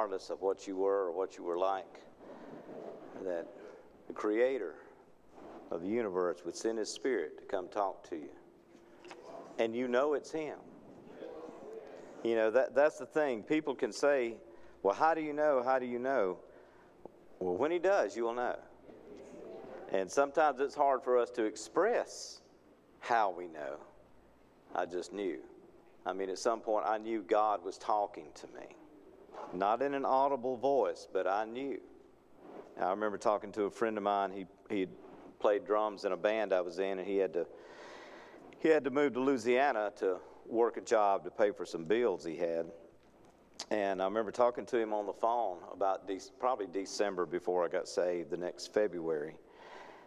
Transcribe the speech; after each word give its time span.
regardless 0.00 0.30
of 0.30 0.40
what 0.40 0.66
you 0.66 0.76
were 0.76 1.08
or 1.08 1.12
what 1.12 1.36
you 1.36 1.44
were 1.44 1.58
like, 1.58 2.00
that 3.22 3.46
the 4.06 4.14
Creator 4.14 4.76
of 5.70 5.82
the 5.82 5.88
universe 5.88 6.38
would 6.46 6.56
send 6.56 6.78
His 6.78 6.90
Spirit 6.90 7.36
to 7.36 7.44
come 7.44 7.68
talk 7.68 8.08
to 8.08 8.16
you. 8.16 8.30
And 9.58 9.76
you 9.76 9.88
know 9.88 10.14
it's 10.14 10.30
Him. 10.30 10.56
You 12.24 12.34
know, 12.34 12.50
that, 12.50 12.74
that's 12.74 12.96
the 12.96 13.04
thing. 13.04 13.42
People 13.42 13.74
can 13.74 13.92
say, 13.92 14.36
Well, 14.82 14.94
how 14.94 15.12
do 15.12 15.20
you 15.20 15.34
know? 15.34 15.62
How 15.62 15.78
do 15.78 15.84
you 15.84 15.98
know? 15.98 16.38
Well, 17.38 17.56
when 17.56 17.70
He 17.70 17.78
does, 17.78 18.16
you 18.16 18.24
will 18.24 18.34
know. 18.34 18.56
And 19.92 20.10
sometimes 20.10 20.60
it's 20.60 20.74
hard 20.74 21.02
for 21.02 21.18
us 21.18 21.30
to 21.32 21.44
express 21.44 22.40
how 23.00 23.34
we 23.36 23.48
know. 23.48 23.76
I 24.74 24.86
just 24.86 25.12
knew. 25.12 25.40
I 26.06 26.14
mean, 26.14 26.30
at 26.30 26.38
some 26.38 26.60
point, 26.60 26.86
I 26.86 26.96
knew 26.96 27.20
God 27.20 27.62
was 27.62 27.76
talking 27.76 28.28
to 28.36 28.46
me. 28.46 28.76
Not 29.52 29.82
in 29.82 29.94
an 29.94 30.04
audible 30.04 30.56
voice, 30.56 31.08
but 31.12 31.26
I 31.26 31.44
knew. 31.44 31.80
I 32.80 32.90
remember 32.90 33.18
talking 33.18 33.52
to 33.52 33.64
a 33.64 33.70
friend 33.70 33.96
of 33.96 34.02
mine. 34.02 34.30
He, 34.32 34.46
he 34.68 34.86
played 35.38 35.66
drums 35.66 36.04
in 36.04 36.12
a 36.12 36.16
band 36.16 36.52
I 36.52 36.60
was 36.60 36.78
in, 36.78 36.98
and 36.98 37.06
he 37.06 37.16
had 37.16 37.32
to 37.34 37.46
he 38.60 38.68
had 38.68 38.84
to 38.84 38.90
move 38.90 39.14
to 39.14 39.20
Louisiana 39.20 39.90
to 39.96 40.18
work 40.46 40.76
a 40.76 40.82
job 40.82 41.24
to 41.24 41.30
pay 41.30 41.50
for 41.50 41.64
some 41.64 41.84
bills 41.84 42.24
he 42.24 42.36
had. 42.36 42.66
And 43.70 44.02
I 44.02 44.04
remember 44.04 44.30
talking 44.30 44.66
to 44.66 44.78
him 44.78 44.92
on 44.92 45.06
the 45.06 45.12
phone 45.12 45.58
about 45.72 46.06
de- 46.06 46.20
probably 46.38 46.66
December 46.66 47.24
before 47.24 47.64
I 47.64 47.68
got 47.68 47.88
saved, 47.88 48.30
the 48.30 48.36
next 48.36 48.72
February. 48.74 49.36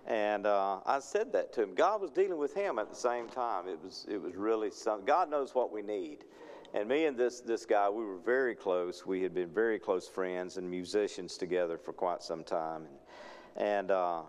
And 0.06 0.46
uh, 0.46 0.82
I 0.86 1.00
said 1.00 1.32
that 1.34 1.54
to 1.54 1.64
him. 1.64 1.74
God 1.74 2.02
was 2.02 2.12
dealing 2.12 2.38
with 2.38 2.54
him 2.54 2.78
at 2.78 2.90
the 2.90 2.96
same 2.96 3.28
time. 3.28 3.68
It 3.68 3.80
was, 3.82 4.06
it 4.10 4.22
was 4.22 4.36
really 4.36 4.70
something. 4.70 5.06
God 5.06 5.32
knows 5.32 5.56
what 5.56 5.72
we 5.72 5.82
need. 5.82 6.26
And 6.74 6.90
me 6.90 7.06
and 7.06 7.16
this, 7.16 7.40
this 7.42 7.66
guy, 7.66 7.88
we 7.90 8.04
were 8.04 8.18
very 8.18 8.56
close. 8.56 9.06
We 9.06 9.22
had 9.22 9.34
been 9.34 9.50
very 9.50 9.78
close 9.78 10.08
friends 10.08 10.58
and 10.58 10.70
musicians 10.70 11.38
together 11.38 11.78
for 11.78 11.94
quite 11.94 12.24
some 12.24 12.44
time. 12.44 12.88
And, 13.58 13.68
and 13.68 13.92
uh, 13.92 14.22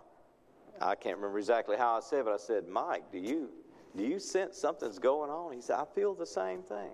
I 0.79 0.93
can't 0.93 1.17
remember 1.17 1.39
exactly 1.39 1.75
how 1.75 1.97
I 1.97 2.01
said, 2.01 2.25
but 2.25 2.33
I 2.33 2.37
said, 2.37 2.67
Mike, 2.67 3.11
do 3.11 3.17
you, 3.17 3.49
do 3.97 4.03
you 4.03 4.19
sense 4.19 4.57
something's 4.57 4.99
going 4.99 5.31
on? 5.31 5.53
He 5.53 5.61
said, 5.61 5.77
I 5.77 5.85
feel 5.95 6.13
the 6.13 6.25
same 6.25 6.61
thing. 6.61 6.91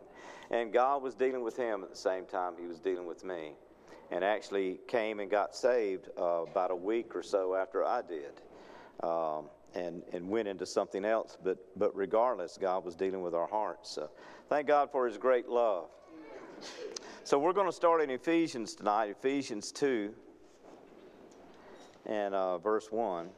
And 0.51 0.71
God 0.71 1.03
was 1.03 1.15
dealing 1.15 1.43
with 1.43 1.57
him 1.57 1.83
at 1.83 1.89
the 1.89 1.97
same 1.97 2.25
time 2.25 2.53
he 2.59 2.67
was 2.67 2.79
dealing 2.79 3.05
with 3.05 3.25
me. 3.25 3.53
And 4.09 4.23
actually 4.23 4.79
came 4.87 5.19
and 5.19 5.29
got 5.29 5.55
saved 5.55 6.09
uh, 6.17 6.43
about 6.43 6.71
a 6.71 6.75
week 6.75 7.15
or 7.15 7.23
so 7.23 7.55
after 7.55 7.85
I 7.85 8.01
did 8.01 8.41
um, 9.03 9.45
and, 9.75 10.01
and 10.13 10.27
went 10.27 10.47
into 10.47 10.65
something 10.65 11.05
else. 11.05 11.37
But, 11.43 11.57
but 11.77 11.95
regardless, 11.95 12.57
God 12.57 12.83
was 12.85 12.95
dealing 12.95 13.21
with 13.21 13.33
our 13.33 13.47
hearts. 13.47 13.89
So 13.91 14.09
thank 14.49 14.67
God 14.67 14.91
for 14.91 15.07
His 15.07 15.17
great 15.17 15.47
love. 15.47 15.89
So 17.23 17.39
we're 17.39 17.53
going 17.53 17.67
to 17.67 17.75
start 17.75 18.01
in 18.01 18.09
Ephesians 18.09 18.75
tonight, 18.75 19.09
Ephesians 19.09 19.71
2 19.71 20.13
and 22.05 22.33
uh, 22.33 22.57
verse 22.57 22.91
1. 22.91 23.29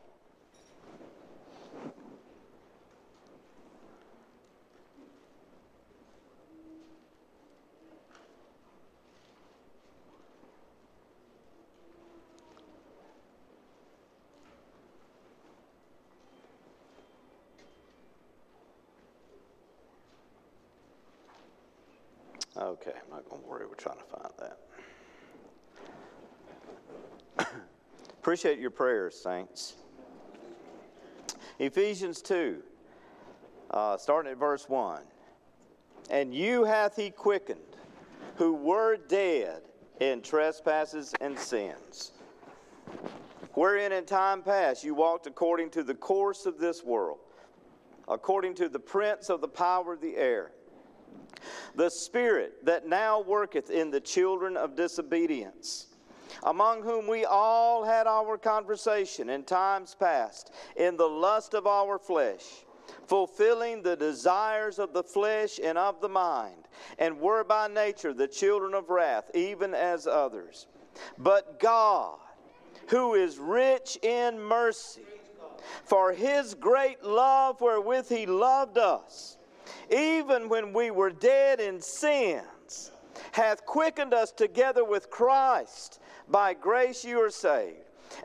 Okay, 22.56 22.92
I'm 22.92 23.10
not 23.10 23.28
going 23.30 23.42
to 23.42 23.48
worry. 23.48 23.66
We're 23.66 23.74
trying 23.74 23.98
to 23.98 24.04
find 24.04 24.30
that. 27.38 27.48
Appreciate 28.20 28.60
your 28.60 28.70
prayers, 28.70 29.16
saints. 29.16 29.74
Ephesians 31.58 32.22
2, 32.22 32.62
uh, 33.72 33.98
starting 33.98 34.32
at 34.32 34.38
verse 34.38 34.70
1. 34.70 35.02
And 36.12 36.34
you 36.34 36.64
hath 36.64 36.96
he 36.96 37.10
quickened, 37.10 37.60
who 38.36 38.54
were 38.54 38.98
dead 38.98 39.62
in 40.00 40.22
trespasses 40.22 41.14
and 41.22 41.38
sins, 41.38 42.12
wherein 43.54 43.92
in 43.92 44.06
time 44.06 44.44
past 44.44 44.84
you 44.84 44.94
walked 44.94 45.26
according 45.26 45.72
to 45.72 45.84
the 45.84 45.96
course 45.96 46.46
of 46.46 46.60
this 46.60 46.84
world, 46.84 47.20
according 48.08 48.54
to 48.56 48.70
the 48.70 48.80
prince 48.80 49.30
of 49.30 49.42
the 49.42 49.48
power 49.48 49.94
of 49.94 50.02
the 50.02 50.18
air 50.18 50.52
the 51.76 51.90
Spirit 51.90 52.66
that 52.66 52.88
now 52.88 53.22
worketh 53.22 53.70
in 53.70 53.92
the 53.92 54.00
children 54.00 54.58
of 54.58 54.76
disobedience, 54.76 55.88
among 56.44 56.84
whom 56.84 57.08
we 57.08 57.26
all 57.26 57.84
had 57.84 58.08
our 58.08 58.38
conversation 58.38 59.30
in 59.30 59.44
times 59.44 59.96
past, 60.00 60.52
in 60.76 60.98
the 60.98 61.08
lust 61.08 61.54
of 61.54 61.68
our 61.68 61.98
flesh, 61.98 62.46
fulfilling 63.08 63.82
the 63.82 63.96
desires 63.96 64.80
of 64.80 64.94
the 64.94 65.04
flesh 65.04 65.60
and 65.64 65.78
of 65.78 66.02
the 66.02 66.10
mind, 66.10 66.68
and 67.00 67.20
were 67.20 67.44
by 67.44 67.68
nature 67.68 68.14
the 68.14 68.28
children 68.28 68.74
of 68.74 68.90
wrath, 68.90 69.30
even 69.34 69.74
as 69.74 70.08
others. 70.08 70.68
But 71.18 71.60
God, 71.60 72.18
who 72.88 73.16
is 73.16 73.38
rich 73.40 73.98
in 74.02 74.40
mercy, 74.40 75.06
for 75.86 76.12
his 76.12 76.54
great 76.56 77.04
love 77.04 77.62
wherewith 77.62 78.10
he 78.10 78.26
loved 78.26 78.78
us, 78.78 79.38
even 79.94 80.50
when 80.50 80.74
we 80.74 80.92
were 80.92 81.12
dead 81.12 81.60
in 81.60 81.80
sins, 81.80 82.92
hath 83.32 83.66
quickened 83.66 84.14
us 84.14 84.32
together 84.32 84.84
with 84.84 85.10
Christ. 85.10 86.00
By 86.30 86.54
grace 86.54 87.04
you 87.04 87.20
are 87.20 87.30
saved, 87.30 87.78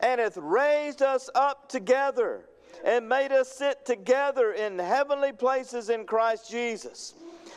and 0.02 0.20
hath 0.20 0.36
raised 0.36 1.02
us 1.02 1.28
up 1.34 1.68
together, 1.68 2.44
and 2.84 3.08
made 3.08 3.32
us 3.32 3.50
sit 3.50 3.84
together 3.84 4.52
in 4.52 4.78
heavenly 4.78 5.32
places 5.32 5.90
in 5.90 6.06
Christ 6.06 6.50
Jesus, 6.50 7.14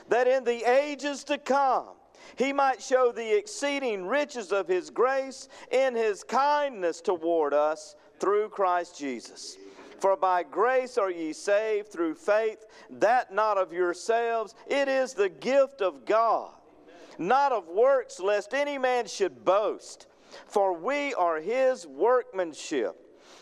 that 0.10 0.28
in 0.28 0.44
the 0.44 0.70
ages 0.70 1.24
to 1.26 1.38
come 1.38 1.90
he 2.38 2.54
might 2.54 2.82
show 2.82 3.12
the 3.12 3.38
exceeding 3.38 4.06
riches 4.06 4.52
of 4.52 4.68
his 4.68 4.90
grace 4.90 5.48
in 5.72 5.96
his 5.96 6.24
kindness 6.24 7.02
toward 7.02 7.54
us 7.54 7.96
through 8.20 8.50
Christ 8.50 8.98
Jesus. 8.98 9.58
For 10.02 10.18
by 10.18 10.42
grace 10.42 10.98
are 10.98 11.12
ye 11.12 11.32
saved 11.32 11.92
through 11.92 12.16
faith, 12.16 12.66
that 12.90 13.32
not 13.32 13.60
of 13.60 13.72
yourselves, 13.72 14.56
it 14.66 14.88
is 14.88 15.14
the 15.14 15.30
gift 15.30 15.80
of 15.80 16.06
God, 16.06 16.50
not 17.20 17.52
of 17.52 17.68
works, 17.68 18.20
lest 18.20 18.56
any 18.56 18.80
man 18.80 19.06
should 19.06 19.46
boast. 19.46 20.08
For 20.48 20.74
we 20.74 21.14
are 21.14 21.40
his 21.40 21.86
workmanship, 21.86 22.96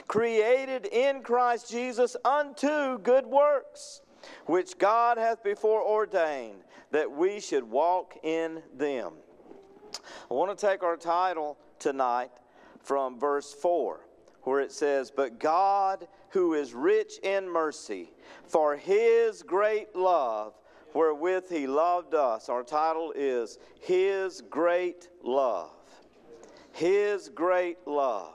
created 0.08 0.86
in 0.88 1.22
Christ 1.22 1.72
Jesus 1.72 2.18
unto 2.26 3.00
good 3.00 3.26
works, 3.26 4.02
which 4.46 4.78
God 4.78 5.18
hath 5.18 5.42
before 5.42 5.82
ordained 5.82 6.64
that 6.92 7.10
we 7.10 7.40
should 7.40 7.64
walk 7.64 8.18
in 8.22 8.62
them. 8.76 9.14
I 10.30 10.34
want 10.34 10.58
to 10.58 10.68
take 10.68 10.84
our 10.84 10.98
title 10.98 11.58
tonight 11.80 12.32
from 12.82 13.18
verse 13.18 13.54
4 13.54 14.09
where 14.44 14.60
it 14.60 14.72
says, 14.72 15.12
But 15.12 15.40
God, 15.40 16.08
who 16.30 16.54
is 16.54 16.74
rich 16.74 17.20
in 17.24 17.50
mercy, 17.50 18.12
for 18.46 18.76
his 18.76 19.44
great 19.44 19.96
love 19.96 20.54
wherewith 20.94 21.50
he 21.50 21.68
loved 21.68 22.14
us. 22.14 22.50
Our 22.50 22.64
title 22.64 23.14
is 23.16 23.58
His 23.80 24.42
Great 24.50 25.10
Love. 25.24 25.72
His 26.72 27.30
great 27.30 27.78
love. 27.86 28.34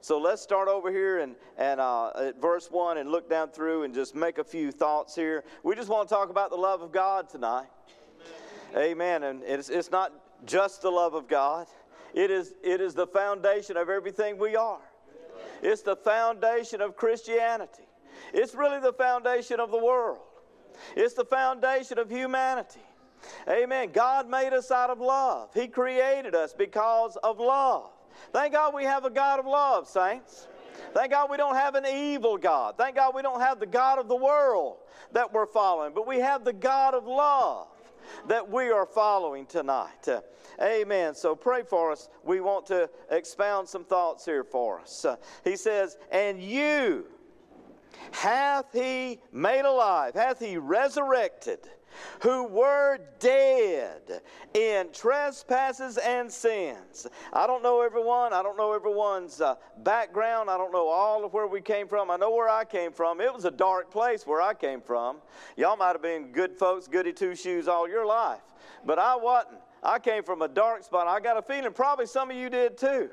So 0.00 0.18
let's 0.18 0.42
start 0.42 0.68
over 0.68 0.90
here 0.90 1.20
and, 1.20 1.36
and 1.56 1.80
uh, 1.80 2.10
at 2.16 2.40
verse 2.40 2.68
1 2.70 2.98
and 2.98 3.10
look 3.10 3.28
down 3.30 3.50
through 3.50 3.84
and 3.84 3.94
just 3.94 4.14
make 4.14 4.38
a 4.38 4.44
few 4.44 4.72
thoughts 4.72 5.14
here. 5.14 5.44
We 5.62 5.74
just 5.76 5.88
want 5.88 6.08
to 6.08 6.14
talk 6.14 6.30
about 6.30 6.50
the 6.50 6.56
love 6.56 6.82
of 6.82 6.90
God 6.90 7.28
tonight. 7.28 7.66
Amen. 8.74 9.22
Amen. 9.22 9.22
And 9.22 9.42
it's, 9.44 9.68
it's 9.68 9.90
not 9.90 10.12
just 10.44 10.82
the 10.82 10.90
love 10.90 11.14
of 11.14 11.28
God, 11.28 11.66
it 12.14 12.30
is, 12.30 12.54
it 12.62 12.80
is 12.80 12.94
the 12.94 13.06
foundation 13.06 13.76
of 13.76 13.88
everything 13.88 14.38
we 14.38 14.56
are. 14.56 14.80
It's 15.62 15.82
the 15.82 15.96
foundation 15.96 16.80
of 16.80 16.96
Christianity. 16.96 17.84
It's 18.32 18.54
really 18.54 18.80
the 18.80 18.92
foundation 18.92 19.60
of 19.60 19.70
the 19.70 19.78
world. 19.78 20.20
It's 20.94 21.14
the 21.14 21.24
foundation 21.24 21.98
of 21.98 22.10
humanity. 22.10 22.80
Amen. 23.48 23.90
God 23.92 24.28
made 24.28 24.52
us 24.52 24.70
out 24.70 24.90
of 24.90 25.00
love. 25.00 25.50
He 25.54 25.68
created 25.68 26.34
us 26.34 26.52
because 26.52 27.16
of 27.22 27.38
love. 27.38 27.90
Thank 28.32 28.52
God 28.52 28.74
we 28.74 28.84
have 28.84 29.04
a 29.04 29.10
God 29.10 29.40
of 29.40 29.46
love, 29.46 29.88
saints. 29.88 30.48
Thank 30.94 31.12
God 31.12 31.30
we 31.30 31.36
don't 31.36 31.56
have 31.56 31.74
an 31.74 31.86
evil 31.86 32.36
God. 32.36 32.76
Thank 32.76 32.96
God 32.96 33.14
we 33.14 33.22
don't 33.22 33.40
have 33.40 33.60
the 33.60 33.66
God 33.66 33.98
of 33.98 34.08
the 34.08 34.16
world 34.16 34.76
that 35.12 35.32
we're 35.32 35.46
following, 35.46 35.92
but 35.94 36.06
we 36.06 36.20
have 36.20 36.44
the 36.44 36.52
God 36.52 36.94
of 36.94 37.06
love 37.06 37.68
that 38.28 38.50
we 38.50 38.70
are 38.70 38.86
following 38.86 39.46
tonight. 39.46 40.08
Uh, 40.08 40.20
amen. 40.60 41.14
So 41.14 41.34
pray 41.34 41.62
for 41.62 41.92
us. 41.92 42.08
We 42.24 42.40
want 42.40 42.66
to 42.66 42.88
expound 43.10 43.68
some 43.68 43.84
thoughts 43.84 44.24
here 44.24 44.44
for 44.44 44.80
us. 44.80 45.04
Uh, 45.04 45.16
he 45.44 45.56
says, 45.56 45.96
And 46.10 46.42
you 46.42 47.06
hath 48.12 48.72
he 48.72 49.20
made 49.32 49.64
alive, 49.64 50.14
hath 50.14 50.40
he 50.40 50.56
resurrected 50.56 51.60
who 52.20 52.44
were 52.44 52.98
dead 53.18 54.22
in 54.54 54.88
trespasses 54.92 55.98
and 55.98 56.30
sins. 56.30 57.06
I 57.32 57.46
don't 57.46 57.62
know 57.62 57.82
everyone. 57.82 58.32
I 58.32 58.42
don't 58.42 58.56
know 58.56 58.72
everyone's 58.72 59.40
uh, 59.40 59.56
background. 59.78 60.50
I 60.50 60.56
don't 60.56 60.72
know 60.72 60.88
all 60.88 61.24
of 61.24 61.32
where 61.32 61.46
we 61.46 61.60
came 61.60 61.88
from. 61.88 62.10
I 62.10 62.16
know 62.16 62.34
where 62.34 62.48
I 62.48 62.64
came 62.64 62.92
from. 62.92 63.20
It 63.20 63.32
was 63.32 63.44
a 63.44 63.50
dark 63.50 63.90
place 63.90 64.26
where 64.26 64.40
I 64.40 64.54
came 64.54 64.80
from. 64.80 65.18
Y'all 65.56 65.76
might 65.76 65.92
have 65.92 66.02
been 66.02 66.32
good 66.32 66.56
folks, 66.56 66.88
goody 66.88 67.12
two 67.12 67.34
shoes 67.34 67.68
all 67.68 67.88
your 67.88 68.06
life, 68.06 68.42
but 68.84 68.98
I 68.98 69.16
wasn't. 69.16 69.58
I 69.82 69.98
came 69.98 70.24
from 70.24 70.42
a 70.42 70.48
dark 70.48 70.82
spot. 70.82 71.06
I 71.06 71.20
got 71.20 71.36
a 71.36 71.42
feeling 71.42 71.72
probably 71.72 72.06
some 72.06 72.30
of 72.30 72.36
you 72.36 72.50
did 72.50 72.76
too. 72.76 73.10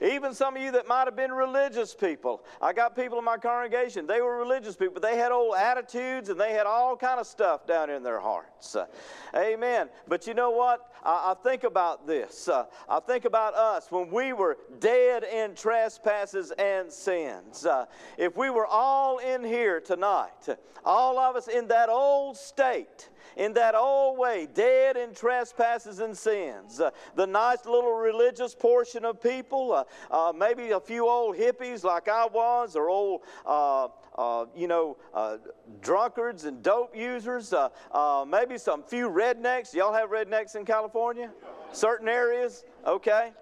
Even 0.00 0.34
some 0.34 0.56
of 0.56 0.62
you 0.62 0.70
that 0.72 0.86
might 0.86 1.06
have 1.06 1.16
been 1.16 1.32
religious 1.32 1.94
people. 1.94 2.44
I 2.60 2.72
got 2.72 2.94
people 2.96 3.18
in 3.18 3.24
my 3.24 3.38
congregation, 3.38 4.06
they 4.06 4.20
were 4.20 4.36
religious 4.36 4.76
people, 4.76 4.94
but 4.94 5.02
they 5.02 5.16
had 5.16 5.32
old 5.32 5.56
attitudes 5.56 6.28
and 6.28 6.40
they 6.40 6.52
had 6.52 6.66
all 6.66 6.96
kind 6.96 7.18
of 7.18 7.26
stuff 7.26 7.66
down 7.66 7.90
in 7.90 8.02
their 8.02 8.20
hearts. 8.20 8.76
Uh, 8.76 8.86
amen. 9.34 9.88
But 10.08 10.26
you 10.26 10.34
know 10.34 10.50
what? 10.50 10.91
I, 11.02 11.32
I 11.32 11.34
think 11.42 11.64
about 11.64 12.06
this. 12.06 12.48
Uh, 12.48 12.64
I 12.88 13.00
think 13.00 13.24
about 13.24 13.54
us 13.54 13.90
when 13.90 14.10
we 14.10 14.32
were 14.32 14.58
dead 14.80 15.24
in 15.24 15.54
trespasses 15.54 16.52
and 16.52 16.90
sins. 16.90 17.66
Uh, 17.66 17.86
if 18.18 18.36
we 18.36 18.50
were 18.50 18.66
all 18.66 19.18
in 19.18 19.44
here 19.44 19.80
tonight, 19.80 20.48
all 20.84 21.18
of 21.18 21.36
us 21.36 21.48
in 21.48 21.68
that 21.68 21.88
old 21.88 22.36
state, 22.36 23.08
in 23.36 23.52
that 23.54 23.74
old 23.74 24.18
way, 24.18 24.46
dead 24.52 24.96
in 24.96 25.14
trespasses 25.14 26.00
and 26.00 26.16
sins. 26.16 26.80
Uh, 26.80 26.90
the 27.14 27.26
nice 27.26 27.64
little 27.64 27.94
religious 27.94 28.54
portion 28.54 29.04
of 29.04 29.20
people, 29.22 29.72
uh, 29.72 29.84
uh, 30.10 30.32
maybe 30.32 30.70
a 30.70 30.80
few 30.80 31.08
old 31.08 31.36
hippies 31.36 31.84
like 31.84 32.08
I 32.08 32.26
was, 32.26 32.76
or 32.76 32.90
old, 32.90 33.22
uh, 33.46 33.88
uh, 34.16 34.46
you 34.54 34.68
know, 34.68 34.98
uh, 35.14 35.38
drunkards 35.80 36.44
and 36.44 36.62
dope 36.62 36.94
users, 36.94 37.54
maybe 38.26 38.58
some 38.58 38.82
few 38.82 39.08
rednecks. 39.08 39.72
Y'all 39.72 39.92
have 39.92 40.10
rednecks 40.10 40.54
in 40.54 40.64
California? 40.64 40.91
Certain 41.72 42.08
areas? 42.08 42.64
Okay. 42.86 43.32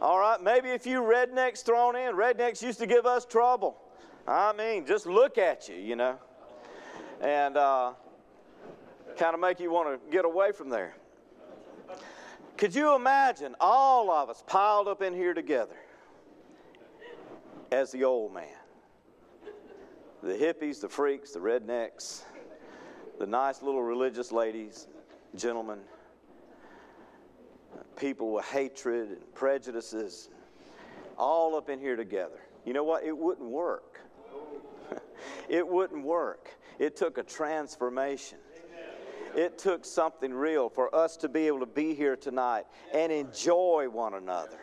All 0.00 0.18
right, 0.18 0.42
maybe 0.42 0.70
a 0.70 0.78
few 0.78 1.00
rednecks 1.00 1.64
thrown 1.64 1.94
in. 1.96 2.14
Rednecks 2.14 2.62
used 2.62 2.78
to 2.80 2.86
give 2.86 3.06
us 3.06 3.24
trouble. 3.24 3.76
I 4.26 4.52
mean, 4.52 4.86
just 4.86 5.06
look 5.06 5.38
at 5.38 5.68
you, 5.68 5.76
you 5.76 5.96
know. 5.96 6.16
And 7.20 7.56
uh, 7.56 7.92
kind 9.16 9.34
of 9.34 9.40
make 9.40 9.60
you 9.60 9.70
want 9.70 10.02
to 10.02 10.10
get 10.10 10.24
away 10.24 10.52
from 10.52 10.70
there. 10.70 10.94
Could 12.56 12.74
you 12.74 12.94
imagine 12.94 13.54
all 13.60 14.10
of 14.10 14.30
us 14.30 14.42
piled 14.46 14.88
up 14.88 15.02
in 15.02 15.14
here 15.14 15.34
together 15.34 15.76
as 17.70 17.92
the 17.92 18.04
old 18.04 18.34
man? 18.34 18.46
The 20.22 20.34
hippies, 20.34 20.80
the 20.80 20.88
freaks, 20.88 21.32
the 21.32 21.40
rednecks, 21.40 22.22
the 23.18 23.26
nice 23.26 23.62
little 23.62 23.82
religious 23.82 24.30
ladies, 24.30 24.86
gentlemen, 25.34 25.78
people 27.96 28.32
with 28.32 28.44
hatred 28.44 29.10
and 29.10 29.34
prejudices, 29.34 30.30
all 31.18 31.56
up 31.56 31.68
in 31.68 31.78
here 31.78 31.96
together. 31.96 32.40
You 32.64 32.72
know 32.72 32.84
what? 32.84 33.04
It 33.04 33.16
wouldn't 33.16 33.48
work. 33.48 34.00
it 35.48 35.66
wouldn't 35.66 36.04
work. 36.04 36.50
It 36.78 36.96
took 36.96 37.18
a 37.18 37.22
transformation. 37.22 38.38
It 39.34 39.56
took 39.58 39.84
something 39.84 40.32
real 40.32 40.68
for 40.68 40.94
us 40.94 41.16
to 41.18 41.28
be 41.28 41.46
able 41.46 41.60
to 41.60 41.66
be 41.66 41.94
here 41.94 42.16
tonight 42.16 42.64
and 42.92 43.10
enjoy 43.10 43.88
one 43.90 44.14
another 44.14 44.58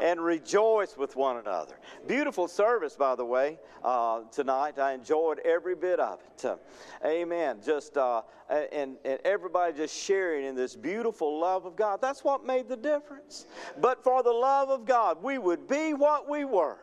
and 0.00 0.20
rejoice 0.20 0.96
with 0.96 1.16
one 1.16 1.36
another. 1.36 1.74
Beautiful 2.06 2.48
service, 2.48 2.96
by 2.96 3.14
the 3.14 3.24
way, 3.24 3.58
uh, 3.84 4.22
tonight. 4.32 4.78
I 4.78 4.92
enjoyed 4.92 5.38
every 5.40 5.74
bit 5.74 6.00
of 6.00 6.20
it. 6.20 6.58
Amen. 7.04 7.60
Just 7.64 7.96
uh, 7.96 8.22
and, 8.48 8.96
and 9.04 9.18
everybody 9.24 9.76
just 9.76 9.96
sharing 9.96 10.44
in 10.44 10.54
this 10.54 10.76
beautiful 10.76 11.40
love 11.40 11.64
of 11.64 11.76
God. 11.76 12.00
That's 12.00 12.24
what 12.24 12.44
made 12.44 12.68
the 12.68 12.76
difference. 12.76 13.46
But 13.80 14.02
for 14.02 14.22
the 14.22 14.32
love 14.32 14.70
of 14.70 14.84
God, 14.84 15.22
we 15.22 15.38
would 15.38 15.68
be 15.68 15.94
what 15.94 16.28
we 16.28 16.44
were, 16.44 16.78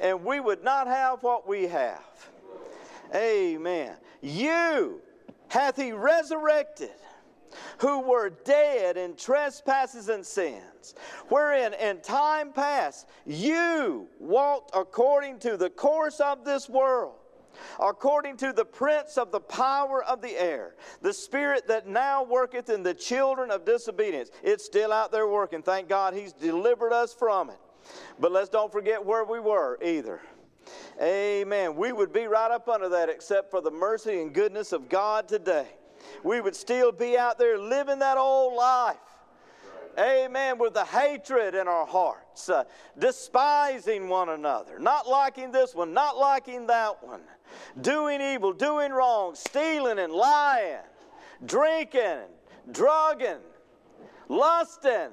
and 0.00 0.24
we 0.24 0.40
would 0.40 0.64
not 0.64 0.86
have 0.86 1.22
what 1.22 1.46
we 1.46 1.64
have. 1.64 2.04
Amen. 3.14 3.96
You 4.20 5.00
hath 5.48 5.76
he 5.76 5.92
resurrected 5.92 6.90
who 7.78 8.00
were 8.00 8.30
dead 8.30 8.96
in 8.96 9.16
trespasses 9.16 10.08
and 10.08 10.24
sins, 10.24 10.94
wherein 11.28 11.74
in 11.74 12.00
time 12.00 12.52
past 12.52 13.08
you 13.26 14.08
walked 14.18 14.70
according 14.74 15.38
to 15.40 15.56
the 15.56 15.70
course 15.70 16.20
of 16.20 16.44
this 16.44 16.68
world, 16.68 17.14
according 17.80 18.36
to 18.36 18.52
the 18.52 18.64
prince 18.64 19.16
of 19.18 19.32
the 19.32 19.40
power 19.40 20.04
of 20.04 20.20
the 20.20 20.40
air, 20.40 20.74
the 21.02 21.12
spirit 21.12 21.66
that 21.68 21.86
now 21.86 22.22
worketh 22.24 22.70
in 22.70 22.82
the 22.82 22.94
children 22.94 23.50
of 23.50 23.64
disobedience. 23.64 24.30
It's 24.42 24.64
still 24.64 24.92
out 24.92 25.12
there 25.12 25.26
working. 25.26 25.62
Thank 25.62 25.88
God 25.88 26.14
he's 26.14 26.32
delivered 26.32 26.92
us 26.92 27.12
from 27.12 27.50
it. 27.50 27.58
But 28.18 28.32
let's 28.32 28.48
don't 28.48 28.70
forget 28.70 29.04
where 29.04 29.24
we 29.24 29.40
were 29.40 29.78
either. 29.82 30.20
Amen. 31.00 31.76
We 31.76 31.92
would 31.92 32.12
be 32.12 32.26
right 32.26 32.50
up 32.50 32.68
under 32.68 32.88
that 32.90 33.08
except 33.08 33.50
for 33.50 33.60
the 33.60 33.70
mercy 33.70 34.20
and 34.20 34.32
goodness 34.32 34.72
of 34.72 34.88
God 34.88 35.28
today. 35.28 35.68
We 36.22 36.40
would 36.40 36.56
still 36.56 36.92
be 36.92 37.16
out 37.16 37.38
there 37.38 37.58
living 37.58 38.00
that 38.00 38.16
old 38.16 38.54
life. 38.54 38.96
Amen. 39.98 40.58
With 40.58 40.74
the 40.74 40.84
hatred 40.84 41.54
in 41.54 41.66
our 41.66 41.86
hearts, 41.86 42.48
uh, 42.48 42.64
despising 42.98 44.08
one 44.08 44.28
another, 44.28 44.78
not 44.78 45.08
liking 45.08 45.50
this 45.50 45.74
one, 45.74 45.92
not 45.92 46.16
liking 46.16 46.66
that 46.68 47.02
one, 47.02 47.22
doing 47.80 48.20
evil, 48.20 48.52
doing 48.52 48.92
wrong, 48.92 49.34
stealing 49.34 49.98
and 49.98 50.12
lying, 50.12 50.84
drinking, 51.44 52.26
drugging, 52.70 53.38
lusting, 54.28 55.10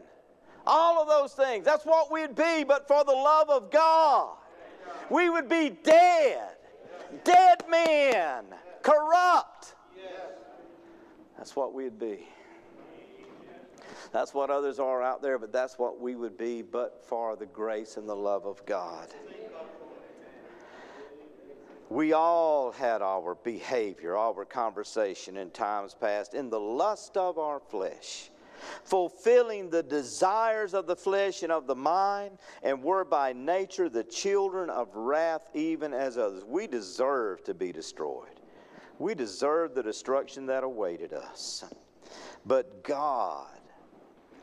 all 0.67 1.01
of 1.01 1.07
those 1.07 1.33
things. 1.33 1.65
That's 1.65 1.85
what 1.85 2.11
we'd 2.11 2.35
be, 2.35 2.63
but 2.63 2.87
for 2.87 3.03
the 3.03 3.11
love 3.11 3.49
of 3.49 3.71
God 3.71 4.37
we 5.09 5.29
would 5.29 5.49
be 5.49 5.69
dead. 5.69 6.49
Dead 7.23 7.63
men, 7.69 8.45
corrupt. 8.81 9.74
That's 11.37 11.55
what 11.55 11.73
we'd 11.73 11.99
be. 11.99 12.27
That's 14.11 14.33
what 14.33 14.49
others 14.49 14.79
are 14.79 15.01
out 15.01 15.21
there, 15.21 15.37
but 15.37 15.51
that's 15.51 15.77
what 15.77 15.99
we 15.99 16.15
would 16.15 16.37
be, 16.37 16.61
but 16.61 17.03
for 17.05 17.35
the 17.35 17.45
grace 17.45 17.97
and 17.97 18.07
the 18.07 18.15
love 18.15 18.45
of 18.45 18.65
God. 18.65 19.09
We 21.89 22.13
all 22.13 22.71
had 22.71 23.01
our 23.01 23.35
behavior, 23.35 24.17
our 24.17 24.45
conversation 24.45 25.37
in 25.37 25.51
times 25.51 25.93
past 25.93 26.33
in 26.33 26.49
the 26.49 26.59
lust 26.59 27.15
of 27.17 27.37
our 27.37 27.59
flesh 27.59 28.31
fulfilling 28.83 29.69
the 29.69 29.83
desires 29.83 30.73
of 30.73 30.87
the 30.87 30.95
flesh 30.95 31.43
and 31.43 31.51
of 31.51 31.67
the 31.67 31.75
mind, 31.75 32.37
and 32.63 32.81
were 32.83 33.05
by 33.05 33.33
nature 33.33 33.89
the 33.89 34.03
children 34.03 34.69
of 34.69 34.95
wrath, 34.95 35.49
even 35.53 35.93
as 35.93 36.17
others. 36.17 36.43
We 36.45 36.67
deserve 36.67 37.43
to 37.45 37.53
be 37.53 37.71
destroyed. 37.71 38.34
We 38.99 39.15
deserve 39.15 39.75
the 39.75 39.83
destruction 39.83 40.45
that 40.47 40.63
awaited 40.63 41.13
us. 41.13 41.65
But 42.45 42.83
God, 42.83 43.59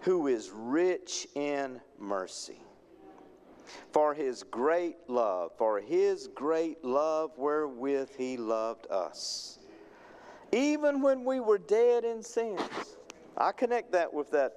who 0.01 0.27
is 0.27 0.51
rich 0.51 1.27
in 1.35 1.81
mercy, 1.99 2.61
for 3.93 4.13
his 4.13 4.43
great 4.43 4.97
love, 5.09 5.53
for 5.57 5.81
his 5.81 6.29
great 6.35 6.85
love 6.85 7.31
wherewith 7.39 8.11
he 8.17 8.37
loved 8.37 8.87
us, 8.91 9.59
even 10.53 11.01
when 11.01 11.25
we 11.25 11.41
were 11.41 11.59
dead 11.59 12.05
in 12.05 12.23
sins 12.23 12.61
I 13.37 13.53
connect 13.53 13.93
that 13.93 14.13
with 14.13 14.31
that 14.33 14.53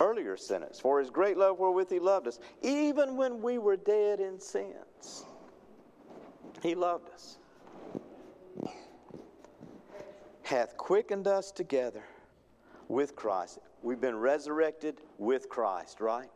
earlier 0.00 0.36
sentence. 0.36 0.80
For 0.80 0.98
his 0.98 1.10
great 1.10 1.36
love 1.36 1.58
wherewith 1.58 1.90
he 1.90 1.98
loved 1.98 2.26
us, 2.26 2.40
even 2.62 3.16
when 3.16 3.42
we 3.42 3.58
were 3.58 3.76
dead 3.76 4.20
in 4.20 4.40
sins, 4.40 5.24
he 6.62 6.74
loved 6.74 7.10
us. 7.10 7.38
Hath 10.44 10.76
quickened 10.76 11.26
us 11.26 11.50
together 11.50 12.04
with 12.88 13.16
Christ. 13.16 13.58
We've 13.82 14.00
been 14.00 14.16
resurrected 14.16 15.00
with 15.18 15.48
Christ, 15.48 16.00
right? 16.00 16.28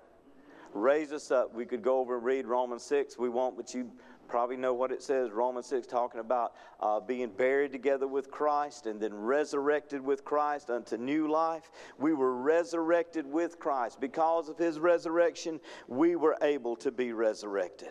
Raise 0.73 1.13
us 1.13 1.31
up. 1.31 1.55
We 1.55 1.67
could 1.67 1.83
go 1.83 1.99
over 1.99 2.17
and 2.17 2.25
read 2.25 2.47
Romans 2.47 2.83
6. 2.85 3.19
We 3.19 3.29
won't, 3.29 3.57
but 3.57 3.73
you 3.75 3.93
probably 4.29 4.57
know 4.57 4.75
what 4.75 4.93
it 4.93 5.03
says 5.03 5.31
romans 5.31 5.67
6 5.67 5.87
talking 5.87 6.21
about 6.21 6.53
uh, 6.81 7.01
being 7.01 7.31
buried 7.31 7.73
together 7.73 8.07
with 8.07 8.31
christ 8.31 8.87
and 8.87 9.01
then 9.01 9.15
resurrected 9.15 10.05
with 10.05 10.25
christ 10.25 10.69
unto 10.69 10.99
new 10.99 11.31
life 11.31 11.71
we 11.99 12.13
were 12.13 12.35
resurrected 12.35 13.27
with 13.27 13.59
christ 13.59 13.99
because 14.01 14.51
of 14.51 14.59
his 14.59 14.79
resurrection 14.79 15.59
we 15.87 16.15
were 16.15 16.37
able 16.43 16.77
to 16.77 16.91
be 16.91 17.13
resurrected 17.13 17.89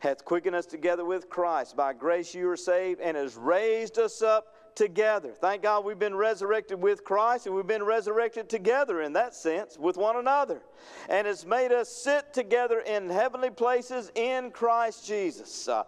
hath 0.00 0.24
quickened 0.24 0.54
us 0.54 0.66
together 0.66 1.06
with 1.06 1.30
christ 1.30 1.74
by 1.74 1.92
grace 1.94 2.34
you 2.34 2.48
are 2.48 2.56
saved 2.56 3.00
and 3.00 3.16
has 3.16 3.36
raised 3.36 3.98
us 3.98 4.20
up 4.20 4.54
together. 4.80 5.34
Thank 5.38 5.60
God 5.60 5.84
we've 5.84 5.98
been 5.98 6.14
resurrected 6.14 6.80
with 6.80 7.04
Christ 7.04 7.44
and 7.44 7.54
we've 7.54 7.66
been 7.66 7.82
resurrected 7.82 8.48
together 8.48 9.02
in 9.02 9.12
that 9.12 9.34
sense 9.34 9.78
with 9.78 9.98
one 9.98 10.16
another. 10.16 10.62
And 11.10 11.26
it's 11.26 11.44
made 11.44 11.70
us 11.70 11.90
sit 11.90 12.32
together 12.32 12.80
in 12.80 13.10
heavenly 13.10 13.50
places 13.50 14.10
in 14.14 14.50
Christ 14.50 15.06
Jesus. 15.06 15.68
Uh, 15.68 15.82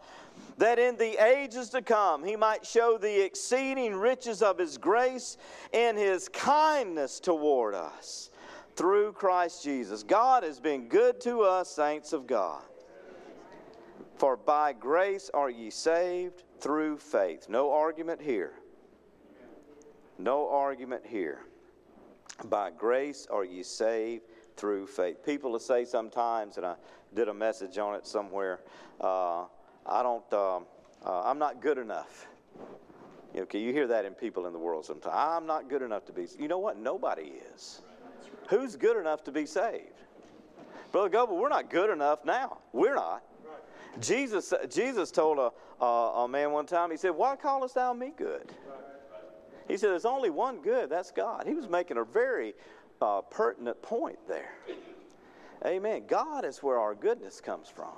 that 0.58 0.78
in 0.78 0.98
the 0.98 1.24
ages 1.24 1.70
to 1.70 1.80
come 1.80 2.22
he 2.22 2.36
might 2.36 2.66
show 2.66 2.98
the 2.98 3.24
exceeding 3.24 3.94
riches 3.94 4.42
of 4.42 4.58
his 4.58 4.76
grace 4.76 5.38
and 5.72 5.96
his 5.96 6.28
kindness 6.28 7.18
toward 7.18 7.74
us 7.74 8.28
through 8.76 9.12
Christ 9.12 9.64
Jesus. 9.64 10.02
God 10.02 10.42
has 10.42 10.60
been 10.60 10.88
good 10.88 11.18
to 11.22 11.40
us, 11.40 11.70
saints 11.70 12.12
of 12.12 12.26
God. 12.26 12.60
For 14.18 14.36
by 14.36 14.74
grace 14.74 15.30
are 15.32 15.48
ye 15.48 15.70
saved 15.70 16.42
through 16.60 16.98
faith. 16.98 17.48
No 17.48 17.72
argument 17.72 18.20
here. 18.20 18.52
No 20.22 20.48
argument 20.48 21.04
here. 21.04 21.40
By 22.44 22.70
grace 22.70 23.26
are 23.28 23.44
ye 23.44 23.64
saved 23.64 24.22
through 24.56 24.86
faith. 24.86 25.24
People 25.26 25.50
will 25.50 25.58
say 25.58 25.84
sometimes, 25.84 26.58
and 26.58 26.64
I 26.64 26.76
did 27.12 27.26
a 27.26 27.34
message 27.34 27.76
on 27.76 27.96
it 27.96 28.06
somewhere. 28.06 28.60
Uh, 29.00 29.46
I 29.84 30.02
don't. 30.04 30.32
Um, 30.32 30.66
uh, 31.04 31.22
I'm 31.24 31.40
not 31.40 31.60
good 31.60 31.76
enough. 31.76 32.28
Okay, 33.34 33.60
you 33.60 33.72
hear 33.72 33.88
that 33.88 34.04
in 34.04 34.14
people 34.14 34.46
in 34.46 34.52
the 34.52 34.58
world 34.60 34.84
sometimes. 34.84 35.14
I'm 35.16 35.44
not 35.44 35.68
good 35.68 35.82
enough 35.82 36.04
to 36.06 36.12
be. 36.12 36.28
You 36.38 36.46
know 36.46 36.58
what? 36.58 36.78
Nobody 36.78 37.32
is. 37.54 37.82
Who's 38.48 38.76
good 38.76 38.96
enough 38.96 39.24
to 39.24 39.32
be 39.32 39.44
saved? 39.44 40.02
Brother 40.92 41.08
Goble, 41.08 41.36
we're 41.36 41.48
not 41.48 41.68
good 41.68 41.90
enough 41.90 42.24
now. 42.24 42.58
We're 42.72 42.94
not. 42.94 43.24
Jesus, 44.00 44.54
Jesus 44.70 45.10
told 45.10 45.38
a, 45.38 45.84
a, 45.84 46.24
a, 46.24 46.28
man 46.28 46.52
one 46.52 46.66
time, 46.66 46.90
he 46.90 46.96
said, 46.96 47.10
Why 47.10 47.34
callest 47.34 47.74
thou 47.74 47.92
me 47.92 48.12
good? 48.16 48.52
He 49.72 49.78
said, 49.78 49.88
There's 49.88 50.04
only 50.04 50.28
one 50.28 50.60
good, 50.60 50.90
that's 50.90 51.10
God. 51.10 51.46
He 51.46 51.54
was 51.54 51.66
making 51.66 51.96
a 51.96 52.04
very 52.04 52.52
uh, 53.00 53.22
pertinent 53.22 53.80
point 53.80 54.18
there. 54.28 54.52
Amen. 55.64 56.02
God 56.06 56.44
is 56.44 56.62
where 56.62 56.78
our 56.78 56.94
goodness 56.94 57.40
comes 57.40 57.70
from. 57.70 57.94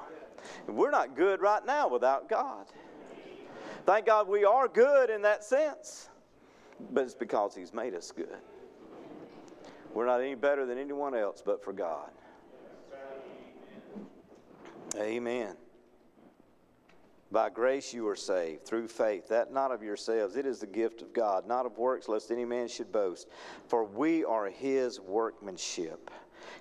We're 0.69 0.93
not 0.93 1.16
good 1.16 1.40
right 1.40 1.66
now 1.66 1.88
without 1.88 2.28
God. 2.28 2.66
Thank 3.87 4.07
God 4.07 4.28
we 4.28 4.45
are 4.45 4.69
good 4.69 5.11
in 5.11 5.23
that 5.23 5.43
sense, 5.43 6.11
but 6.93 7.02
it's 7.02 7.14
because 7.14 7.57
He's 7.57 7.75
made 7.75 7.93
us 7.93 8.12
good. 8.12 8.38
We're 9.93 10.07
not 10.07 10.21
any 10.21 10.37
better 10.37 10.66
than 10.66 10.78
anyone 10.78 11.16
else 11.16 11.43
but 11.45 11.64
for 11.64 11.73
God. 11.73 12.11
Amen. 14.97 15.57
By 17.34 17.50
grace 17.50 17.92
you 17.92 18.06
are 18.06 18.14
saved 18.14 18.64
through 18.64 18.86
faith, 18.86 19.26
that 19.26 19.52
not 19.52 19.72
of 19.72 19.82
yourselves. 19.82 20.36
It 20.36 20.46
is 20.46 20.60
the 20.60 20.68
gift 20.68 21.02
of 21.02 21.12
God, 21.12 21.48
not 21.48 21.66
of 21.66 21.76
works, 21.78 22.08
lest 22.08 22.30
any 22.30 22.44
man 22.44 22.68
should 22.68 22.92
boast. 22.92 23.26
For 23.66 23.82
we 23.84 24.24
are 24.24 24.46
his 24.46 25.00
workmanship, 25.00 26.12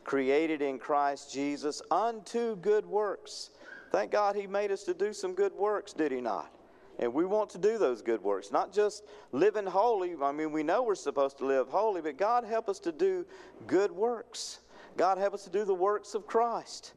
created 0.04 0.64
in 0.64 0.80
Christ 0.80 1.32
Jesus 1.32 1.84
unto 1.92 2.56
good 2.56 2.88
works. 2.88 3.52
Thank 3.92 4.10
God 4.10 4.36
he 4.36 4.48
made 4.48 4.72
us 4.72 4.84
to 4.86 4.96
do 4.96 5.14
some 5.14 5.36
good 5.36 5.54
works, 5.54 5.94
did 5.94 6.12
he 6.12 6.22
not? 6.22 6.52
And 6.98 7.14
we 7.14 7.24
want 7.24 7.52
to 7.52 7.60
do 7.60 7.78
those 7.78 8.02
good 8.02 8.24
works, 8.24 8.52
not 8.52 8.74
just 8.74 9.04
living 9.32 9.68
holy. 9.68 10.16
I 10.20 10.32
mean, 10.32 10.52
we 10.52 10.64
know 10.64 10.82
we're 10.82 10.96
supposed 10.96 11.38
to 11.38 11.46
live 11.46 11.68
holy, 11.68 12.02
but 12.02 12.18
God 12.18 12.46
help 12.46 12.68
us 12.68 12.80
to 12.80 12.92
do 12.92 13.28
good 13.68 13.92
works. 13.92 14.62
God 14.98 15.20
help 15.20 15.36
us 15.36 15.44
to 15.44 15.52
do 15.52 15.66
the 15.66 15.76
works 15.76 16.16
of 16.16 16.26
Christ. 16.26 16.94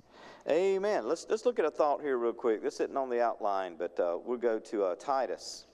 Amen. 0.49 1.09
Let's, 1.09 1.27
let's 1.29 1.45
look 1.45 1.59
at 1.59 1.65
a 1.65 1.71
thought 1.71 2.01
here, 2.01 2.19
real 2.19 2.33
quick. 2.33 2.63
This 2.63 2.75
isn't 2.75 2.97
on 2.97 3.11
the 3.11 3.21
outline, 3.21 3.75
but 3.77 3.99
uh, 3.99 4.19
we'll 4.25 4.39
go 4.39 4.61
to 4.61 4.85
uh, 4.85 4.95
Titus, 4.95 5.67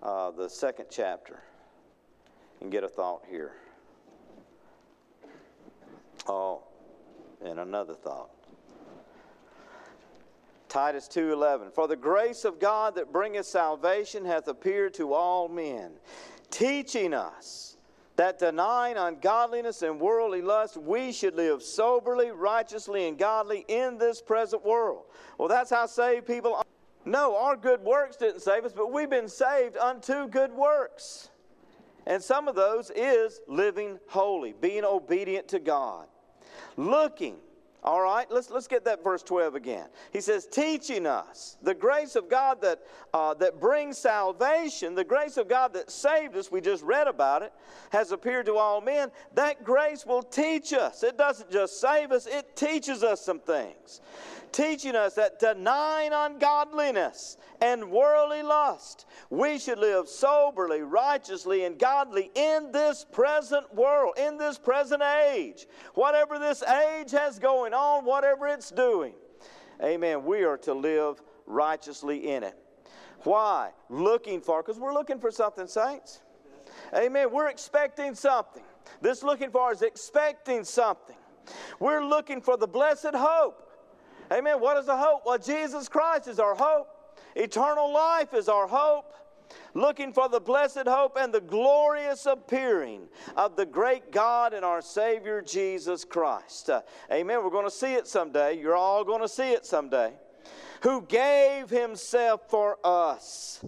uh, 0.00 0.30
the 0.30 0.48
second 0.48 0.86
chapter, 0.90 1.40
and 2.60 2.70
get 2.70 2.84
a 2.84 2.88
thought 2.88 3.24
here. 3.28 3.52
Oh, 6.28 6.62
and 7.44 7.58
another 7.58 7.94
thought. 7.94 8.30
Titus 10.68 11.08
2:11 11.08 11.72
For 11.72 11.88
the 11.88 11.96
grace 11.96 12.44
of 12.44 12.58
God 12.58 12.94
that 12.94 13.12
bringeth 13.12 13.46
salvation 13.46 14.24
hath 14.24 14.48
appeared 14.48 14.94
to 14.94 15.12
all 15.12 15.48
men 15.48 15.92
teaching 16.50 17.12
us 17.12 17.73
that 18.16 18.38
denying 18.38 18.96
ungodliness 18.96 19.82
and 19.82 20.00
worldly 20.00 20.42
lust, 20.42 20.76
we 20.76 21.12
should 21.12 21.34
live 21.34 21.62
soberly, 21.62 22.30
righteously, 22.30 23.08
and 23.08 23.18
godly 23.18 23.64
in 23.68 23.98
this 23.98 24.22
present 24.22 24.64
world. 24.64 25.04
Well, 25.38 25.48
that's 25.48 25.70
how 25.70 25.86
saved 25.86 26.26
people 26.26 26.54
are. 26.54 26.64
No, 27.04 27.36
our 27.36 27.56
good 27.56 27.82
works 27.82 28.16
didn't 28.16 28.40
save 28.40 28.64
us, 28.64 28.72
but 28.72 28.92
we've 28.92 29.10
been 29.10 29.28
saved 29.28 29.76
unto 29.76 30.28
good 30.28 30.52
works. 30.52 31.30
And 32.06 32.22
some 32.22 32.48
of 32.48 32.54
those 32.54 32.90
is 32.94 33.40
living 33.48 33.98
holy, 34.08 34.54
being 34.60 34.84
obedient 34.84 35.48
to 35.48 35.58
God, 35.58 36.06
looking 36.76 37.36
all 37.84 38.00
right, 38.00 38.26
let's, 38.30 38.50
let's 38.50 38.66
get 38.66 38.86
that 38.86 39.04
verse 39.04 39.22
12 39.22 39.54
again. 39.54 39.86
He 40.10 40.22
says, 40.22 40.46
teaching 40.46 41.06
us 41.06 41.58
the 41.62 41.74
grace 41.74 42.16
of 42.16 42.30
God 42.30 42.62
that, 42.62 42.80
uh, 43.12 43.34
that 43.34 43.60
brings 43.60 43.98
salvation, 43.98 44.94
the 44.94 45.04
grace 45.04 45.36
of 45.36 45.48
God 45.48 45.74
that 45.74 45.90
saved 45.90 46.34
us, 46.34 46.50
we 46.50 46.62
just 46.62 46.82
read 46.82 47.06
about 47.06 47.42
it, 47.42 47.52
has 47.90 48.10
appeared 48.10 48.46
to 48.46 48.56
all 48.56 48.80
men. 48.80 49.10
That 49.34 49.64
grace 49.64 50.06
will 50.06 50.22
teach 50.22 50.72
us. 50.72 51.02
It 51.02 51.18
doesn't 51.18 51.50
just 51.50 51.78
save 51.78 52.10
us, 52.10 52.26
it 52.26 52.56
teaches 52.56 53.02
us 53.02 53.20
some 53.20 53.38
things 53.38 54.00
teaching 54.54 54.94
us 54.94 55.14
that 55.14 55.40
denying 55.40 56.12
ungodliness 56.12 57.36
and 57.60 57.90
worldly 57.90 58.42
lust, 58.42 59.04
we 59.28 59.58
should 59.58 59.78
live 59.78 60.08
soberly, 60.08 60.80
righteously, 60.80 61.64
and 61.64 61.76
godly 61.76 62.30
in 62.36 62.70
this 62.70 63.04
present 63.10 63.74
world, 63.74 64.14
in 64.16 64.38
this 64.38 64.56
present 64.56 65.02
age. 65.02 65.66
Whatever 65.94 66.38
this 66.38 66.62
age 66.62 67.10
has 67.10 67.40
going 67.40 67.74
on, 67.74 68.04
whatever 68.04 68.46
it's 68.46 68.70
doing. 68.70 69.14
Amen. 69.82 70.24
We 70.24 70.44
are 70.44 70.58
to 70.58 70.72
live 70.72 71.20
righteously 71.46 72.30
in 72.30 72.44
it. 72.44 72.56
Why? 73.24 73.72
Looking 73.88 74.40
for, 74.40 74.62
because 74.62 74.78
we're 74.78 74.94
looking 74.94 75.18
for 75.18 75.32
something, 75.32 75.66
saints. 75.66 76.20
Amen. 76.94 77.32
We're 77.32 77.48
expecting 77.48 78.14
something. 78.14 78.62
This 79.00 79.24
looking 79.24 79.50
for 79.50 79.72
is 79.72 79.82
expecting 79.82 80.62
something. 80.62 81.16
We're 81.80 82.04
looking 82.04 82.40
for 82.40 82.56
the 82.56 82.68
blessed 82.68 83.14
hope 83.14 83.63
Amen. 84.32 84.60
What 84.60 84.76
is 84.78 84.86
the 84.86 84.96
hope? 84.96 85.22
Well, 85.26 85.38
Jesus 85.38 85.88
Christ 85.88 86.28
is 86.28 86.38
our 86.38 86.54
hope. 86.54 86.88
Eternal 87.36 87.92
life 87.92 88.32
is 88.34 88.48
our 88.48 88.66
hope. 88.66 89.12
Looking 89.74 90.12
for 90.12 90.28
the 90.28 90.40
blessed 90.40 90.86
hope 90.86 91.16
and 91.18 91.32
the 91.32 91.40
glorious 91.40 92.26
appearing 92.26 93.08
of 93.36 93.56
the 93.56 93.66
great 93.66 94.10
God 94.10 94.54
and 94.54 94.64
our 94.64 94.80
Savior 94.80 95.42
Jesus 95.42 96.04
Christ. 96.04 96.70
Uh, 96.70 96.82
amen. 97.12 97.42
We're 97.42 97.50
going 97.50 97.66
to 97.66 97.70
see 97.70 97.94
it 97.94 98.06
someday. 98.06 98.58
You're 98.58 98.76
all 98.76 99.04
going 99.04 99.20
to 99.20 99.28
see 99.28 99.52
it 99.52 99.66
someday. 99.66 100.12
Who 100.82 101.02
gave 101.02 101.70
Himself 101.70 102.48
for 102.48 102.78
us 102.84 103.64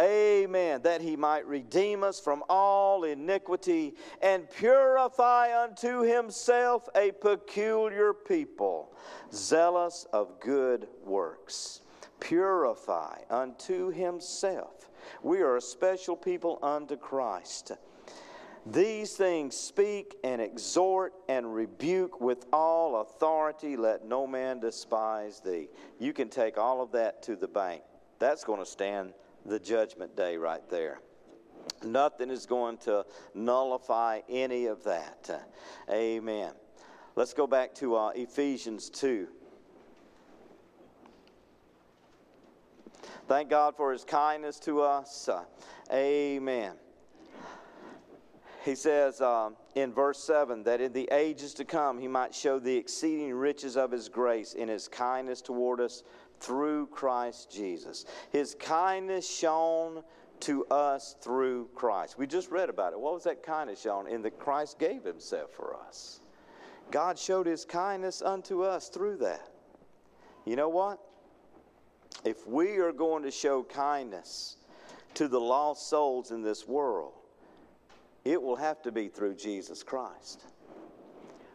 Amen. 0.00 0.80
That 0.82 1.02
he 1.02 1.14
might 1.14 1.46
redeem 1.46 2.02
us 2.02 2.18
from 2.18 2.42
all 2.48 3.04
iniquity 3.04 3.94
and 4.22 4.48
purify 4.48 5.62
unto 5.62 6.02
himself 6.02 6.88
a 6.94 7.10
peculiar 7.12 8.14
people, 8.14 8.92
zealous 9.32 10.06
of 10.12 10.40
good 10.40 10.88
works. 11.04 11.82
Purify 12.18 13.18
unto 13.28 13.90
himself. 13.90 14.90
We 15.22 15.40
are 15.40 15.56
a 15.56 15.60
special 15.60 16.16
people 16.16 16.58
unto 16.62 16.96
Christ. 16.96 17.72
These 18.66 19.16
things 19.16 19.56
speak 19.56 20.16
and 20.22 20.40
exhort 20.40 21.14
and 21.28 21.54
rebuke 21.54 22.20
with 22.20 22.46
all 22.52 23.00
authority. 23.00 23.76
Let 23.76 24.04
no 24.04 24.26
man 24.26 24.60
despise 24.60 25.40
thee. 25.40 25.68
You 25.98 26.12
can 26.12 26.28
take 26.28 26.58
all 26.58 26.82
of 26.82 26.92
that 26.92 27.22
to 27.24 27.36
the 27.36 27.48
bank. 27.48 27.82
That's 28.18 28.44
going 28.44 28.60
to 28.60 28.66
stand 28.66 29.14
the 29.46 29.58
judgment 29.58 30.16
day 30.16 30.36
right 30.36 30.68
there. 30.70 31.00
Nothing 31.84 32.30
is 32.30 32.46
going 32.46 32.78
to 32.78 33.04
nullify 33.34 34.20
any 34.28 34.66
of 34.66 34.84
that. 34.84 35.46
Amen. 35.90 36.52
Let's 37.16 37.34
go 37.34 37.46
back 37.46 37.74
to 37.76 37.96
uh, 37.96 38.10
Ephesians 38.10 38.90
2. 38.90 39.28
Thank 43.28 43.48
God 43.48 43.76
for 43.76 43.92
his 43.92 44.04
kindness 44.04 44.58
to 44.60 44.82
us. 44.82 45.28
Uh, 45.28 45.44
amen. 45.92 46.74
He 48.64 48.74
says 48.74 49.20
uh, 49.20 49.50
in 49.74 49.92
verse 49.92 50.22
7 50.22 50.64
that 50.64 50.80
in 50.80 50.92
the 50.92 51.08
ages 51.12 51.54
to 51.54 51.64
come 51.64 51.98
he 51.98 52.08
might 52.08 52.34
show 52.34 52.58
the 52.58 52.76
exceeding 52.76 53.32
riches 53.32 53.76
of 53.76 53.90
his 53.90 54.08
grace 54.08 54.52
in 54.52 54.68
his 54.68 54.86
kindness 54.88 55.40
toward 55.40 55.80
us 55.80 56.02
through 56.40 56.86
Christ 56.86 57.52
Jesus. 57.52 58.06
His 58.30 58.56
kindness 58.58 59.28
shown 59.28 60.02
to 60.40 60.64
us 60.66 61.16
through 61.20 61.68
Christ. 61.74 62.18
We 62.18 62.26
just 62.26 62.50
read 62.50 62.70
about 62.70 62.92
it. 62.92 63.00
What 63.00 63.14
was 63.14 63.24
that 63.24 63.42
kindness 63.42 63.80
shown? 63.82 64.08
In 64.08 64.22
that 64.22 64.38
Christ 64.38 64.78
gave 64.78 65.04
himself 65.04 65.52
for 65.52 65.76
us. 65.76 66.20
God 66.90 67.18
showed 67.18 67.46
his 67.46 67.64
kindness 67.64 68.22
unto 68.22 68.62
us 68.62 68.88
through 68.88 69.18
that. 69.18 69.48
You 70.44 70.56
know 70.56 70.68
what? 70.68 70.98
If 72.24 72.46
we 72.46 72.78
are 72.78 72.92
going 72.92 73.22
to 73.22 73.30
show 73.30 73.62
kindness 73.62 74.56
to 75.14 75.28
the 75.28 75.38
lost 75.38 75.88
souls 75.88 76.30
in 76.30 76.42
this 76.42 76.66
world, 76.66 77.12
it 78.24 78.40
will 78.40 78.56
have 78.56 78.82
to 78.82 78.92
be 78.92 79.08
through 79.08 79.34
Jesus 79.34 79.82
Christ. 79.82 80.44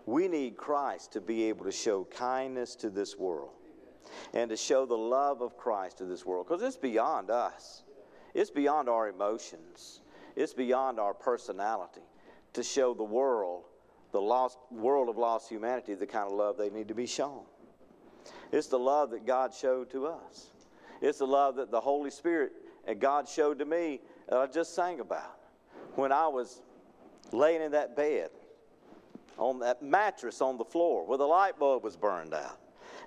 We 0.06 0.28
need 0.28 0.56
Christ 0.56 1.12
to 1.14 1.22
be 1.22 1.46
able 1.46 1.66
to 1.66 1.72
show 1.72 2.06
kindness 2.06 2.76
to 2.78 2.90
this 2.90 3.18
world 3.18 3.50
and 4.34 4.50
to 4.50 4.58
show 4.58 4.86
the 4.86 4.98
love 4.98 5.42
of 5.42 5.58
Christ 5.58 6.00
to 6.00 6.06
this 6.06 6.26
world 6.26 6.48
because 6.48 6.62
it's 6.62 6.78
beyond 6.78 7.30
us, 7.30 7.84
it's 8.34 8.50
beyond 8.50 8.90
our 8.90 9.08
emotions, 9.10 10.02
it's 10.36 10.54
beyond 10.54 11.00
our 11.00 11.14
personality 11.14 12.02
to 12.54 12.64
show 12.64 12.94
the 12.94 13.04
world, 13.04 13.64
the 14.12 14.22
lost 14.22 14.58
world 14.72 15.10
of 15.10 15.18
lost 15.18 15.50
humanity, 15.50 15.94
the 15.94 16.08
kind 16.08 16.28
of 16.28 16.34
love 16.34 16.58
they 16.58 16.70
need 16.70 16.88
to 16.88 16.96
be 16.96 17.06
shown. 17.06 17.44
It's 18.52 18.68
the 18.68 18.80
love 18.80 19.12
that 19.12 19.26
God 19.26 19.54
showed 19.54 19.90
to 19.92 20.08
us. 20.08 20.48
It's 21.02 21.20
the 21.20 21.28
love 21.28 21.56
that 21.58 21.72
the 21.72 21.82
Holy 21.82 22.10
Spirit 22.10 22.54
and 22.88 23.00
God 23.00 23.28
showed 23.28 23.60
to 23.60 23.66
me 23.66 24.00
that 24.30 24.38
I 24.38 24.48
just 24.48 24.74
sang 24.74 25.00
about 25.00 25.38
when 25.96 26.12
I 26.12 26.28
was 26.28 26.62
laying 27.32 27.62
in 27.62 27.72
that 27.72 27.96
bed 27.96 28.30
on 29.38 29.60
that 29.60 29.82
mattress 29.82 30.42
on 30.42 30.58
the 30.58 30.64
floor 30.64 31.06
where 31.06 31.18
the 31.18 31.26
light 31.26 31.60
bulb 31.60 31.84
was 31.84 31.96
burned 31.96 32.34
out. 32.34 32.58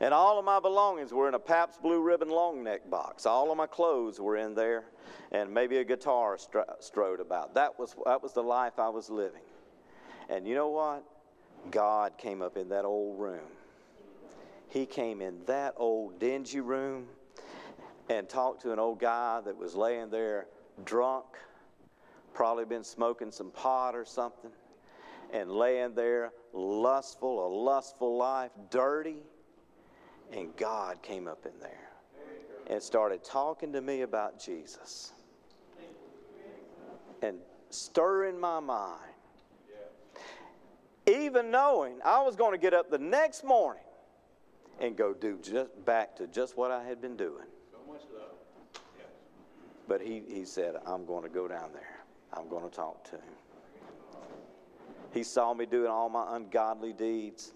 And 0.00 0.14
all 0.14 0.38
of 0.38 0.44
my 0.44 0.60
belongings 0.60 1.12
were 1.12 1.26
in 1.26 1.34
a 1.34 1.38
Pabst 1.40 1.82
Blue 1.82 2.00
Ribbon 2.00 2.28
long 2.28 2.62
neck 2.62 2.88
box. 2.88 3.26
All 3.26 3.50
of 3.50 3.56
my 3.56 3.66
clothes 3.66 4.20
were 4.20 4.36
in 4.36 4.54
there, 4.54 4.84
and 5.32 5.52
maybe 5.52 5.78
a 5.78 5.84
guitar 5.84 6.36
stro- 6.36 6.80
strode 6.80 7.20
about. 7.20 7.54
That 7.54 7.78
was, 7.78 7.96
that 8.06 8.22
was 8.22 8.32
the 8.32 8.42
life 8.42 8.78
I 8.78 8.88
was 8.88 9.10
living. 9.10 9.42
And 10.28 10.46
you 10.46 10.54
know 10.54 10.68
what? 10.68 11.02
God 11.72 12.16
came 12.16 12.42
up 12.42 12.56
in 12.56 12.68
that 12.68 12.84
old 12.84 13.18
room. 13.18 13.40
He 14.68 14.86
came 14.86 15.20
in 15.20 15.44
that 15.46 15.74
old 15.76 16.20
dingy 16.20 16.60
room 16.60 17.06
and 18.08 18.28
talked 18.28 18.62
to 18.62 18.72
an 18.72 18.78
old 18.78 19.00
guy 19.00 19.40
that 19.40 19.56
was 19.56 19.74
laying 19.74 20.10
there 20.10 20.46
drunk, 20.84 21.24
probably 22.34 22.64
been 22.64 22.84
smoking 22.84 23.32
some 23.32 23.50
pot 23.50 23.96
or 23.96 24.04
something, 24.04 24.50
and 25.32 25.50
laying 25.50 25.94
there 25.94 26.32
lustful, 26.52 27.46
a 27.46 27.48
lustful 27.48 28.16
life, 28.16 28.52
dirty 28.70 29.16
and 30.32 30.54
God 30.56 31.02
came 31.02 31.26
up 31.26 31.46
in 31.46 31.58
there 31.60 31.90
and 32.66 32.82
started 32.82 33.24
talking 33.24 33.72
to 33.72 33.80
me 33.80 34.02
about 34.02 34.42
Jesus 34.42 35.12
and 37.22 37.38
stirring 37.70 38.38
my 38.38 38.60
mind. 38.60 39.00
Even 41.06 41.50
knowing 41.50 42.00
I 42.04 42.20
was 42.22 42.36
going 42.36 42.52
to 42.52 42.58
get 42.58 42.74
up 42.74 42.90
the 42.90 42.98
next 42.98 43.42
morning 43.42 43.82
and 44.80 44.96
go 44.96 45.14
do 45.14 45.38
just 45.42 45.70
back 45.86 46.14
to 46.16 46.26
just 46.26 46.56
what 46.56 46.70
I 46.70 46.84
had 46.84 47.00
been 47.00 47.16
doing. 47.16 47.46
But 49.88 50.02
he, 50.02 50.22
he 50.28 50.44
said, 50.44 50.74
I'm 50.86 51.06
going 51.06 51.22
to 51.22 51.30
go 51.30 51.48
down 51.48 51.70
there. 51.72 52.00
I'm 52.34 52.48
going 52.48 52.68
to 52.68 52.74
talk 52.74 53.04
to 53.04 53.16
him. 53.16 53.22
He 55.14 55.22
saw 55.22 55.54
me 55.54 55.64
doing 55.64 55.90
all 55.90 56.10
my 56.10 56.36
ungodly 56.36 56.92
deeds, 56.92 57.54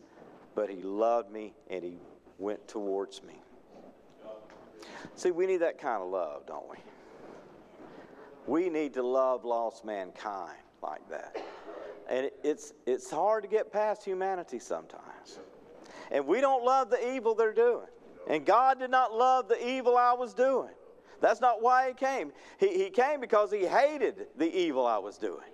but 0.54 0.70
he 0.70 0.80
loved 0.80 1.30
me 1.30 1.52
and 1.68 1.84
he 1.84 1.98
went 2.38 2.66
towards 2.68 3.22
me. 3.22 3.34
See, 5.14 5.30
we 5.30 5.46
need 5.46 5.58
that 5.58 5.78
kind 5.78 6.02
of 6.02 6.08
love, 6.08 6.46
don't 6.46 6.68
we? 6.70 6.76
We 8.46 8.70
need 8.70 8.94
to 8.94 9.02
love 9.02 9.44
lost 9.44 9.84
mankind 9.84 10.58
like 10.82 11.08
that. 11.10 11.36
And 12.08 12.30
it's, 12.42 12.72
it's 12.86 13.10
hard 13.10 13.42
to 13.44 13.48
get 13.48 13.72
past 13.72 14.04
humanity 14.04 14.58
sometimes. 14.58 15.38
And 16.10 16.26
we 16.26 16.40
don't 16.40 16.64
love 16.64 16.90
the 16.90 17.14
evil 17.14 17.34
they're 17.34 17.52
doing. 17.52 17.86
And 18.26 18.44
God 18.44 18.78
did 18.78 18.90
not 18.90 19.14
love 19.14 19.48
the 19.48 19.66
evil 19.66 19.96
I 19.96 20.12
was 20.12 20.34
doing. 20.34 20.70
That's 21.20 21.40
not 21.40 21.62
why 21.62 21.88
He 21.88 21.94
came. 21.94 22.32
He, 22.58 22.84
he 22.84 22.90
came 22.90 23.20
because 23.20 23.52
He 23.52 23.64
hated 23.64 24.26
the 24.36 24.52
evil 24.54 24.86
I 24.86 24.98
was 24.98 25.18
doing. 25.18 25.46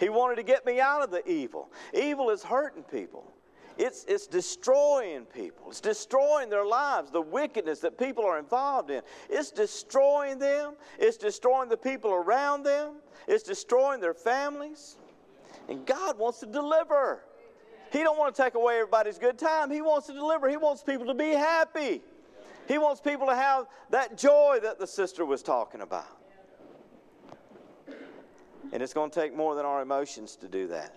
He 0.00 0.08
wanted 0.08 0.36
to 0.36 0.42
get 0.42 0.64
me 0.64 0.80
out 0.80 1.02
of 1.02 1.10
the 1.10 1.28
evil. 1.30 1.70
Evil 1.94 2.30
is 2.30 2.42
hurting 2.42 2.84
people. 2.84 3.30
It's, 3.78 4.04
it's 4.08 4.26
destroying 4.26 5.26
people. 5.26 5.66
It's 5.68 5.80
destroying 5.80 6.48
their 6.48 6.64
lives, 6.64 7.10
the 7.10 7.20
wickedness 7.20 7.80
that 7.80 7.98
people 7.98 8.24
are 8.24 8.38
involved 8.38 8.90
in. 8.90 9.02
It's 9.28 9.50
destroying 9.50 10.38
them. 10.38 10.74
It's 10.98 11.18
destroying 11.18 11.68
the 11.68 11.76
people 11.76 12.10
around 12.10 12.62
them. 12.62 12.94
It's 13.28 13.42
destroying 13.42 14.00
their 14.00 14.14
families. 14.14 14.96
And 15.68 15.84
God 15.84 16.18
wants 16.18 16.40
to 16.40 16.46
deliver. 16.46 17.22
He 17.92 18.02
don't 18.02 18.18
want 18.18 18.34
to 18.34 18.42
take 18.42 18.54
away 18.54 18.76
everybody's 18.76 19.18
good 19.18 19.38
time. 19.38 19.70
He 19.70 19.82
wants 19.82 20.06
to 20.06 20.14
deliver. 20.14 20.48
He 20.48 20.56
wants 20.56 20.82
people 20.82 21.06
to 21.06 21.14
be 21.14 21.30
happy. 21.30 22.02
He 22.68 22.78
wants 22.78 23.00
people 23.00 23.26
to 23.26 23.36
have 23.36 23.66
that 23.90 24.16
joy 24.16 24.58
that 24.62 24.78
the 24.78 24.86
sister 24.86 25.24
was 25.24 25.42
talking 25.42 25.82
about. 25.82 26.16
And 28.72 28.82
it's 28.82 28.92
going 28.92 29.10
to 29.10 29.20
take 29.20 29.36
more 29.36 29.54
than 29.54 29.64
our 29.64 29.82
emotions 29.82 30.34
to 30.36 30.48
do 30.48 30.66
that. 30.68 30.94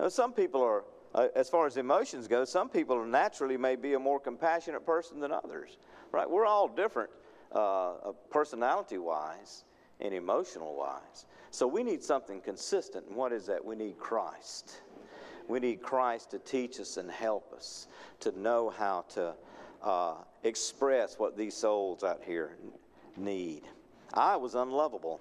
Now, 0.00 0.08
some 0.08 0.32
people 0.32 0.62
are 0.62 0.84
uh, 1.14 1.28
as 1.34 1.48
far 1.48 1.66
as 1.66 1.76
emotions 1.76 2.26
go, 2.28 2.44
some 2.44 2.68
people 2.68 3.04
naturally 3.04 3.56
may 3.56 3.76
be 3.76 3.94
a 3.94 3.98
more 3.98 4.18
compassionate 4.18 4.86
person 4.86 5.20
than 5.20 5.32
others, 5.32 5.76
right? 6.10 6.28
We're 6.28 6.46
all 6.46 6.68
different 6.68 7.10
uh, 7.54 7.92
uh 7.92 8.12
personality 8.30 8.98
wise 8.98 9.64
and 10.00 10.14
emotional 10.14 10.74
wise. 10.74 11.26
So 11.50 11.66
we 11.66 11.82
need 11.82 12.02
something 12.02 12.40
consistent. 12.40 13.06
And 13.08 13.16
what 13.16 13.32
is 13.32 13.46
that? 13.46 13.62
We 13.62 13.76
need 13.76 13.98
Christ. 13.98 14.80
We 15.48 15.60
need 15.60 15.82
Christ 15.82 16.30
to 16.30 16.38
teach 16.38 16.80
us 16.80 16.96
and 16.96 17.10
help 17.10 17.52
us 17.52 17.88
to 18.20 18.38
know 18.40 18.70
how 18.70 19.04
to 19.10 19.34
uh, 19.82 20.14
express 20.44 21.18
what 21.18 21.36
these 21.36 21.54
souls 21.54 22.04
out 22.04 22.22
here 22.24 22.56
need. 23.16 23.62
I 24.14 24.36
was 24.36 24.54
unlovable. 24.54 25.20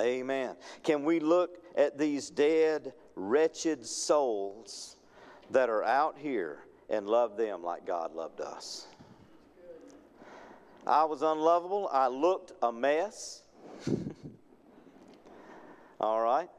Amen. 0.00 0.56
Can 0.82 1.04
we 1.04 1.20
look 1.20 1.58
at 1.76 1.98
these 1.98 2.30
dead, 2.30 2.92
wretched 3.16 3.84
souls 3.84 4.96
that 5.50 5.68
are 5.68 5.84
out 5.84 6.16
here 6.18 6.58
and 6.88 7.06
love 7.06 7.36
them 7.36 7.62
like 7.62 7.86
God 7.86 8.14
loved 8.14 8.40
us? 8.40 8.86
I 10.86 11.04
was 11.04 11.22
unlovable. 11.22 11.88
I 11.92 12.08
looked 12.08 12.52
a 12.62 12.70
mess. 12.70 13.42
All 16.00 16.20
right. 16.20 16.50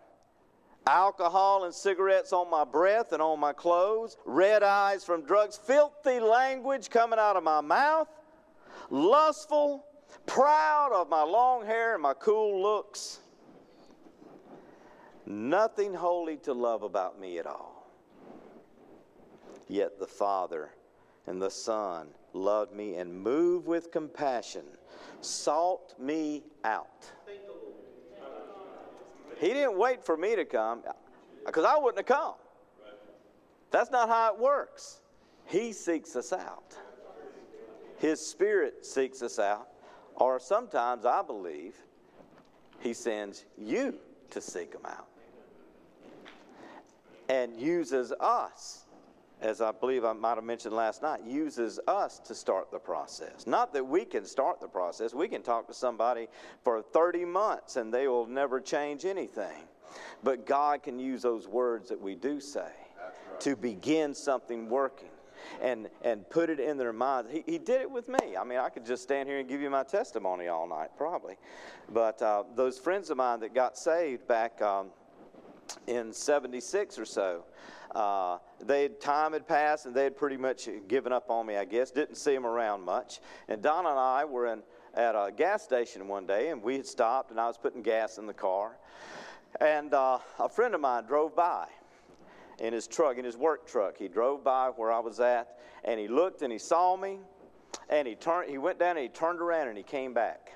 Alcohol 0.88 1.66
and 1.66 1.74
cigarettes 1.74 2.32
on 2.32 2.50
my 2.50 2.64
breath 2.64 3.12
and 3.12 3.22
on 3.22 3.40
my 3.40 3.54
clothes, 3.54 4.18
red 4.26 4.62
eyes 4.62 5.04
from 5.04 5.24
drugs, 5.26 5.58
filthy 5.58 6.20
language 6.20 6.90
coming 6.90 7.18
out 7.18 7.36
of 7.36 7.44
my 7.44 7.62
mouth, 7.62 8.08
lustful, 8.92 9.84
proud 10.28 10.92
of 10.94 11.10
my 11.10 11.24
long 11.24 11.66
hair 11.66 11.96
and 11.96 12.04
my 12.04 12.14
cool 12.14 12.62
looks. 12.62 13.20
Nothing 15.26 15.94
holy 15.94 16.38
to 16.38 16.54
love 16.54 16.84
about 16.84 17.20
me 17.20 17.40
at 17.40 17.48
all. 17.48 17.88
Yet 19.68 20.00
the 20.00 20.06
Father 20.06 20.70
and 21.26 21.42
the 21.42 21.50
Son 21.50 22.10
loved 22.34 22.74
me 22.74 22.96
and 22.96 23.12
moved 23.12 23.66
with 23.66 23.92
compassion, 23.92 24.66
sought 25.22 26.00
me 26.00 26.44
out. 26.64 27.12
He 29.40 29.48
didn't 29.48 29.78
wait 29.78 30.04
for 30.04 30.16
me 30.16 30.36
to 30.36 30.46
come 30.46 30.84
because 31.46 31.66
I 31.66 31.78
wouldn't 31.78 32.08
have 32.08 32.18
come. 32.18 32.36
That's 33.72 33.90
not 33.92 34.08
how 34.08 34.34
it 34.34 34.40
works. 34.40 35.02
He 35.46 35.74
seeks 35.74 36.16
us 36.16 36.32
out. 36.32 36.78
His 37.98 38.26
Spirit 38.26 38.86
seeks 38.86 39.22
us 39.22 39.40
out, 39.40 39.70
or 40.16 40.40
sometimes 40.40 41.06
I 41.06 41.24
believe 41.24 41.76
He 42.80 42.94
sends 42.94 43.46
you 43.58 43.96
to 44.30 44.42
seek 44.42 44.72
them 44.72 44.86
out 44.86 45.08
and 47.30 47.60
uses 47.60 48.12
us, 48.20 48.86
as 49.42 49.62
I 49.62 49.72
believe 49.72 50.06
I 50.06 50.14
might 50.14 50.36
have 50.36 50.44
mentioned 50.44 50.76
last 50.76 51.02
night, 51.02 51.22
uses 51.26 51.80
us 51.88 52.20
to 52.20 52.36
start 52.36 52.72
the 52.72 52.80
process. 52.80 53.46
Not 53.46 53.74
that 53.74 53.86
we 53.86 54.06
can 54.06 54.26
start 54.26 54.62
the 54.62 54.68
process, 54.68 55.14
we 55.14 55.28
can 55.28 55.42
talk 55.42 55.68
to 55.68 55.74
somebody 55.74 56.28
for 56.64 56.82
30 56.82 57.26
months 57.26 57.76
and 57.76 57.94
they 57.94 58.08
will 58.08 58.28
never 58.28 58.60
change 58.60 59.06
anything. 59.06 59.68
But 60.24 60.46
God 60.46 60.84
can 60.84 61.00
use 61.00 61.22
those 61.22 61.48
words 61.48 61.90
that 61.90 62.00
we 62.00 62.16
do 62.16 62.40
say 62.40 62.60
right. 62.62 63.40
to 63.42 63.56
begin 63.56 64.14
something 64.14 64.70
working 64.70 65.10
and 65.62 65.90
and 66.04 66.28
put 66.30 66.50
it 66.50 66.60
in 66.60 66.78
their 66.78 66.94
minds. 66.94 67.32
He, 67.32 67.44
he 67.46 67.58
did 67.58 67.82
it 67.82 67.90
with 67.90 68.08
me. 68.10 68.36
I 68.38 68.44
mean, 68.44 68.58
I 68.58 68.70
could 68.70 68.86
just 68.86 69.04
stand 69.04 69.30
here 69.30 69.40
and 69.40 69.48
give 69.48 69.62
you 69.62 69.70
my 69.70 69.84
testimony 69.84 70.48
all 70.48 70.68
night, 70.68 70.90
probably. 70.98 71.36
But 71.92 72.22
uh, 72.22 72.44
those 72.56 72.80
friends 72.80 73.10
of 73.10 73.18
mine 73.18 73.40
that 73.42 73.54
got 73.54 73.78
saved 73.78 74.28
back 74.28 74.62
um, 74.62 74.88
in 75.88 76.12
76 76.12 77.00
or 77.00 77.06
so. 77.06 77.46
Uh, 77.94 78.40
they 78.60 78.90
time 78.90 79.32
had 79.32 79.48
passed 79.48 79.86
and 79.86 79.96
they 79.96 80.04
had 80.04 80.18
pretty 80.18 80.36
much 80.36 80.68
given 80.88 81.14
up 81.14 81.30
on 81.30 81.46
me, 81.46 81.56
I 81.56 81.64
guess. 81.64 81.92
Didn't 81.92 82.16
see 82.16 82.34
them 82.34 82.46
around 82.46 82.82
much. 82.82 83.20
And 83.48 83.62
Donna 83.62 83.90
and 83.90 84.00
I 84.00 84.26
were 84.26 84.48
in, 84.48 84.64
at 84.94 85.16
a 85.16 85.32
gas 85.36 85.64
station 85.64 86.08
one 86.08 86.28
day 86.28 86.50
and 86.50 86.62
we 86.62 86.76
had 86.76 86.86
stopped 86.86 87.32
and 87.32 87.40
I 87.40 87.48
was 87.48 87.58
putting 87.58 87.82
gas 87.82 88.18
in 88.18 88.28
the 88.28 88.34
car. 88.34 88.78
And 89.62 89.94
uh, 89.94 90.20
a 90.40 90.50
friend 90.50 90.76
of 90.76 90.82
mine 90.82 91.06
drove 91.06 91.36
by 91.36 91.68
in 92.60 92.74
his 92.74 92.88
truck, 92.88 93.18
in 93.18 93.24
his 93.24 93.38
work 93.38 93.66
truck. 93.66 93.98
He 93.98 94.10
drove 94.10 94.44
by 94.44 94.72
where 94.76 94.92
I 94.92 95.00
was 95.00 95.22
at 95.22 95.58
and 95.86 95.98
he 96.00 96.10
looked 96.10 96.42
and 96.42 96.52
he 96.52 96.60
saw 96.60 96.98
me 96.98 97.20
and 97.90 98.08
he 98.08 98.16
turned, 98.16 98.50
he 98.50 98.58
went 98.58 98.80
down 98.80 98.98
and 98.98 99.04
he 99.04 99.10
turned 99.10 99.40
around 99.40 99.70
and 99.70 99.78
he 99.78 99.84
came 99.84 100.14
back. 100.14 100.52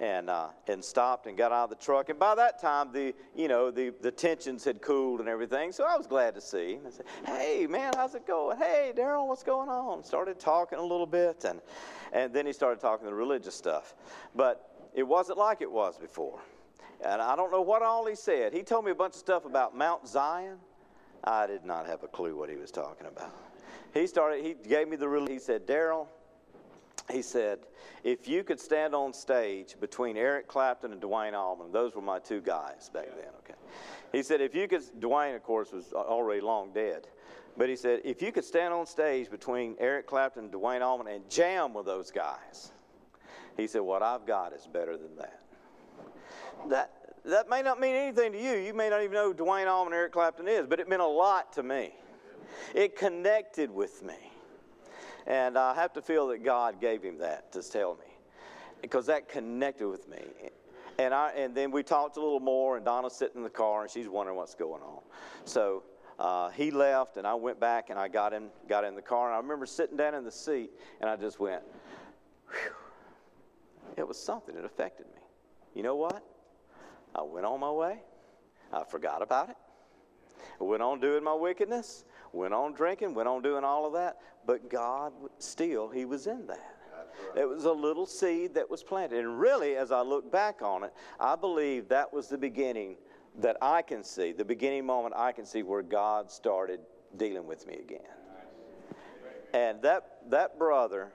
And 0.00 0.28
uh, 0.28 0.48
and 0.66 0.84
stopped 0.84 1.26
and 1.26 1.36
got 1.36 1.52
out 1.52 1.64
of 1.64 1.70
the 1.70 1.84
truck. 1.84 2.08
And 2.08 2.18
by 2.18 2.34
that 2.34 2.60
time, 2.60 2.92
the 2.92 3.14
you 3.34 3.48
know 3.48 3.70
the 3.70 3.92
the 4.00 4.10
tensions 4.10 4.64
had 4.64 4.80
cooled 4.80 5.20
and 5.20 5.28
everything. 5.28 5.72
So 5.72 5.84
I 5.84 5.96
was 5.96 6.06
glad 6.06 6.34
to 6.34 6.40
see. 6.40 6.74
Him 6.74 6.78
and 6.78 6.88
I 6.88 6.90
said, 6.90 7.06
"Hey 7.26 7.66
man, 7.66 7.92
how's 7.96 8.14
it 8.14 8.26
going? 8.26 8.58
Hey 8.58 8.92
Daryl, 8.96 9.26
what's 9.26 9.42
going 9.42 9.68
on?" 9.68 10.04
Started 10.04 10.38
talking 10.38 10.78
a 10.78 10.82
little 10.82 11.06
bit, 11.06 11.44
and 11.44 11.60
and 12.12 12.32
then 12.32 12.46
he 12.46 12.52
started 12.52 12.80
talking 12.80 13.06
the 13.06 13.14
religious 13.14 13.54
stuff. 13.54 13.94
But 14.34 14.88
it 14.94 15.02
wasn't 15.02 15.38
like 15.38 15.60
it 15.60 15.70
was 15.70 15.98
before. 15.98 16.40
And 17.04 17.20
I 17.20 17.36
don't 17.36 17.50
know 17.50 17.62
what 17.62 17.82
all 17.82 18.06
he 18.06 18.14
said. 18.14 18.52
He 18.52 18.62
told 18.62 18.84
me 18.84 18.90
a 18.90 18.94
bunch 18.94 19.14
of 19.14 19.20
stuff 19.20 19.44
about 19.44 19.76
Mount 19.76 20.06
Zion. 20.06 20.58
I 21.24 21.46
did 21.46 21.64
not 21.64 21.86
have 21.86 22.02
a 22.02 22.08
clue 22.08 22.36
what 22.36 22.48
he 22.48 22.56
was 22.56 22.70
talking 22.70 23.06
about. 23.06 23.34
He 23.92 24.06
started. 24.06 24.44
He 24.44 24.54
gave 24.54 24.88
me 24.88 24.96
the. 24.96 25.26
He 25.28 25.38
said, 25.38 25.66
"Daryl." 25.66 26.08
He 27.10 27.22
said, 27.22 27.60
if 28.02 28.26
you 28.26 28.42
could 28.44 28.58
stand 28.58 28.94
on 28.94 29.12
stage 29.12 29.76
between 29.80 30.16
Eric 30.16 30.48
Clapton 30.48 30.92
and 30.92 31.00
Duane 31.00 31.34
Allman, 31.34 31.70
those 31.72 31.94
were 31.94 32.02
my 32.02 32.18
two 32.18 32.40
guys 32.40 32.90
back 32.92 33.06
then, 33.16 33.30
okay? 33.40 33.54
He 34.12 34.22
said, 34.22 34.40
if 34.40 34.54
you 34.54 34.68
could, 34.68 34.82
Duane, 35.00 35.34
of 35.34 35.42
course, 35.42 35.72
was 35.72 35.92
already 35.92 36.40
long 36.40 36.72
dead, 36.72 37.08
but 37.56 37.68
he 37.68 37.76
said, 37.76 38.00
if 38.04 38.22
you 38.22 38.32
could 38.32 38.44
stand 38.44 38.72
on 38.72 38.86
stage 38.86 39.30
between 39.30 39.76
Eric 39.78 40.06
Clapton 40.06 40.44
and 40.44 40.52
Duane 40.52 40.82
Allman 40.82 41.08
and 41.08 41.28
jam 41.28 41.74
with 41.74 41.86
those 41.86 42.10
guys, 42.10 42.72
he 43.56 43.66
said, 43.66 43.82
what 43.82 44.02
I've 44.02 44.26
got 44.26 44.52
is 44.52 44.66
better 44.66 44.96
than 44.96 45.14
that. 45.16 45.40
That, 46.68 46.92
that 47.24 47.48
may 47.48 47.62
not 47.62 47.78
mean 47.78 47.94
anything 47.94 48.32
to 48.32 48.42
you. 48.42 48.54
You 48.54 48.74
may 48.74 48.88
not 48.88 49.02
even 49.02 49.12
know 49.12 49.28
who 49.28 49.34
Duane 49.34 49.68
Allman 49.68 49.92
and 49.92 49.98
Eric 49.98 50.12
Clapton 50.12 50.48
is, 50.48 50.66
but 50.66 50.80
it 50.80 50.88
meant 50.88 51.02
a 51.02 51.06
lot 51.06 51.52
to 51.54 51.62
me. 51.62 51.92
It 52.74 52.96
connected 52.96 53.70
with 53.70 54.02
me. 54.02 54.32
And 55.26 55.56
I 55.56 55.74
have 55.74 55.92
to 55.94 56.02
feel 56.02 56.28
that 56.28 56.44
God 56.44 56.80
gave 56.80 57.02
him 57.02 57.18
that 57.18 57.52
to 57.52 57.62
tell 57.62 57.94
me 57.94 58.14
because 58.82 59.06
that 59.06 59.28
connected 59.28 59.88
with 59.88 60.08
me. 60.08 60.18
And, 60.98 61.14
I, 61.14 61.30
and 61.30 61.54
then 61.54 61.70
we 61.70 61.82
talked 61.82 62.16
a 62.16 62.20
little 62.20 62.40
more, 62.40 62.76
and 62.76 62.84
Donna's 62.84 63.14
sitting 63.14 63.38
in 63.38 63.42
the 63.42 63.50
car, 63.50 63.82
and 63.82 63.90
she's 63.90 64.08
wondering 64.08 64.36
what's 64.36 64.54
going 64.54 64.82
on. 64.82 65.00
So 65.44 65.82
uh, 66.18 66.50
he 66.50 66.70
left, 66.70 67.16
and 67.16 67.26
I 67.26 67.34
went 67.34 67.58
back, 67.58 67.90
and 67.90 67.98
I 67.98 68.08
got 68.08 68.32
in, 68.32 68.48
got 68.68 68.84
in 68.84 68.94
the 68.94 69.02
car, 69.02 69.28
and 69.28 69.34
I 69.34 69.38
remember 69.38 69.66
sitting 69.66 69.96
down 69.96 70.14
in 70.14 70.24
the 70.24 70.30
seat, 70.30 70.70
and 71.00 71.08
I 71.08 71.16
just 71.16 71.40
went, 71.40 71.62
Whew. 72.48 72.72
It 73.96 74.06
was 74.06 74.18
something 74.18 74.54
that 74.54 74.64
affected 74.64 75.06
me. 75.06 75.22
You 75.74 75.82
know 75.82 75.96
what? 75.96 76.22
I 77.14 77.22
went 77.22 77.46
on 77.46 77.60
my 77.60 77.70
way. 77.70 78.02
I 78.72 78.82
forgot 78.84 79.22
about 79.22 79.50
it. 79.50 79.56
I 80.60 80.64
went 80.64 80.82
on 80.82 81.00
doing 81.00 81.22
my 81.22 81.34
wickedness 81.34 82.04
went 82.34 82.54
on 82.54 82.72
drinking, 82.72 83.14
went 83.14 83.28
on 83.28 83.42
doing 83.42 83.64
all 83.64 83.86
of 83.86 83.92
that, 83.94 84.18
but 84.46 84.68
God 84.68 85.12
still, 85.38 85.88
He 85.88 86.04
was 86.04 86.26
in 86.26 86.46
that. 86.46 86.76
Right. 87.34 87.42
It 87.42 87.48
was 87.48 87.64
a 87.64 87.72
little 87.72 88.06
seed 88.06 88.54
that 88.54 88.68
was 88.68 88.82
planted. 88.82 89.20
And 89.20 89.38
really, 89.38 89.76
as 89.76 89.92
I 89.92 90.02
look 90.02 90.30
back 90.30 90.62
on 90.62 90.84
it, 90.84 90.92
I 91.18 91.36
believe 91.36 91.88
that 91.88 92.12
was 92.12 92.28
the 92.28 92.38
beginning 92.38 92.96
that 93.40 93.56
I 93.60 93.82
can 93.82 94.04
see, 94.04 94.32
the 94.32 94.44
beginning 94.44 94.86
moment 94.86 95.14
I 95.16 95.32
can 95.32 95.44
see 95.44 95.62
where 95.62 95.82
God 95.82 96.30
started 96.30 96.80
dealing 97.16 97.46
with 97.46 97.66
me 97.66 97.74
again. 97.74 98.00
And 99.52 99.80
that, 99.82 100.18
that 100.30 100.58
brother, 100.58 101.12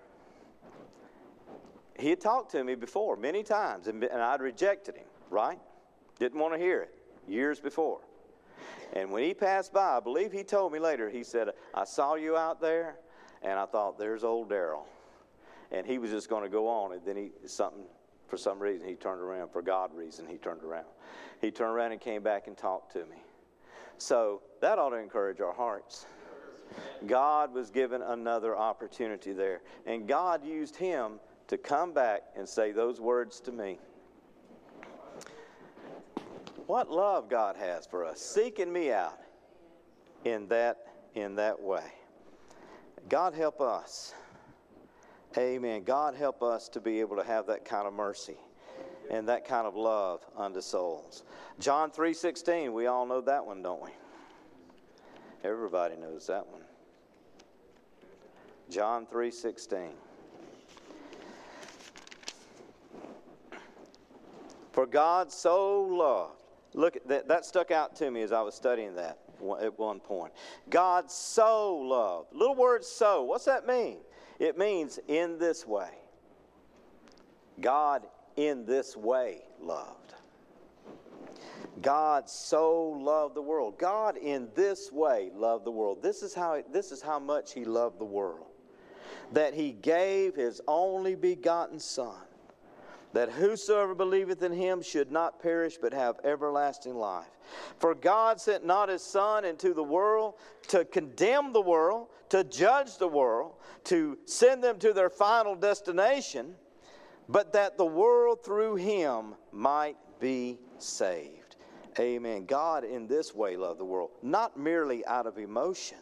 he 1.97 2.10
had 2.10 2.21
talked 2.21 2.51
to 2.51 2.63
me 2.63 2.75
before 2.75 3.17
many 3.17 3.43
times, 3.43 3.88
and, 3.88 4.03
and 4.03 4.21
I'd 4.21 4.41
rejected 4.41 4.95
him, 4.95 5.08
right? 5.29 5.60
Didn't 6.19 6.39
want 6.39 6.53
to 6.53 6.60
hear 6.60 6.84
it 6.84 6.93
years 7.27 7.60
before. 7.60 7.99
And 8.93 9.11
when 9.11 9.23
he 9.23 9.33
passed 9.33 9.73
by, 9.73 9.97
I 9.97 9.99
believe 9.99 10.31
he 10.31 10.43
told 10.43 10.73
me 10.73 10.79
later, 10.79 11.09
he 11.09 11.23
said, 11.23 11.49
I 11.73 11.83
saw 11.83 12.15
you 12.15 12.35
out 12.35 12.59
there, 12.59 12.95
and 13.41 13.59
I 13.59 13.65
thought, 13.65 13.99
there's 13.99 14.23
old 14.23 14.49
Daryl. 14.49 14.83
And 15.71 15.85
he 15.85 15.99
was 15.99 16.09
just 16.09 16.29
going 16.29 16.43
to 16.43 16.49
go 16.49 16.67
on, 16.67 16.93
and 16.93 17.01
then 17.05 17.15
he, 17.15 17.31
something, 17.45 17.83
for 18.27 18.37
some 18.37 18.59
reason, 18.59 18.87
he 18.87 18.95
turned 18.95 19.21
around. 19.21 19.51
For 19.51 19.61
God 19.61 19.93
reason, 19.93 20.25
he 20.25 20.37
turned 20.37 20.63
around. 20.63 20.85
He 21.41 21.51
turned 21.51 21.71
around 21.71 21.91
and 21.91 22.01
came 22.01 22.23
back 22.23 22.47
and 22.47 22.57
talked 22.57 22.93
to 22.93 23.05
me. 23.05 23.23
So 23.97 24.41
that 24.61 24.79
ought 24.79 24.89
to 24.89 24.97
encourage 24.97 25.41
our 25.41 25.53
hearts. 25.53 26.05
God 27.05 27.53
was 27.53 27.69
given 27.69 28.01
another 28.01 28.55
opportunity 28.55 29.33
there. 29.33 29.61
And 29.85 30.07
God 30.07 30.45
used 30.45 30.75
him 30.75 31.19
to 31.47 31.57
come 31.57 31.93
back 31.93 32.21
and 32.35 32.47
say 32.47 32.71
those 32.71 33.01
words 33.01 33.39
to 33.41 33.51
me. 33.51 33.79
What 36.69 36.91
love 36.91 37.29
God 37.29 37.55
has 37.55 37.88
for 37.88 38.05
us, 38.05 38.21
seeking 38.21 38.71
me 38.71 38.91
out 38.91 39.17
in 40.23 40.47
that 40.49 40.77
in 41.15 41.34
that 41.38 41.60
way. 41.60 41.82
God 43.10 43.34
help 43.34 43.60
us. 43.60 44.13
Amen. 45.36 45.82
God 45.84 46.13
help 46.13 46.43
us 46.43 46.69
to 46.69 46.79
be 46.79 46.99
able 46.99 47.15
to 47.15 47.23
have 47.23 47.47
that 47.47 47.65
kind 47.65 47.88
of 47.88 47.93
mercy 47.93 48.38
and 49.10 49.27
that 49.29 49.47
kind 49.47 49.65
of 49.65 49.75
love 49.75 50.23
unto 50.38 50.62
souls. 50.62 51.23
John 51.60 51.89
3:16, 51.89 52.71
we 52.71 52.86
all 52.86 53.08
know 53.08 53.21
that 53.21 53.43
one, 53.43 53.63
don't 53.63 53.82
we? 53.82 53.89
Everybody 55.43 55.95
knows 55.95 56.27
that 56.27 56.45
one. 56.45 56.65
John 58.69 59.08
3:16. 59.08 59.95
For 64.71 64.86
God 64.86 65.32
so 65.32 65.82
loved 65.82 66.38
Look, 66.73 66.95
at 66.95 67.08
that, 67.08 67.27
that 67.27 67.45
stuck 67.45 67.71
out 67.71 67.95
to 67.97 68.12
me 68.12 68.21
as 68.21 68.32
I 68.32 68.41
was 68.41 68.53
studying 68.55 68.95
that 68.95 69.19
at 69.62 69.79
one 69.79 69.99
point. 69.99 70.34
God 70.69 71.10
so 71.10 71.75
loved. 71.77 72.34
Little 72.34 72.55
word 72.55 72.84
so, 72.84 73.23
what's 73.23 73.45
that 73.45 73.65
mean? 73.65 73.97
It 74.39 74.58
means 74.58 74.99
in 75.08 75.38
this 75.38 75.65
way. 75.65 75.89
God 77.60 78.05
in 78.36 78.65
this 78.65 78.95
way 78.95 79.41
loved. 79.60 80.13
God 81.82 82.29
so 82.29 82.89
loved 82.89 83.36
the 83.36 83.41
world. 83.41 83.77
God 83.77 84.17
in 84.17 84.49
this 84.53 84.91
way 84.91 85.32
loved 85.34 85.65
the 85.65 85.71
world. 85.71 86.03
This 86.03 86.23
is 86.23 86.34
how, 86.34 86.62
this 86.71 86.91
is 86.91 87.01
how 87.01 87.19
much 87.19 87.53
He 87.53 87.65
loved 87.65 87.99
the 87.99 88.05
world. 88.05 88.47
That 89.34 89.53
He 89.53 89.71
gave 89.71 90.36
His 90.36 90.62
only 90.67 91.15
begotten 91.15 91.79
Son 91.79 92.28
that 93.13 93.31
whosoever 93.31 93.95
believeth 93.95 94.43
in 94.43 94.51
him 94.51 94.81
should 94.81 95.11
not 95.11 95.41
perish 95.41 95.77
but 95.81 95.93
have 95.93 96.19
everlasting 96.23 96.95
life. 96.95 97.37
For 97.79 97.95
God 97.95 98.39
sent 98.39 98.65
not 98.65 98.89
his 98.89 99.01
Son 99.01 99.45
into 99.45 99.73
the 99.73 99.83
world 99.83 100.35
to 100.67 100.85
condemn 100.85 101.51
the 101.51 101.61
world, 101.61 102.07
to 102.29 102.43
judge 102.43 102.97
the 102.97 103.07
world, 103.07 103.55
to 103.85 104.17
send 104.25 104.63
them 104.63 104.77
to 104.79 104.93
their 104.93 105.09
final 105.09 105.55
destination, 105.55 106.53
but 107.27 107.53
that 107.53 107.77
the 107.77 107.85
world 107.85 108.43
through 108.43 108.75
him 108.75 109.35
might 109.51 109.97
be 110.19 110.59
saved. 110.77 111.55
Amen. 111.99 112.45
God 112.45 112.83
in 112.83 113.07
this 113.07 113.33
way 113.33 113.57
loved 113.57 113.79
the 113.79 113.85
world, 113.85 114.11
not 114.21 114.57
merely 114.57 115.05
out 115.05 115.25
of 115.25 115.37
emotion, 115.37 115.97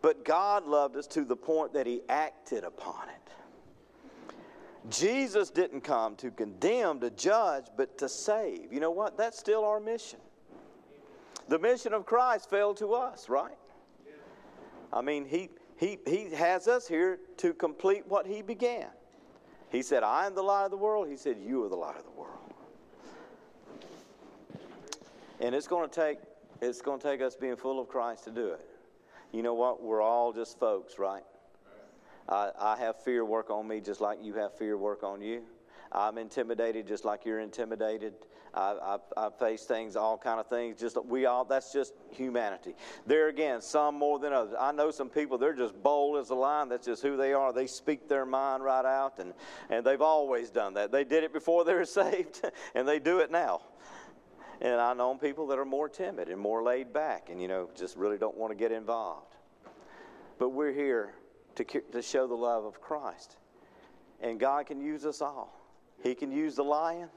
but 0.00 0.24
God 0.24 0.66
loved 0.66 0.96
us 0.96 1.06
to 1.08 1.24
the 1.24 1.36
point 1.36 1.74
that 1.74 1.86
he 1.86 2.00
acted 2.08 2.64
upon 2.64 3.08
it. 3.08 3.17
Jesus 4.90 5.50
didn't 5.50 5.82
come 5.82 6.16
to 6.16 6.30
condemn, 6.30 7.00
to 7.00 7.10
judge, 7.10 7.66
but 7.76 7.98
to 7.98 8.08
save. 8.08 8.72
You 8.72 8.80
know 8.80 8.90
what? 8.90 9.16
That's 9.16 9.38
still 9.38 9.64
our 9.64 9.80
mission. 9.80 10.20
The 11.48 11.58
mission 11.58 11.92
of 11.92 12.06
Christ 12.06 12.48
fell 12.48 12.74
to 12.74 12.94
us, 12.94 13.28
right? 13.28 13.56
I 14.92 15.02
mean, 15.02 15.26
he, 15.26 15.50
he, 15.76 15.98
he 16.06 16.30
has 16.30 16.68
us 16.68 16.88
here 16.88 17.18
to 17.38 17.52
complete 17.52 18.06
what 18.06 18.26
he 18.26 18.42
began. 18.42 18.88
He 19.70 19.82
said, 19.82 20.02
I 20.02 20.26
am 20.26 20.34
the 20.34 20.42
light 20.42 20.64
of 20.64 20.70
the 20.70 20.76
world. 20.76 21.08
He 21.08 21.16
said, 21.16 21.36
You 21.44 21.64
are 21.64 21.68
the 21.68 21.76
light 21.76 21.96
of 21.96 22.04
the 22.04 22.10
world. 22.10 22.38
And 25.40 25.54
it's 25.54 25.68
going 25.68 25.88
to 25.88 25.94
take 25.94 26.18
it's 26.60 26.82
going 26.82 26.98
to 26.98 27.06
take 27.06 27.20
us 27.20 27.36
being 27.36 27.56
full 27.56 27.80
of 27.80 27.88
Christ 27.88 28.24
to 28.24 28.30
do 28.30 28.48
it. 28.48 28.66
You 29.32 29.42
know 29.42 29.54
what? 29.54 29.82
We're 29.82 30.02
all 30.02 30.32
just 30.32 30.58
folks, 30.58 30.98
right? 30.98 31.22
I, 32.28 32.50
I 32.58 32.76
have 32.78 33.02
fear 33.02 33.24
work 33.24 33.50
on 33.50 33.66
me 33.66 33.80
just 33.80 34.00
like 34.00 34.18
you 34.22 34.34
have 34.34 34.56
fear 34.56 34.76
work 34.76 35.02
on 35.02 35.22
you. 35.22 35.42
I'm 35.90 36.18
intimidated 36.18 36.86
just 36.86 37.04
like 37.04 37.24
you're 37.24 37.40
intimidated. 37.40 38.14
I, 38.54 38.98
I, 39.16 39.26
I, 39.26 39.30
face 39.30 39.64
things, 39.64 39.96
all 39.96 40.18
kind 40.18 40.40
of 40.40 40.48
things. 40.48 40.78
Just 40.78 41.02
we 41.04 41.26
all. 41.26 41.44
That's 41.44 41.72
just 41.72 41.94
humanity. 42.10 42.74
There 43.06 43.28
again, 43.28 43.60
some 43.60 43.94
more 43.94 44.18
than 44.18 44.32
others. 44.32 44.54
I 44.58 44.72
know 44.72 44.90
some 44.90 45.08
people. 45.08 45.38
They're 45.38 45.54
just 45.54 45.80
bold 45.82 46.18
as 46.18 46.30
a 46.30 46.34
lion. 46.34 46.68
That's 46.68 46.86
just 46.86 47.02
who 47.02 47.16
they 47.16 47.32
are. 47.32 47.52
They 47.52 47.66
speak 47.66 48.08
their 48.08 48.26
mind 48.26 48.62
right 48.64 48.84
out, 48.84 49.18
and 49.18 49.32
and 49.70 49.84
they've 49.84 50.02
always 50.02 50.50
done 50.50 50.74
that. 50.74 50.92
They 50.92 51.04
did 51.04 51.24
it 51.24 51.32
before 51.32 51.64
they 51.66 51.74
were 51.74 51.84
saved, 51.84 52.42
and 52.74 52.86
they 52.86 52.98
do 52.98 53.20
it 53.20 53.30
now. 53.30 53.62
And 54.60 54.80
I 54.80 54.92
know 54.92 55.14
people 55.14 55.46
that 55.48 55.58
are 55.58 55.64
more 55.64 55.88
timid 55.88 56.28
and 56.28 56.40
more 56.40 56.62
laid 56.62 56.92
back, 56.92 57.28
and 57.30 57.40
you 57.40 57.48
know, 57.48 57.70
just 57.76 57.96
really 57.96 58.18
don't 58.18 58.36
want 58.36 58.50
to 58.50 58.56
get 58.56 58.72
involved. 58.72 59.36
But 60.38 60.50
we're 60.50 60.72
here 60.72 61.14
to, 61.58 61.80
to 61.80 62.02
show 62.02 62.26
the 62.26 62.34
love 62.34 62.64
of 62.64 62.80
Christ. 62.80 63.36
And 64.20 64.38
God 64.38 64.66
can 64.66 64.80
use 64.80 65.04
us 65.04 65.20
all. 65.20 65.54
He 66.02 66.14
can 66.14 66.30
use 66.30 66.56
the 66.56 66.64
lion, 66.64 67.08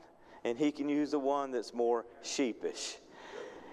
and 0.43 0.57
He 0.57 0.71
can 0.71 0.89
use 0.89 1.11
the 1.11 1.19
one 1.19 1.51
that's 1.51 1.73
more 1.73 2.05
sheepish. 2.23 2.97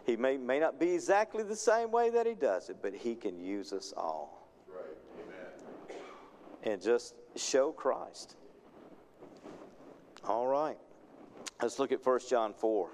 He 0.05 0.17
may, 0.17 0.37
may 0.37 0.59
not 0.59 0.79
be 0.79 0.95
exactly 0.95 1.43
the 1.43 1.57
same 1.57 1.91
way 1.91 2.11
that 2.11 2.27
He 2.27 2.35
does 2.35 2.71
it, 2.71 2.77
but 2.83 2.95
He 2.95 3.15
can 3.15 3.39
use 3.39 3.73
us 3.73 3.93
all. 3.97 4.49
Right. 4.69 4.85
Amen. 5.23 6.01
And 6.63 6.83
just 6.83 7.15
show 7.37 7.73
Christ. 7.73 8.37
All 10.25 10.47
right. 10.47 10.79
Let's 11.63 11.79
look 11.79 11.93
at 11.93 12.05
1 12.05 12.21
John 12.29 12.53
4. 12.53 12.91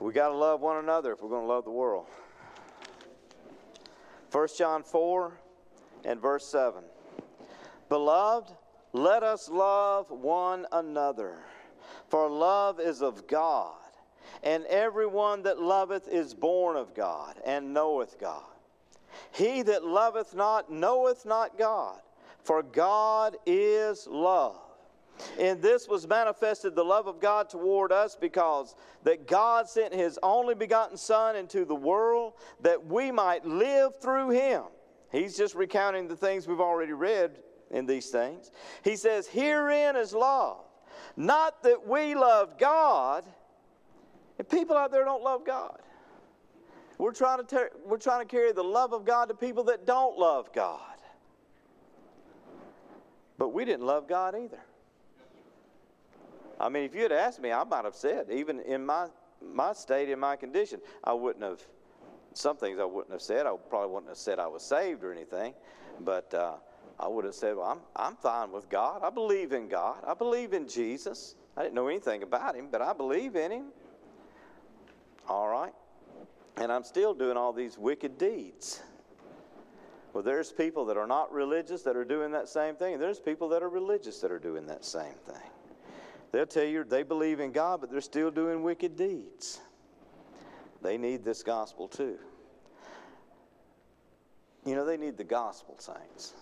We 0.00 0.12
got 0.12 0.28
to 0.28 0.34
love 0.34 0.60
one 0.60 0.76
another 0.76 1.12
if 1.12 1.22
we're 1.22 1.30
going 1.30 1.46
to 1.46 1.48
love 1.48 1.64
the 1.64 1.70
world. 1.70 2.06
1 4.36 4.48
John 4.58 4.82
4 4.82 5.32
and 6.04 6.20
verse 6.20 6.46
7. 6.46 6.84
Beloved, 7.88 8.52
let 8.92 9.22
us 9.22 9.48
love 9.48 10.10
one 10.10 10.66
another, 10.72 11.38
for 12.10 12.28
love 12.28 12.78
is 12.78 13.00
of 13.00 13.26
God, 13.26 13.78
and 14.42 14.66
everyone 14.66 15.42
that 15.44 15.58
loveth 15.58 16.06
is 16.08 16.34
born 16.34 16.76
of 16.76 16.94
God 16.94 17.36
and 17.46 17.72
knoweth 17.72 18.20
God. 18.20 18.44
He 19.30 19.62
that 19.62 19.86
loveth 19.86 20.34
not 20.34 20.70
knoweth 20.70 21.24
not 21.24 21.56
God, 21.56 21.98
for 22.44 22.62
God 22.62 23.38
is 23.46 24.06
love. 24.06 24.60
In 25.38 25.60
this 25.60 25.88
was 25.88 26.06
manifested 26.06 26.74
the 26.74 26.84
love 26.84 27.06
of 27.06 27.20
God 27.20 27.48
toward 27.48 27.92
us 27.92 28.16
because 28.16 28.74
that 29.04 29.26
God 29.26 29.68
sent 29.68 29.94
his 29.94 30.18
only 30.22 30.54
begotten 30.54 30.96
Son 30.96 31.36
into 31.36 31.64
the 31.64 31.74
world 31.74 32.34
that 32.60 32.86
we 32.86 33.10
might 33.10 33.44
live 33.46 34.00
through 34.00 34.30
him. 34.30 34.64
He's 35.10 35.36
just 35.36 35.54
recounting 35.54 36.08
the 36.08 36.16
things 36.16 36.46
we've 36.46 36.60
already 36.60 36.92
read 36.92 37.38
in 37.70 37.86
these 37.86 38.08
things. 38.10 38.50
He 38.82 38.96
says, 38.96 39.26
Herein 39.26 39.96
is 39.96 40.12
love. 40.12 40.64
Not 41.16 41.62
that 41.62 41.86
we 41.86 42.14
loved 42.14 42.58
God, 42.58 43.24
and 44.38 44.48
people 44.48 44.76
out 44.76 44.92
there 44.92 45.04
don't 45.04 45.22
love 45.22 45.46
God. 45.46 45.80
We're 46.98 47.12
trying, 47.12 47.38
to 47.38 47.44
ter- 47.44 47.70
we're 47.84 47.98
trying 47.98 48.26
to 48.26 48.30
carry 48.30 48.52
the 48.52 48.64
love 48.64 48.92
of 48.92 49.04
God 49.04 49.28
to 49.28 49.34
people 49.34 49.64
that 49.64 49.86
don't 49.86 50.18
love 50.18 50.52
God. 50.52 50.80
But 53.38 53.50
we 53.50 53.64
didn't 53.64 53.84
love 53.84 54.08
God 54.08 54.34
either. 54.34 54.60
I 56.58 56.68
mean, 56.68 56.84
if 56.84 56.94
you 56.94 57.02
had 57.02 57.12
asked 57.12 57.40
me, 57.40 57.52
I 57.52 57.64
might 57.64 57.84
have 57.84 57.94
said, 57.94 58.26
even 58.30 58.60
in 58.60 58.84
my, 58.84 59.08
my 59.42 59.72
state, 59.72 60.08
in 60.08 60.18
my 60.18 60.36
condition, 60.36 60.80
I 61.04 61.12
wouldn't 61.12 61.44
have, 61.44 61.60
some 62.32 62.56
things 62.56 62.78
I 62.78 62.84
wouldn't 62.84 63.12
have 63.12 63.22
said. 63.22 63.46
I 63.46 63.54
probably 63.68 63.92
wouldn't 63.92 64.08
have 64.08 64.18
said 64.18 64.38
I 64.38 64.46
was 64.46 64.62
saved 64.62 65.04
or 65.04 65.12
anything. 65.12 65.54
But 66.00 66.32
uh, 66.34 66.54
I 66.98 67.08
would 67.08 67.24
have 67.24 67.34
said, 67.34 67.56
well, 67.56 67.66
I'm, 67.66 67.80
I'm 67.94 68.16
fine 68.16 68.52
with 68.52 68.68
God. 68.68 69.02
I 69.02 69.10
believe 69.10 69.52
in 69.52 69.68
God. 69.68 69.98
I 70.06 70.14
believe 70.14 70.52
in 70.52 70.66
Jesus. 70.66 71.34
I 71.56 71.62
didn't 71.62 71.74
know 71.74 71.88
anything 71.88 72.22
about 72.22 72.54
him, 72.54 72.68
but 72.70 72.82
I 72.82 72.92
believe 72.92 73.36
in 73.36 73.50
him. 73.50 73.64
All 75.28 75.48
right. 75.48 75.72
And 76.56 76.72
I'm 76.72 76.84
still 76.84 77.12
doing 77.14 77.36
all 77.36 77.52
these 77.52 77.76
wicked 77.76 78.16
deeds. 78.16 78.82
Well, 80.12 80.22
there's 80.22 80.50
people 80.50 80.86
that 80.86 80.96
are 80.96 81.06
not 81.06 81.30
religious 81.30 81.82
that 81.82 81.96
are 81.96 82.04
doing 82.04 82.32
that 82.32 82.48
same 82.48 82.76
thing, 82.76 82.94
and 82.94 83.02
there's 83.02 83.20
people 83.20 83.50
that 83.50 83.62
are 83.62 83.68
religious 83.68 84.20
that 84.20 84.30
are 84.30 84.38
doing 84.38 84.66
that 84.66 84.82
same 84.82 85.12
thing. 85.26 85.50
They'll 86.32 86.46
tell 86.46 86.64
you 86.64 86.84
they 86.84 87.02
believe 87.02 87.40
in 87.40 87.52
God, 87.52 87.80
but 87.80 87.90
they're 87.90 88.00
still 88.00 88.30
doing 88.30 88.62
wicked 88.62 88.96
deeds. 88.96 89.60
They 90.82 90.98
need 90.98 91.24
this 91.24 91.42
gospel 91.42 91.88
too. 91.88 92.18
You 94.64 94.74
know, 94.74 94.84
they 94.84 94.96
need 94.96 95.16
the 95.16 95.24
gospel, 95.24 95.76
saints. 95.78 96.34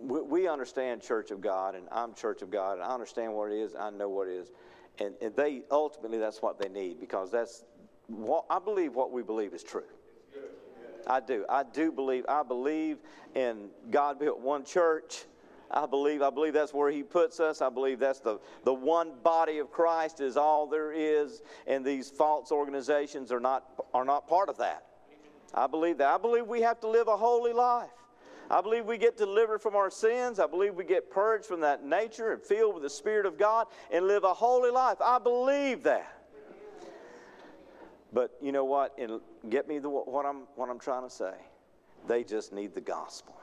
We 0.00 0.46
understand 0.46 1.02
Church 1.02 1.30
of 1.30 1.40
God, 1.40 1.74
and 1.74 1.88
I'm 1.90 2.14
Church 2.14 2.42
of 2.42 2.50
God, 2.50 2.74
and 2.74 2.82
I 2.82 2.92
understand 2.92 3.32
what 3.32 3.50
it 3.50 3.58
is, 3.58 3.74
I 3.74 3.90
know 3.90 4.08
what 4.08 4.28
it 4.28 4.34
is. 4.34 4.50
And, 5.00 5.14
and 5.20 5.34
they 5.34 5.62
ultimately, 5.70 6.18
that's 6.18 6.42
what 6.42 6.58
they 6.58 6.68
need 6.68 7.00
because 7.00 7.30
that's 7.30 7.64
what 8.08 8.44
I 8.50 8.58
believe 8.58 8.94
what 8.94 9.12
we 9.12 9.22
believe 9.22 9.54
is 9.54 9.62
true. 9.62 9.84
I 11.06 11.20
do. 11.20 11.44
I 11.48 11.62
do 11.62 11.90
believe. 11.90 12.24
I 12.28 12.42
believe 12.42 12.98
in 13.34 13.70
God 13.90 14.18
built 14.18 14.40
one 14.40 14.64
church 14.64 15.24
I 15.70 15.86
believe, 15.86 16.22
I 16.22 16.30
believe 16.30 16.54
that's 16.54 16.72
where 16.72 16.90
he 16.90 17.02
puts 17.02 17.40
us. 17.40 17.60
I 17.60 17.68
believe 17.68 17.98
that's 17.98 18.20
the, 18.20 18.38
the 18.64 18.72
one 18.72 19.12
body 19.22 19.58
of 19.58 19.70
Christ 19.70 20.20
is 20.20 20.36
all 20.36 20.66
there 20.66 20.92
is, 20.92 21.42
and 21.66 21.84
these 21.84 22.10
false 22.10 22.50
organizations 22.50 23.30
are 23.30 23.40
not, 23.40 23.64
are 23.92 24.04
not 24.04 24.26
part 24.26 24.48
of 24.48 24.56
that. 24.58 24.84
I 25.54 25.66
believe 25.66 25.98
that. 25.98 26.08
I 26.08 26.18
believe 26.18 26.46
we 26.46 26.62
have 26.62 26.80
to 26.80 26.88
live 26.88 27.08
a 27.08 27.16
holy 27.16 27.52
life. 27.52 27.90
I 28.50 28.62
believe 28.62 28.86
we 28.86 28.96
get 28.96 29.18
delivered 29.18 29.60
from 29.60 29.76
our 29.76 29.90
sins. 29.90 30.38
I 30.38 30.46
believe 30.46 30.74
we 30.74 30.84
get 30.84 31.10
purged 31.10 31.44
from 31.44 31.60
that 31.60 31.84
nature 31.84 32.32
and 32.32 32.42
filled 32.42 32.74
with 32.74 32.82
the 32.82 32.90
Spirit 32.90 33.26
of 33.26 33.36
God 33.36 33.66
and 33.90 34.06
live 34.06 34.24
a 34.24 34.32
holy 34.32 34.70
life. 34.70 34.98
I 35.02 35.18
believe 35.18 35.82
that. 35.82 36.14
But 38.10 38.34
you 38.40 38.52
know 38.52 38.64
what? 38.64 38.94
And 38.98 39.20
get 39.50 39.68
me 39.68 39.78
the, 39.78 39.90
what, 39.90 40.24
I'm, 40.24 40.44
what 40.54 40.70
I'm 40.70 40.78
trying 40.78 41.02
to 41.02 41.14
say. 41.14 41.34
They 42.06 42.24
just 42.24 42.54
need 42.54 42.74
the 42.74 42.80
gospel. 42.80 43.38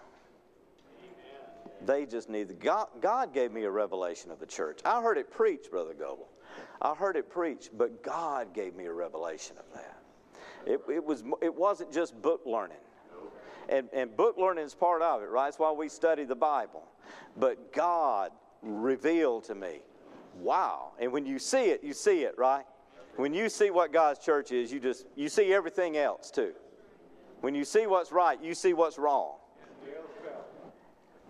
They 1.86 2.06
just 2.06 2.30
need 2.30 2.48
the 2.48 2.54
God, 2.54 2.88
God 3.02 3.34
gave 3.34 3.52
me 3.52 3.64
a 3.64 3.72
revelation 3.72 4.32
of 4.32 4.40
the 4.40 4.46
church. 4.46 4.80
I 4.86 5.02
heard 5.02 5.18
it 5.18 5.32
preached, 5.32 5.72
Brother 5.72 5.94
Goebel. 5.94 6.28
I 6.82 6.94
heard 6.94 7.16
it 7.16 7.30
preached, 7.30 7.78
but 7.78 8.04
God 8.04 8.54
gave 8.54 8.76
me 8.76 8.86
a 8.86 8.94
revelation 8.94 9.56
of 9.58 9.66
that. 9.74 9.98
It, 10.66 10.82
it, 10.90 11.04
was, 11.04 11.24
it 11.42 11.54
wasn't 11.54 11.94
just 11.94 12.20
book 12.22 12.42
learning. 12.46 12.78
And, 13.70 13.90
and 13.94 14.16
book 14.16 14.36
learning 14.38 14.66
is 14.66 14.76
part 14.76 15.02
of 15.02 15.22
it, 15.22 15.30
right? 15.30 15.46
That's 15.46 15.60
why 15.60 15.72
we 15.72 15.90
study 15.90 16.24
the 16.24 16.36
Bible. 16.36 16.84
But 17.38 17.74
God 17.74 18.32
revealed 18.62 19.46
to 19.46 19.56
me, 19.56 19.80
wow. 20.40 20.92
And 21.00 21.12
when 21.12 21.26
you 21.26 21.40
see 21.40 21.66
it, 21.66 21.84
you 21.84 21.94
see 21.94 22.24
it, 22.24 22.38
right? 22.38 22.66
When 23.16 23.34
you 23.34 23.50
see 23.50 23.72
what 23.72 23.94
God's 23.94 24.20
church 24.20 24.52
is, 24.52 24.72
you 24.72 24.80
just 24.80 25.06
you 25.16 25.30
see 25.30 25.54
everything 25.54 25.98
else 25.98 26.30
too. 26.30 26.54
When 27.42 27.56
you 27.56 27.64
see 27.64 27.88
what's 27.88 28.12
right, 28.12 28.42
you 28.42 28.54
see 28.54 28.74
what's 28.74 28.98
wrong. 28.98 29.36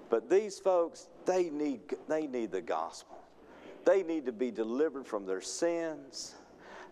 But 0.10 0.30
these 0.30 0.60
folks, 0.60 1.08
they 1.26 1.50
need, 1.50 1.82
they 2.08 2.28
need 2.28 2.52
the 2.52 2.62
gospel. 2.62 3.18
They 3.86 4.04
need 4.04 4.26
to 4.26 4.32
be 4.32 4.52
delivered 4.52 5.06
from 5.06 5.26
their 5.26 5.42
sins. 5.42 6.36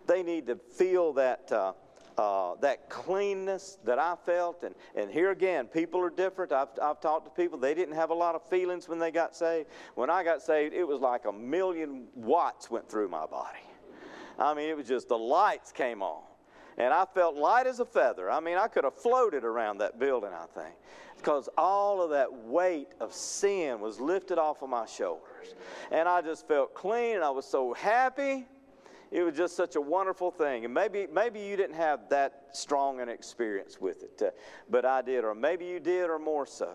They 0.08 0.23
need 0.23 0.47
to 0.47 0.56
feel 0.56 1.13
that, 1.13 1.52
uh, 1.52 1.73
uh, 2.17 2.56
that 2.62 2.89
cleanness 2.89 3.80
that 3.84 3.97
I 3.99 4.15
felt. 4.26 4.63
And, 4.63 4.76
and 4.95 5.10
here 5.10 5.32
again, 5.32 5.67
people 5.67 5.99
are 6.02 6.10
different. 6.10 6.52
I've, 6.52 6.69
I've 6.82 7.02
talked 7.02 7.26
to 7.26 7.41
people, 7.41 7.58
they 7.58 7.73
didn't 7.73 7.95
have 7.95 8.10
a 8.10 8.15
lot 8.15 8.36
of 8.36 8.47
feelings 8.47 8.88
when 8.88 8.99
they 8.99 9.12
got 9.12 9.36
saved. 9.36 9.69
When 9.95 10.10
I 10.10 10.23
got 10.23 10.41
saved, 10.41 10.73
it 10.73 10.88
was 10.88 10.99
like 10.99 11.26
a 11.26 11.32
million 11.32 12.06
watts 12.15 12.69
went 12.69 12.89
through 12.89 13.10
my 13.10 13.26
body. 13.26 13.60
I 14.38 14.54
mean, 14.54 14.69
it 14.69 14.78
was 14.78 14.88
just 14.88 15.08
the 15.08 15.17
lights 15.17 15.71
came 15.71 16.02
on. 16.02 16.23
And 16.76 16.91
I 16.91 17.06
felt 17.06 17.36
light 17.36 17.67
as 17.67 17.80
a 17.80 17.86
feather. 17.86 18.32
I 18.32 18.39
mean, 18.39 18.58
I 18.58 18.67
could 18.67 18.84
have 18.84 18.95
floated 18.95 19.43
around 19.43 19.78
that 19.78 19.99
building, 19.99 20.32
I 20.34 20.47
think 20.60 20.73
because 21.23 21.47
all 21.57 22.01
of 22.01 22.09
that 22.09 22.33
weight 22.33 22.89
of 22.99 23.13
sin 23.13 23.79
was 23.79 23.97
lifted 23.97 24.38
off 24.38 24.62
of 24.62 24.69
my 24.69 24.86
shoulders. 24.86 25.55
And 25.89 26.09
I 26.09 26.21
just 26.21 26.45
felt 26.49 26.73
clean 26.73 27.15
and 27.15 27.23
I 27.23 27.29
was 27.29 27.45
so 27.45 27.73
happy. 27.73 28.45
It 29.09 29.23
was 29.23 29.33
just 29.33 29.55
such 29.55 29.77
a 29.77 29.81
wonderful 29.81 30.31
thing. 30.31 30.65
And 30.65 30.73
maybe, 30.73 31.07
maybe 31.09 31.39
you 31.39 31.55
didn't 31.55 31.77
have 31.77 32.09
that 32.09 32.47
strong 32.51 32.99
an 32.99 33.07
experience 33.07 33.79
with 33.79 34.03
it, 34.03 34.21
uh, 34.21 34.31
but 34.69 34.83
I 34.83 35.01
did, 35.01 35.23
or 35.23 35.33
maybe 35.33 35.65
you 35.65 35.79
did, 35.79 36.09
or 36.09 36.19
more 36.19 36.45
so. 36.45 36.73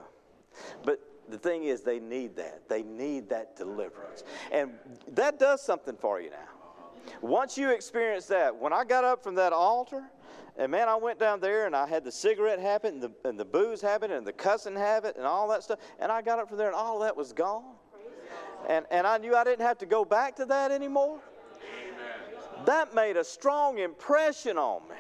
But 0.82 0.98
the 1.28 1.36
thing 1.36 1.64
is, 1.64 1.82
they 1.82 1.98
need 2.00 2.34
that. 2.36 2.70
They 2.70 2.82
need 2.82 3.28
that 3.28 3.54
deliverance. 3.54 4.24
And 4.50 4.72
that 5.08 5.38
does 5.38 5.60
something 5.60 5.96
for 5.96 6.22
you 6.22 6.30
now. 6.30 7.12
Once 7.20 7.58
you 7.58 7.70
experience 7.70 8.26
that, 8.26 8.56
when 8.56 8.72
I 8.72 8.84
got 8.84 9.04
up 9.04 9.22
from 9.22 9.34
that 9.34 9.52
altar, 9.52 10.04
and 10.58 10.72
man, 10.72 10.88
I 10.88 10.96
went 10.96 11.20
down 11.20 11.38
there 11.38 11.66
and 11.66 11.76
I 11.76 11.86
had 11.86 12.02
the 12.02 12.10
cigarette 12.10 12.58
habit 12.58 12.92
and 12.92 13.00
the, 13.00 13.12
and 13.24 13.38
the 13.38 13.44
booze 13.44 13.80
habit 13.80 14.10
and 14.10 14.26
the 14.26 14.32
cussing 14.32 14.74
habit 14.74 15.16
and 15.16 15.24
all 15.24 15.46
that 15.48 15.62
stuff. 15.62 15.78
And 16.00 16.10
I 16.10 16.20
got 16.20 16.40
up 16.40 16.48
from 16.48 16.58
there 16.58 16.66
and 16.66 16.74
all 16.74 16.98
that 16.98 17.16
was 17.16 17.32
gone. 17.32 17.76
And, 18.68 18.84
and 18.90 19.06
I 19.06 19.18
knew 19.18 19.36
I 19.36 19.44
didn't 19.44 19.64
have 19.64 19.78
to 19.78 19.86
go 19.86 20.04
back 20.04 20.34
to 20.36 20.44
that 20.46 20.72
anymore. 20.72 21.20
That 22.66 22.92
made 22.92 23.16
a 23.16 23.22
strong 23.22 23.78
impression 23.78 24.58
on 24.58 24.82
me. 24.88 24.96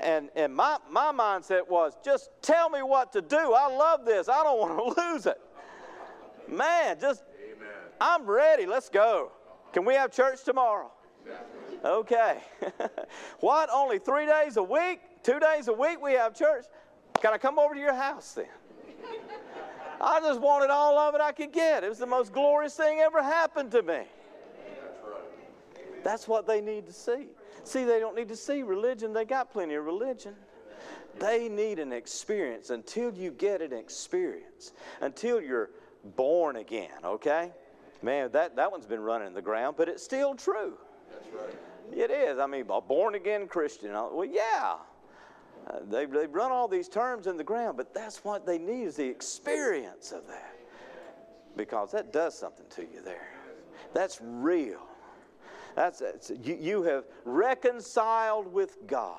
And, 0.00 0.30
and 0.34 0.54
my, 0.54 0.78
my 0.90 1.12
mindset 1.12 1.68
was 1.68 1.92
just 2.02 2.30
tell 2.40 2.70
me 2.70 2.80
what 2.80 3.12
to 3.12 3.20
do. 3.20 3.36
I 3.36 3.68
love 3.68 4.06
this. 4.06 4.30
I 4.30 4.42
don't 4.42 4.58
want 4.58 4.96
to 4.96 5.02
lose 5.12 5.26
it. 5.26 5.38
Man, 6.48 6.96
just, 6.98 7.22
Amen. 7.44 7.68
I'm 8.00 8.24
ready. 8.24 8.64
Let's 8.64 8.88
go. 8.88 9.32
Can 9.74 9.84
we 9.84 9.92
have 9.92 10.10
church 10.10 10.42
tomorrow? 10.42 10.90
Okay. 11.84 12.38
what? 13.40 13.68
Only 13.72 13.98
three 13.98 14.26
days 14.26 14.56
a 14.56 14.62
week? 14.62 15.00
Two 15.22 15.38
days 15.38 15.68
a 15.68 15.72
week 15.72 16.02
we 16.02 16.12
have 16.14 16.34
church? 16.34 16.64
Can 17.20 17.32
I 17.32 17.38
come 17.38 17.58
over 17.58 17.74
to 17.74 17.80
your 17.80 17.94
house 17.94 18.32
then? 18.32 18.46
I 20.00 20.20
just 20.20 20.40
wanted 20.40 20.70
all 20.70 20.96
of 20.98 21.14
it 21.14 21.20
I 21.20 21.32
could 21.32 21.52
get. 21.52 21.82
It 21.82 21.88
was 21.88 21.98
the 21.98 22.06
most 22.06 22.32
glorious 22.32 22.74
thing 22.74 23.00
ever 23.00 23.22
happened 23.22 23.72
to 23.72 23.82
me. 23.82 24.02
That's 26.04 26.28
what 26.28 26.46
they 26.46 26.60
need 26.60 26.86
to 26.86 26.92
see. 26.92 27.26
See, 27.64 27.84
they 27.84 27.98
don't 27.98 28.14
need 28.14 28.28
to 28.28 28.36
see 28.36 28.62
religion, 28.62 29.12
they 29.12 29.24
got 29.24 29.50
plenty 29.50 29.74
of 29.74 29.84
religion. 29.84 30.34
They 31.18 31.48
need 31.48 31.80
an 31.80 31.92
experience 31.92 32.70
until 32.70 33.12
you 33.12 33.32
get 33.32 33.60
an 33.60 33.72
experience, 33.72 34.72
until 35.00 35.40
you're 35.40 35.70
born 36.16 36.56
again, 36.56 36.90
okay? 37.04 37.50
Man, 38.02 38.30
that, 38.32 38.54
that 38.54 38.70
one's 38.70 38.86
been 38.86 39.00
running 39.00 39.26
in 39.26 39.34
the 39.34 39.42
ground, 39.42 39.76
but 39.76 39.88
it's 39.88 40.02
still 40.02 40.36
true. 40.36 40.78
That's 41.12 41.34
right. 41.34 41.58
It 41.92 42.10
is. 42.10 42.38
I 42.38 42.46
mean, 42.46 42.66
a 42.70 42.80
born 42.80 43.14
again 43.14 43.48
Christian. 43.48 43.92
Well, 43.92 44.24
yeah. 44.24 44.76
Uh, 45.66 45.78
they, 45.90 46.06
they 46.06 46.26
run 46.26 46.52
all 46.52 46.68
these 46.68 46.88
terms 46.88 47.26
in 47.26 47.36
the 47.36 47.44
ground, 47.44 47.76
but 47.76 47.92
that's 47.92 48.24
what 48.24 48.46
they 48.46 48.58
need 48.58 48.84
is 48.84 48.96
the 48.96 49.06
experience 49.06 50.12
of 50.12 50.26
that. 50.26 50.54
Because 51.56 51.90
that 51.92 52.12
does 52.12 52.38
something 52.38 52.66
to 52.70 52.82
you 52.82 53.02
there. 53.04 53.28
That's 53.92 54.20
real. 54.22 54.86
That's, 55.74 55.98
that's 55.98 56.30
you, 56.42 56.56
you 56.60 56.82
have 56.84 57.04
reconciled 57.24 58.52
with 58.52 58.86
God. 58.86 59.16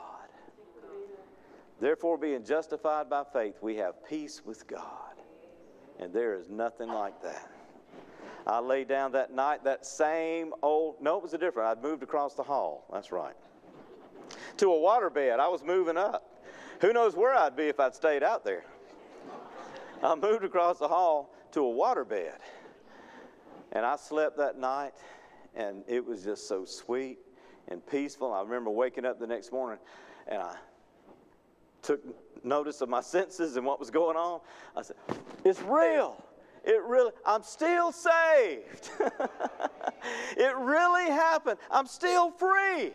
Therefore, 1.79 2.17
being 2.17 2.43
justified 2.43 3.09
by 3.09 3.23
faith, 3.31 3.55
we 3.61 3.75
have 3.77 4.05
peace 4.07 4.41
with 4.45 4.67
God. 4.67 5.15
And 5.99 6.13
there 6.13 6.35
is 6.35 6.49
nothing 6.49 6.89
like 6.89 7.21
that. 7.23 7.49
I 8.47 8.59
lay 8.59 8.83
down 8.83 9.11
that 9.13 9.33
night, 9.33 9.63
that 9.63 9.85
same 9.85 10.53
old, 10.61 11.01
no, 11.01 11.17
it 11.17 11.23
was 11.23 11.33
a 11.33 11.37
different. 11.37 11.69
I'd 11.69 11.83
moved 11.83 12.03
across 12.03 12.33
the 12.33 12.43
hall. 12.43 12.85
That's 12.91 13.11
right. 13.11 13.35
To 14.57 14.73
a 14.73 14.75
waterbed. 14.75 15.39
I 15.39 15.47
was 15.47 15.63
moving 15.63 15.97
up. 15.97 16.43
Who 16.81 16.93
knows 16.93 17.15
where 17.15 17.33
I'd 17.33 17.55
be 17.55 17.63
if 17.63 17.79
I'd 17.79 17.93
stayed 17.93 18.23
out 18.23 18.45
there? 18.45 18.63
I 20.01 20.15
moved 20.15 20.43
across 20.43 20.79
the 20.79 20.87
hall 20.87 21.33
to 21.51 21.65
a 21.65 21.73
waterbed. 21.73 22.39
And 23.71 23.85
I 23.85 23.97
slept 23.97 24.37
that 24.37 24.57
night, 24.57 24.93
and 25.55 25.83
it 25.87 26.03
was 26.05 26.23
just 26.23 26.47
so 26.47 26.65
sweet 26.65 27.19
and 27.67 27.85
peaceful. 27.85 28.33
I 28.33 28.41
remember 28.41 28.71
waking 28.71 29.05
up 29.05 29.19
the 29.19 29.27
next 29.27 29.51
morning, 29.51 29.79
and 30.27 30.41
I 30.41 30.55
took 31.81 32.01
notice 32.43 32.81
of 32.81 32.89
my 32.89 33.01
senses 33.15 33.57
and 33.57 33.65
what 33.65 33.79
was 33.79 33.91
going 33.91 34.17
on. 34.17 34.39
I 34.75 34.81
said, 34.81 34.95
It's 35.43 35.61
real. 35.61 36.23
It 36.63 36.81
really, 36.83 37.11
I'm 37.25 37.43
still 37.43 37.91
saved. 37.91 38.89
it 40.37 40.55
really 40.57 41.05
happened. 41.05 41.57
I'm 41.71 41.87
still 41.87 42.31
free. 42.31 42.91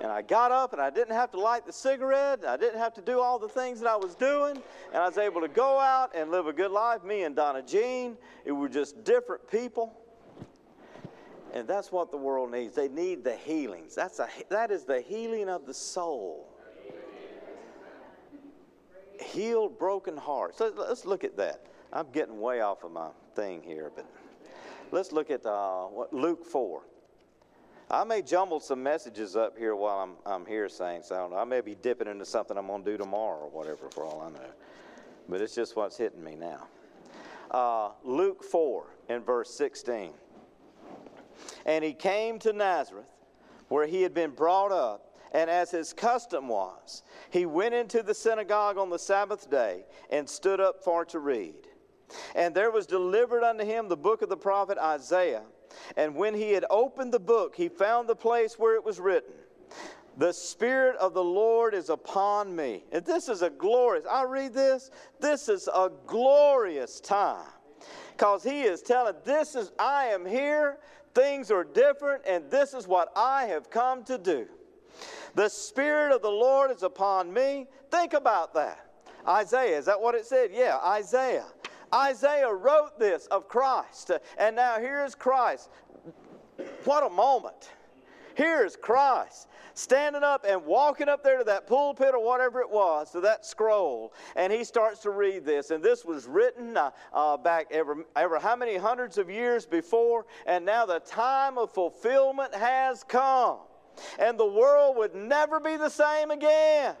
And 0.00 0.10
I 0.10 0.22
got 0.22 0.50
up 0.52 0.72
and 0.72 0.82
I 0.82 0.90
didn't 0.90 1.14
have 1.14 1.30
to 1.32 1.40
light 1.40 1.66
the 1.66 1.72
cigarette. 1.72 2.44
I 2.44 2.56
didn't 2.56 2.78
have 2.78 2.94
to 2.94 3.00
do 3.00 3.20
all 3.20 3.38
the 3.38 3.48
things 3.48 3.80
that 3.80 3.88
I 3.88 3.96
was 3.96 4.14
doing. 4.14 4.56
And 4.92 5.02
I 5.02 5.06
was 5.06 5.18
able 5.18 5.40
to 5.40 5.48
go 5.48 5.78
out 5.78 6.10
and 6.14 6.30
live 6.30 6.46
a 6.46 6.52
good 6.52 6.72
life. 6.72 7.04
Me 7.04 7.22
and 7.22 7.34
Donna 7.34 7.62
Jean, 7.62 8.16
it 8.44 8.52
were 8.52 8.68
just 8.68 9.04
different 9.04 9.48
people. 9.50 9.94
And 11.52 11.68
that's 11.68 11.92
what 11.92 12.10
the 12.10 12.16
world 12.16 12.50
needs. 12.50 12.74
They 12.74 12.88
need 12.88 13.22
the 13.22 13.36
healings. 13.36 13.94
That's 13.94 14.18
a, 14.18 14.28
that 14.50 14.72
is 14.72 14.84
the 14.84 15.00
healing 15.00 15.48
of 15.48 15.66
the 15.66 15.74
soul. 15.74 16.48
Healed 19.20 19.78
broken 19.78 20.16
hearts. 20.16 20.58
So 20.58 20.72
let's 20.76 21.04
look 21.04 21.22
at 21.22 21.36
that. 21.36 21.66
I'm 21.94 22.10
getting 22.10 22.40
way 22.40 22.60
off 22.60 22.82
of 22.82 22.90
my 22.90 23.10
thing 23.36 23.62
here, 23.62 23.92
but 23.94 24.04
let's 24.90 25.12
look 25.12 25.30
at 25.30 25.46
uh, 25.46 25.86
Luke 26.10 26.44
4. 26.44 26.82
I 27.88 28.02
may 28.02 28.20
jumble 28.20 28.58
some 28.58 28.82
messages 28.82 29.36
up 29.36 29.56
here 29.56 29.76
while 29.76 29.98
I'm, 30.00 30.14
I'm 30.26 30.44
here, 30.44 30.68
saints. 30.68 31.12
I 31.12 31.18
don't 31.18 31.30
know. 31.30 31.36
I 31.36 31.44
may 31.44 31.60
be 31.60 31.76
dipping 31.76 32.08
into 32.08 32.24
something 32.24 32.58
I'm 32.58 32.66
going 32.66 32.82
to 32.82 32.90
do 32.90 32.96
tomorrow 32.96 33.38
or 33.38 33.50
whatever, 33.50 33.88
for 33.90 34.02
all 34.02 34.22
I 34.26 34.30
know. 34.30 34.50
But 35.28 35.40
it's 35.40 35.54
just 35.54 35.76
what's 35.76 35.96
hitting 35.96 36.24
me 36.24 36.34
now. 36.34 36.66
Uh, 37.52 37.90
Luke 38.02 38.42
4 38.42 38.86
in 39.10 39.22
verse 39.22 39.54
16. 39.54 40.10
And 41.64 41.84
he 41.84 41.92
came 41.92 42.40
to 42.40 42.52
Nazareth, 42.52 43.12
where 43.68 43.86
he 43.86 44.02
had 44.02 44.14
been 44.14 44.32
brought 44.32 44.72
up, 44.72 45.14
and 45.32 45.48
as 45.48 45.70
his 45.70 45.92
custom 45.92 46.48
was, 46.48 47.04
he 47.30 47.46
went 47.46 47.74
into 47.74 48.02
the 48.02 48.14
synagogue 48.14 48.78
on 48.78 48.90
the 48.90 48.98
Sabbath 48.98 49.48
day 49.48 49.84
and 50.10 50.28
stood 50.28 50.60
up 50.60 50.82
for 50.82 51.04
to 51.06 51.20
read. 51.20 51.68
And 52.34 52.54
there 52.54 52.70
was 52.70 52.86
delivered 52.86 53.42
unto 53.42 53.64
him 53.64 53.88
the 53.88 53.96
book 53.96 54.22
of 54.22 54.28
the 54.28 54.36
prophet 54.36 54.78
Isaiah. 54.78 55.42
And 55.96 56.14
when 56.14 56.34
he 56.34 56.52
had 56.52 56.64
opened 56.70 57.12
the 57.12 57.20
book, 57.20 57.54
he 57.56 57.68
found 57.68 58.08
the 58.08 58.16
place 58.16 58.58
where 58.58 58.74
it 58.74 58.84
was 58.84 59.00
written, 59.00 59.32
The 60.16 60.32
Spirit 60.32 60.96
of 60.96 61.14
the 61.14 61.24
Lord 61.24 61.74
is 61.74 61.88
upon 61.88 62.54
me. 62.54 62.84
And 62.92 63.04
this 63.04 63.28
is 63.28 63.42
a 63.42 63.50
glorious, 63.50 64.06
I 64.10 64.24
read 64.24 64.54
this, 64.54 64.90
this 65.20 65.48
is 65.48 65.68
a 65.68 65.90
glorious 66.06 67.00
time. 67.00 67.46
Because 68.12 68.44
he 68.44 68.62
is 68.62 68.82
telling, 68.82 69.14
This 69.24 69.54
is, 69.54 69.72
I 69.78 70.06
am 70.06 70.24
here, 70.24 70.78
things 71.14 71.50
are 71.50 71.64
different, 71.64 72.22
and 72.26 72.50
this 72.50 72.74
is 72.74 72.86
what 72.86 73.12
I 73.16 73.46
have 73.46 73.70
come 73.70 74.04
to 74.04 74.18
do. 74.18 74.46
The 75.34 75.48
Spirit 75.48 76.14
of 76.14 76.22
the 76.22 76.30
Lord 76.30 76.70
is 76.70 76.82
upon 76.82 77.32
me. 77.32 77.66
Think 77.90 78.12
about 78.12 78.54
that. 78.54 78.78
Isaiah, 79.26 79.78
is 79.78 79.86
that 79.86 80.00
what 80.00 80.14
it 80.14 80.26
said? 80.26 80.50
Yeah, 80.52 80.78
Isaiah. 80.84 81.46
Isaiah 81.94 82.52
wrote 82.52 82.98
this 82.98 83.26
of 83.26 83.48
Christ. 83.48 84.10
And 84.36 84.56
now 84.56 84.78
here's 84.78 85.14
Christ. 85.14 85.70
What 86.84 87.04
a 87.04 87.10
moment. 87.10 87.70
Here's 88.34 88.74
Christ 88.74 89.48
standing 89.74 90.22
up 90.22 90.44
and 90.48 90.64
walking 90.64 91.08
up 91.08 91.22
there 91.22 91.38
to 91.38 91.44
that 91.44 91.66
pulpit 91.66 92.14
or 92.14 92.24
whatever 92.24 92.60
it 92.60 92.70
was, 92.70 93.10
to 93.10 93.20
that 93.20 93.44
scroll, 93.44 94.12
and 94.36 94.52
he 94.52 94.64
starts 94.64 95.00
to 95.00 95.10
read 95.10 95.44
this. 95.44 95.70
And 95.70 95.82
this 95.82 96.04
was 96.04 96.26
written 96.26 96.76
uh, 96.76 96.90
uh, 97.12 97.36
back 97.36 97.66
ever, 97.70 98.04
ever 98.16 98.38
how 98.38 98.56
many 98.56 98.76
hundreds 98.76 99.18
of 99.18 99.28
years 99.28 99.66
before, 99.66 100.26
and 100.46 100.64
now 100.64 100.86
the 100.86 101.00
time 101.00 101.58
of 101.58 101.72
fulfillment 101.74 102.54
has 102.54 103.02
come. 103.04 103.58
And 104.18 104.38
the 104.38 104.46
world 104.46 104.96
would 104.96 105.14
never 105.14 105.60
be 105.60 105.76
the 105.76 105.88
same 105.88 106.30
again 106.30 106.96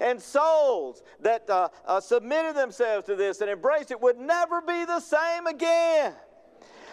and 0.00 0.20
souls 0.20 1.02
that 1.20 1.48
uh, 1.48 1.68
uh, 1.86 2.00
submitted 2.00 2.56
themselves 2.56 3.06
to 3.06 3.16
this 3.16 3.40
and 3.40 3.50
embraced 3.50 3.90
it 3.90 4.00
would 4.00 4.18
never 4.18 4.60
be 4.60 4.84
the 4.84 5.00
same 5.00 5.46
again. 5.46 6.14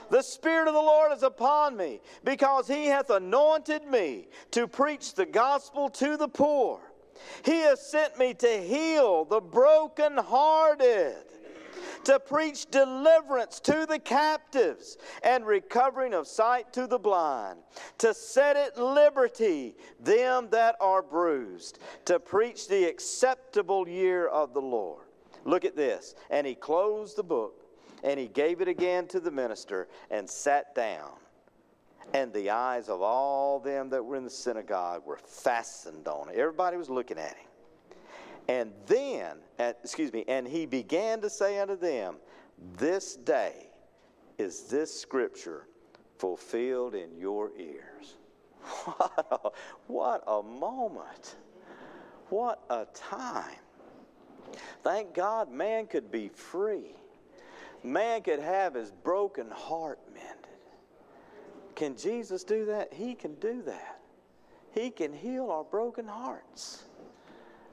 The 0.10 0.22
Spirit 0.22 0.68
of 0.68 0.74
the 0.74 0.80
Lord 0.80 1.12
is 1.12 1.24
upon 1.24 1.76
me 1.76 2.00
because 2.24 2.68
He 2.68 2.86
hath 2.86 3.10
anointed 3.10 3.86
me 3.86 4.28
to 4.52 4.68
preach 4.68 5.14
the 5.14 5.26
gospel 5.26 5.90
to 5.90 6.18
the 6.18 6.28
poor. 6.28 6.80
He 7.44 7.60
has 7.62 7.82
sent 7.82 8.18
me 8.18 8.34
to 8.36 8.62
heal 8.62 9.26
the 9.26 9.40
brokenhearted 9.40 11.16
to 12.06 12.20
preach 12.20 12.70
deliverance 12.70 13.60
to 13.62 13.86
the 13.88 14.00
captives 14.00 14.98
and 15.24 15.46
recovering 15.46 16.14
of 16.14 16.28
sight 16.28 16.72
to 16.74 16.88
the 16.88 17.00
blind, 17.00 17.60
to 17.98 18.14
set 18.14 18.56
at 18.56 18.78
liberty 18.78 19.76
them 20.00 20.48
that 20.52 20.76
are 20.80 21.02
bruised, 21.02 21.80
to 22.06 22.20
preach 22.20 22.68
the 22.68 22.86
acceptable 22.86 23.88
year 23.88 24.28
of 24.28 24.54
the 24.54 24.62
Lord. 24.62 25.06
Look 25.46 25.66
at 25.66 25.76
this. 25.76 26.16
And 26.30 26.48
he 26.48 26.56
closed 26.56 27.18
the 27.18 27.24
book 27.24 27.66
and 28.04 28.20
he 28.20 28.28
gave 28.28 28.62
it 28.62 28.68
again 28.68 29.08
to 29.08 29.20
the 29.20 29.32
minister 29.32 29.88
and 30.12 30.30
sat 30.30 30.76
down. 30.76 31.12
And 32.14 32.34
the 32.34 32.50
eyes 32.50 32.90
of 32.90 33.02
all 33.02 33.60
them 33.60 33.90
that 33.90 34.04
were 34.04 34.18
in 34.18 34.26
the 34.26 34.30
synagogue 34.30 35.06
were 35.06 35.18
fastened 35.18 36.08
on 36.08 36.28
him. 36.28 36.36
Everybody 36.38 36.78
was 36.78 36.90
looking 36.90 37.18
at 37.18 37.36
him. 37.36 37.48
And 38.48 38.72
then, 38.88 39.38
at, 39.60 39.80
excuse 39.84 40.12
me, 40.12 40.26
and 40.28 40.48
he 40.48 40.66
began 40.66 41.22
to 41.22 41.30
say 41.30 41.60
unto 41.60 41.78
them, 41.78 42.16
This 42.78 43.16
day 43.16 43.70
is 44.38 44.64
this 44.64 44.94
scripture 45.00 45.68
fulfilled 46.18 46.96
in 46.96 47.18
your 47.18 47.52
ears. 47.58 48.16
What 48.86 49.28
a, 49.32 49.50
what 49.88 50.24
a 50.26 50.42
moment. 50.42 51.36
What 52.30 52.64
a 52.70 52.86
time. 52.94 53.60
Thank 54.84 55.14
God 55.14 55.52
man 55.52 55.88
could 55.88 56.12
be 56.12 56.30
free. 56.30 56.96
Man 57.84 58.22
could 58.22 58.40
have 58.40 58.74
his 58.74 58.92
broken 58.92 59.50
heart 59.52 60.00
mended. 60.14 60.38
Can 61.76 61.98
Jesus 61.98 62.44
do 62.44 62.66
that? 62.66 62.94
He 62.94 63.16
can 63.16 63.36
do 63.36 63.62
that. 63.64 64.00
He 64.72 64.90
can 64.90 65.14
heal 65.14 65.52
our 65.52 65.64
broken 65.64 66.08
hearts. 66.08 66.84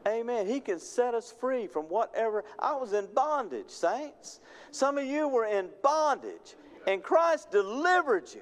Amen. 0.07 0.47
He 0.47 0.61
can 0.61 0.79
set 0.79 1.15
us 1.15 1.31
free 1.31 1.67
from 1.67 1.85
whatever. 1.85 2.45
I 2.59 2.75
was 2.75 2.93
in 2.93 3.07
bondage, 3.15 3.69
saints. 3.69 4.41
Some 4.71 4.97
of 4.97 5.05
you 5.05 5.29
were 5.29 5.45
in 5.45 5.69
bondage, 5.83 6.55
and 6.87 7.03
Christ 7.03 7.51
delivered 7.51 8.29
you. 8.35 8.41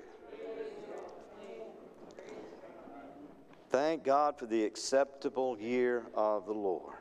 Thank 3.71 4.05
God 4.05 4.39
for 4.39 4.47
the 4.47 4.65
acceptable 4.65 5.59
year 5.59 6.07
of 6.15 6.47
the 6.47 6.53
Lord. 6.53 6.95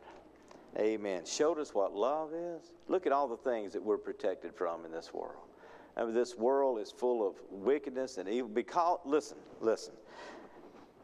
Amen. 0.77 1.23
Showed 1.25 1.59
us 1.59 1.73
what 1.73 1.95
love 1.95 2.33
is. 2.33 2.71
Look 2.87 3.05
at 3.05 3.13
all 3.13 3.27
the 3.27 3.37
things 3.37 3.73
that 3.73 3.81
we're 3.81 3.97
protected 3.97 4.53
from 4.53 4.85
in 4.85 4.91
this 4.91 5.13
world. 5.13 5.47
I 5.95 6.03
mean, 6.03 6.13
this 6.13 6.35
world 6.35 6.79
is 6.79 6.91
full 6.91 7.27
of 7.27 7.35
wickedness 7.49 8.17
and 8.17 8.27
evil. 8.27 8.49
Because, 8.49 8.99
listen, 9.05 9.37
listen. 9.61 9.93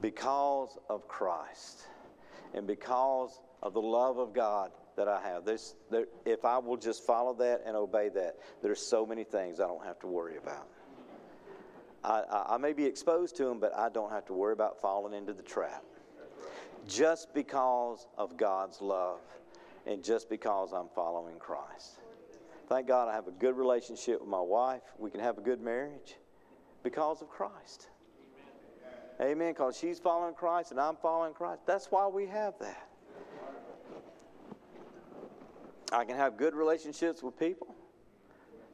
Because 0.02 0.78
of 0.90 1.08
Christ 1.08 1.88
and 2.54 2.68
because 2.68 3.40
of 3.64 3.74
the 3.74 3.82
love 3.82 4.18
of 4.20 4.34
God 4.34 4.72
that 4.96 5.08
I 5.08 5.22
have. 5.22 5.46
There's, 5.46 5.76
there, 5.90 6.06
if 6.26 6.46
I 6.46 6.60
will 6.60 6.78
just 6.78 7.04
follow 7.04 7.34
that 7.36 7.64
and 7.66 7.76
obey 7.76 8.10
that, 8.10 8.38
there's 8.62 8.82
so 8.86 9.06
many 9.06 9.24
things 9.24 9.60
I 9.60 9.68
don't 9.68 9.84
have 9.84 10.00
to 10.02 10.08
worry 10.08 10.38
about. 10.38 10.68
I, 12.04 12.24
I, 12.30 12.56
I 12.56 12.58
may 12.58 12.74
be 12.74 12.86
exposed 12.86 13.38
to 13.38 13.46
them, 13.46 13.60
but 13.60 13.76
I 13.76 13.90
don't 13.90 14.12
have 14.12 14.26
to 14.26 14.34
worry 14.34 14.54
about 14.54 14.82
falling 14.82 15.14
into 15.14 15.34
the 15.34 15.42
trap. 15.42 15.84
Just 16.88 17.34
because 17.34 18.06
of 18.18 18.36
God's 18.36 18.82
love 18.82 19.22
and 19.88 20.04
just 20.04 20.30
because 20.30 20.74
I'm 20.74 20.90
following 20.94 21.40
Christ. 21.40 22.00
Thank 22.68 22.88
God 22.88 23.08
I 23.08 23.14
have 23.14 23.28
a 23.28 23.32
good 23.32 23.56
relationship 23.56 24.20
with 24.20 24.30
my 24.30 24.42
wife. 24.42 24.82
We 25.00 25.10
can 25.10 25.22
have 25.22 25.38
a 25.38 25.42
good 25.42 25.62
marriage 25.62 26.18
because 26.84 27.22
of 27.22 27.30
Christ. 27.30 27.88
Amen. 29.22 29.54
Because 29.54 29.78
she's 29.78 30.00
following 30.00 30.34
Christ 30.34 30.72
and 30.72 30.80
I'm 30.80 30.98
following 30.98 31.34
Christ. 31.34 31.62
That's 31.66 31.88
why 31.88 32.08
we 32.08 32.26
have 32.28 32.56
that. 32.60 32.90
I 35.94 36.06
can 36.06 36.18
have 36.18 36.38
good 36.38 36.56
relationships 36.56 37.22
with 37.22 37.38
people. 37.40 37.76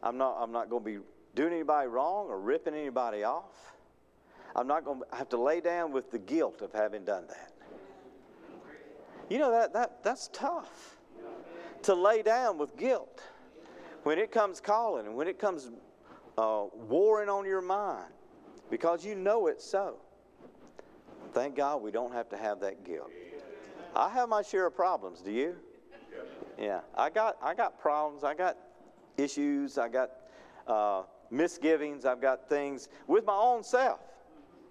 I'm 0.01 0.17
not, 0.17 0.38
I'm 0.39 0.53
not 0.53 0.70
going 0.70 0.84
to 0.84 0.89
be 0.89 1.05
doing 1.36 1.51
anybody 1.53 1.88
wrong 1.88 2.28
or 2.28 2.39
ripping 2.39 2.74
anybody 2.74 3.24
off. 3.24 3.76
I'm 4.55 4.67
not 4.67 4.86
going 4.86 5.01
to 5.01 5.15
have 5.15 5.28
to 5.30 5.38
lay 5.38 5.59
down 5.59 5.91
with 5.91 6.11
the 6.11 6.17
guilt 6.17 6.61
of 6.61 6.72
having 6.72 7.03
done 7.03 7.26
that. 7.28 7.51
You 9.30 9.38
know, 9.38 9.51
that, 9.51 9.74
that, 9.74 10.03
that's 10.03 10.30
tough 10.34 10.97
to 11.84 11.93
lay 11.93 12.24
down 12.24 12.57
with 12.57 12.76
guilt 12.78 13.22
when 14.03 14.17
it 14.17 14.32
comes 14.32 14.59
calling 14.59 15.05
and 15.05 15.15
when 15.15 15.28
it 15.28 15.38
comes 15.38 15.70
uh, 16.38 16.63
warring 16.74 17.30
on 17.30 17.45
your 17.45 17.61
mind 17.61 18.11
because 18.70 19.05
you 19.05 19.13
know 19.13 19.47
it's 19.47 19.63
so. 19.63 19.97
Thank 21.34 21.55
God 21.55 21.82
we 21.82 21.91
don't 21.91 22.13
have 22.13 22.30
to 22.30 22.38
have 22.38 22.61
that 22.61 22.84
guilt. 22.84 23.11
I 23.95 24.09
have 24.09 24.30
my 24.30 24.41
share 24.41 24.65
of 24.65 24.76
problems. 24.76 25.22
Do 25.22 25.32
you? 25.32 25.57
Yeah, 26.60 26.82
I 26.95 27.10
got 27.10 27.38
I 27.41 27.53
got 27.53 27.80
problems. 27.80 28.24
I 28.24 28.34
got 28.34 28.57
issues. 29.18 29.78
I 29.78 29.88
got 29.88 30.12
uh, 30.68 31.03
misgivings. 31.32 32.05
I've 32.05 32.22
got 32.22 32.49
things 32.49 32.89
with 33.07 33.26
my 33.26 33.36
own 33.36 33.64
self. 33.64 33.99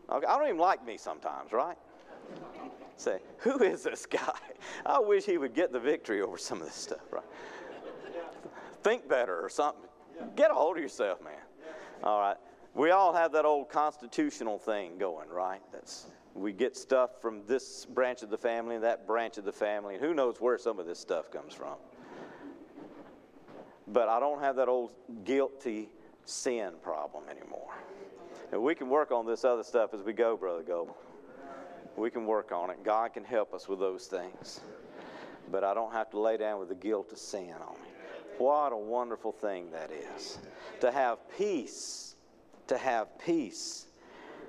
I 0.08 0.20
don't 0.20 0.44
even 0.46 0.58
like 0.58 0.84
me 0.86 0.96
sometimes, 0.96 1.52
right? 1.52 1.76
Say, 2.96 3.18
who 3.38 3.62
is 3.62 3.82
this 3.82 4.06
guy? 4.06 4.38
I 4.86 4.98
wish 4.98 5.24
he 5.24 5.38
would 5.38 5.54
get 5.54 5.72
the 5.72 5.78
victory 5.78 6.22
over 6.22 6.38
some 6.38 6.60
of 6.60 6.66
this 6.66 6.74
stuff, 6.74 7.00
right? 7.10 7.24
Think 8.82 9.08
better 9.08 9.38
or 9.40 9.48
something. 9.48 9.84
Get 10.34 10.50
a 10.50 10.54
hold 10.54 10.76
of 10.76 10.82
yourself, 10.82 11.22
man. 11.22 11.34
All 12.02 12.20
right. 12.20 12.36
We 12.74 12.90
all 12.90 13.12
have 13.12 13.32
that 13.32 13.44
old 13.44 13.68
constitutional 13.68 14.58
thing 14.58 14.98
going, 14.98 15.28
right? 15.28 15.60
That's 15.72 16.06
we 16.40 16.52
get 16.52 16.76
stuff 16.76 17.20
from 17.20 17.42
this 17.46 17.86
branch 17.86 18.22
of 18.22 18.30
the 18.30 18.38
family 18.38 18.74
and 18.74 18.84
that 18.84 19.06
branch 19.06 19.38
of 19.38 19.44
the 19.44 19.52
family, 19.52 19.94
and 19.94 20.04
who 20.04 20.14
knows 20.14 20.40
where 20.40 20.58
some 20.58 20.78
of 20.78 20.86
this 20.86 20.98
stuff 20.98 21.30
comes 21.30 21.54
from. 21.54 21.76
But 23.86 24.08
I 24.08 24.20
don't 24.20 24.40
have 24.40 24.56
that 24.56 24.68
old 24.68 24.90
guilty 25.24 25.88
sin 26.24 26.72
problem 26.82 27.24
anymore. 27.30 27.74
And 28.52 28.62
we 28.62 28.74
can 28.74 28.88
work 28.88 29.10
on 29.10 29.26
this 29.26 29.44
other 29.44 29.62
stuff 29.62 29.94
as 29.94 30.02
we 30.02 30.12
go, 30.12 30.36
Brother 30.36 30.62
Goble. 30.62 30.96
We 31.96 32.10
can 32.10 32.26
work 32.26 32.52
on 32.52 32.70
it. 32.70 32.84
God 32.84 33.12
can 33.12 33.24
help 33.24 33.52
us 33.52 33.68
with 33.68 33.78
those 33.78 34.06
things. 34.06 34.60
But 35.50 35.64
I 35.64 35.74
don't 35.74 35.92
have 35.92 36.10
to 36.10 36.20
lay 36.20 36.36
down 36.36 36.60
with 36.60 36.68
the 36.68 36.74
guilt 36.74 37.12
of 37.12 37.18
sin 37.18 37.54
on 37.54 37.74
me. 37.74 37.88
What 38.38 38.72
a 38.72 38.76
wonderful 38.76 39.32
thing 39.32 39.70
that 39.72 39.90
is. 39.90 40.38
To 40.80 40.92
have 40.92 41.18
peace. 41.36 42.14
To 42.68 42.78
have 42.78 43.18
peace. 43.18 43.87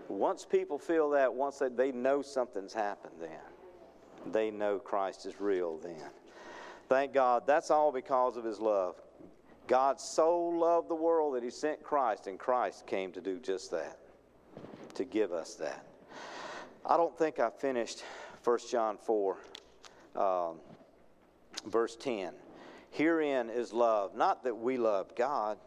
Once 0.10 0.44
people 0.44 0.80
feel 0.80 1.12
that, 1.12 1.32
once 1.32 1.60
they, 1.60 1.70
they 1.70 1.92
know 1.92 2.22
something's 2.22 2.74
happened, 2.74 3.14
then 3.22 4.32
they 4.32 4.50
know 4.52 4.80
Christ 4.80 5.26
is 5.26 5.40
real 5.40 5.78
then. 5.78 6.10
Thank 6.90 7.14
God. 7.14 7.44
That's 7.46 7.70
all 7.70 7.92
because 7.92 8.36
of 8.36 8.44
his 8.44 8.60
love. 8.60 8.96
God 9.68 10.02
so 10.02 10.36
loved 10.36 10.90
the 10.90 10.96
world 10.96 11.36
that 11.36 11.44
he 11.44 11.52
sent 11.52 11.84
Christ, 11.84 12.26
and 12.26 12.40
Christ 12.40 12.88
came 12.88 13.12
to 13.12 13.22
do 13.22 13.40
just 13.40 13.70
that, 13.70 14.00
to 14.96 15.06
give 15.06 15.32
us 15.32 15.54
that. 15.56 15.86
I 16.84 16.98
don't 16.98 17.16
think 17.16 17.40
I 17.40 17.52
finished 17.52 18.04
1 18.44 18.58
John 18.72 18.98
4, 18.98 19.38
um, 20.16 20.56
verse 21.68 21.96
10. 21.98 22.34
Herein 22.90 23.52
is 23.52 23.72
love, 23.72 24.16
not 24.16 24.44
that 24.44 24.58
we 24.58 24.78
loved 24.78 25.16
God, 25.16 25.60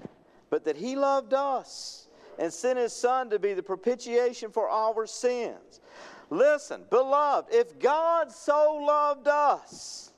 but 0.51 0.65
that 0.65 0.77
he 0.77 0.97
loved 0.97 1.33
us 1.33 2.09
and 2.43 2.53
sent 2.53 2.77
his 2.77 2.93
Son 2.93 3.31
to 3.31 3.39
be 3.39 3.55
the 3.55 3.63
propitiation 3.63 4.51
for 4.51 4.69
our 4.69 5.07
sins. 5.07 5.81
Listen, 6.29 6.83
beloved, 6.91 7.55
if 7.55 7.79
God 7.79 8.33
so 8.33 8.83
loved 8.85 9.29
us, 9.29 10.11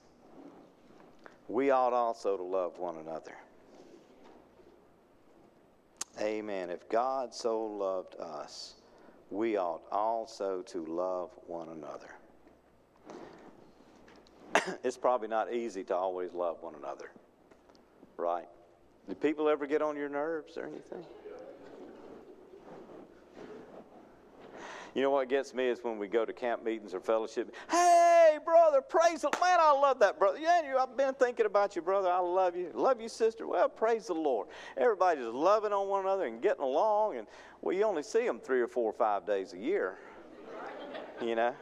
we 1.48 1.68
ought 1.68 1.92
also 1.92 2.38
to 2.38 2.42
love 2.42 2.78
one 2.78 2.96
another. 2.96 3.36
Amen. 6.18 6.70
If 6.70 6.88
God 6.88 7.34
so 7.34 7.62
loved 7.62 8.18
us, 8.18 8.76
we 9.30 9.58
ought 9.58 9.82
also 9.92 10.62
to 10.62 10.82
love 10.86 11.28
one 11.46 11.68
another. 11.68 12.08
it's 14.82 14.96
probably 14.96 15.28
not 15.28 15.52
easy 15.52 15.84
to 15.84 15.94
always 15.94 16.32
love 16.32 16.56
one 16.62 16.74
another, 16.76 17.10
right? 18.16 18.48
Do 19.10 19.14
people 19.14 19.50
ever 19.50 19.66
get 19.66 19.82
on 19.82 19.94
your 19.94 20.08
nerves 20.08 20.56
or 20.56 20.64
anything? 20.64 21.04
You 24.94 25.02
know 25.02 25.10
what 25.10 25.28
gets 25.28 25.52
me 25.52 25.66
is 25.66 25.82
when 25.82 25.98
we 25.98 26.06
go 26.06 26.24
to 26.24 26.32
camp 26.32 26.64
meetings 26.64 26.94
or 26.94 27.00
fellowship. 27.00 27.52
Hey, 27.68 28.38
brother, 28.44 28.80
praise 28.80 29.22
the 29.22 29.30
man. 29.40 29.58
I 29.60 29.72
love 29.72 29.98
that 29.98 30.20
brother. 30.20 30.38
Yeah, 30.38 30.62
I've 30.78 30.96
been 30.96 31.14
thinking 31.14 31.46
about 31.46 31.74
you, 31.74 31.82
brother. 31.82 32.08
I 32.08 32.20
love 32.20 32.54
you. 32.54 32.70
Love 32.72 33.00
you, 33.00 33.08
sister. 33.08 33.48
Well, 33.48 33.68
praise 33.68 34.06
the 34.06 34.14
Lord. 34.14 34.46
Everybody's 34.76 35.24
loving 35.24 35.72
on 35.72 35.88
one 35.88 36.02
another 36.02 36.26
and 36.26 36.40
getting 36.40 36.62
along, 36.62 37.16
and 37.16 37.26
well, 37.60 37.76
you 37.76 37.82
only 37.82 38.04
see 38.04 38.24
them 38.24 38.38
three 38.38 38.60
or 38.60 38.68
four 38.68 38.88
or 38.88 38.92
five 38.92 39.26
days 39.26 39.52
a 39.52 39.58
year. 39.58 39.98
You 41.20 41.34
know, 41.34 41.54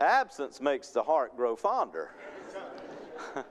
absence 0.00 0.58
makes 0.58 0.88
the 0.88 1.02
heart 1.02 1.36
grow 1.36 1.54
fonder. 1.54 2.12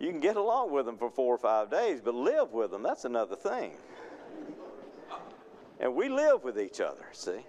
you 0.00 0.10
can 0.10 0.18
get 0.18 0.34
along 0.34 0.72
with 0.72 0.86
them 0.86 0.98
for 0.98 1.08
four 1.08 1.34
or 1.36 1.38
five 1.38 1.70
days, 1.70 2.00
but 2.00 2.14
live 2.14 2.52
with 2.52 2.72
them, 2.72 2.82
that's 2.82 3.04
another 3.04 3.36
thing. 3.36 3.74
And 5.80 5.94
we 5.94 6.08
live 6.08 6.44
with 6.44 6.58
each 6.58 6.80
other, 6.80 7.06
see? 7.12 7.44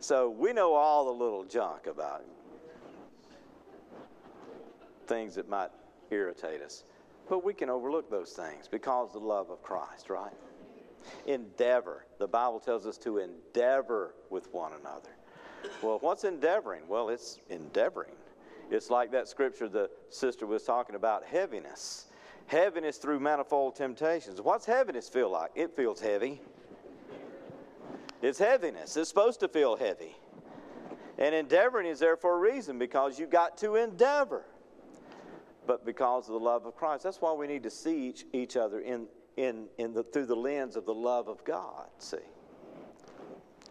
So 0.00 0.28
we 0.28 0.52
know 0.52 0.74
all 0.74 1.06
the 1.06 1.24
little 1.24 1.44
junk 1.44 1.86
about 1.86 2.24
things 5.06 5.34
that 5.36 5.48
might 5.48 5.70
irritate 6.10 6.62
us. 6.62 6.84
But 7.28 7.44
we 7.44 7.54
can 7.54 7.70
overlook 7.70 8.10
those 8.10 8.32
things 8.32 8.68
because 8.68 9.12
the 9.12 9.18
love 9.18 9.50
of 9.50 9.62
Christ, 9.62 10.10
right? 10.10 10.32
Endeavor. 11.26 12.06
The 12.18 12.28
Bible 12.28 12.60
tells 12.60 12.86
us 12.86 12.98
to 12.98 13.18
endeavor 13.18 14.14
with 14.30 14.52
one 14.52 14.72
another. 14.80 15.10
Well, 15.82 15.98
what's 16.00 16.24
endeavoring? 16.24 16.82
Well, 16.88 17.08
it's 17.08 17.38
endeavoring. 17.48 18.12
It's 18.70 18.90
like 18.90 19.10
that 19.12 19.28
scripture 19.28 19.68
the 19.68 19.90
sister 20.10 20.46
was 20.46 20.64
talking 20.64 20.96
about 20.96 21.24
heaviness. 21.24 22.06
Heaviness 22.46 22.98
through 22.98 23.20
manifold 23.20 23.76
temptations. 23.76 24.40
What's 24.40 24.66
heaviness 24.66 25.08
feel 25.08 25.30
like? 25.30 25.50
It 25.54 25.74
feels 25.74 26.00
heavy. 26.00 26.40
It's 28.24 28.38
heaviness. 28.38 28.96
It's 28.96 29.10
supposed 29.10 29.40
to 29.40 29.48
feel 29.48 29.76
heavy. 29.76 30.16
And 31.18 31.34
endeavoring 31.34 31.86
is 31.86 31.98
there 31.98 32.16
for 32.16 32.34
a 32.34 32.38
reason 32.38 32.78
because 32.78 33.18
you 33.18 33.26
got 33.26 33.58
to 33.58 33.76
endeavor. 33.76 34.46
But 35.66 35.84
because 35.84 36.26
of 36.28 36.32
the 36.32 36.40
love 36.40 36.64
of 36.64 36.74
Christ. 36.74 37.04
That's 37.04 37.20
why 37.20 37.34
we 37.34 37.46
need 37.46 37.62
to 37.64 37.70
see 37.70 38.08
each, 38.08 38.24
each 38.32 38.56
other 38.56 38.80
in, 38.80 39.08
in, 39.36 39.66
in 39.76 39.92
the, 39.92 40.04
through 40.04 40.24
the 40.24 40.36
lens 40.36 40.74
of 40.74 40.86
the 40.86 40.94
love 40.94 41.28
of 41.28 41.44
God, 41.44 41.86
see. 41.98 42.16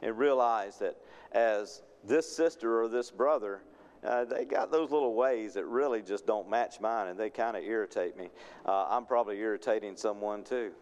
And 0.03 0.15
realize 0.15 0.77
that 0.77 0.97
as 1.31 1.81
this 2.03 2.31
sister 2.31 2.79
or 2.79 2.87
this 2.87 3.09
brother, 3.09 3.63
uh, 4.05 4.25
they 4.25 4.45
got 4.45 4.71
those 4.71 4.91
little 4.91 5.15
ways 5.15 5.55
that 5.55 5.65
really 5.65 6.03
just 6.03 6.27
don't 6.27 6.47
match 6.47 6.79
mine 6.79 7.07
and 7.07 7.19
they 7.19 7.31
kind 7.31 7.57
of 7.57 7.63
irritate 7.63 8.15
me. 8.15 8.29
Uh, 8.67 8.85
I'm 8.87 9.07
probably 9.07 9.39
irritating 9.39 9.95
someone 9.95 10.43
too. 10.43 10.73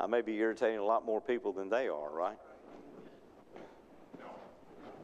I 0.00 0.08
may 0.08 0.22
be 0.22 0.34
irritating 0.38 0.80
a 0.80 0.84
lot 0.84 1.04
more 1.04 1.20
people 1.20 1.52
than 1.52 1.68
they 1.68 1.86
are, 1.86 2.10
right? 2.10 2.36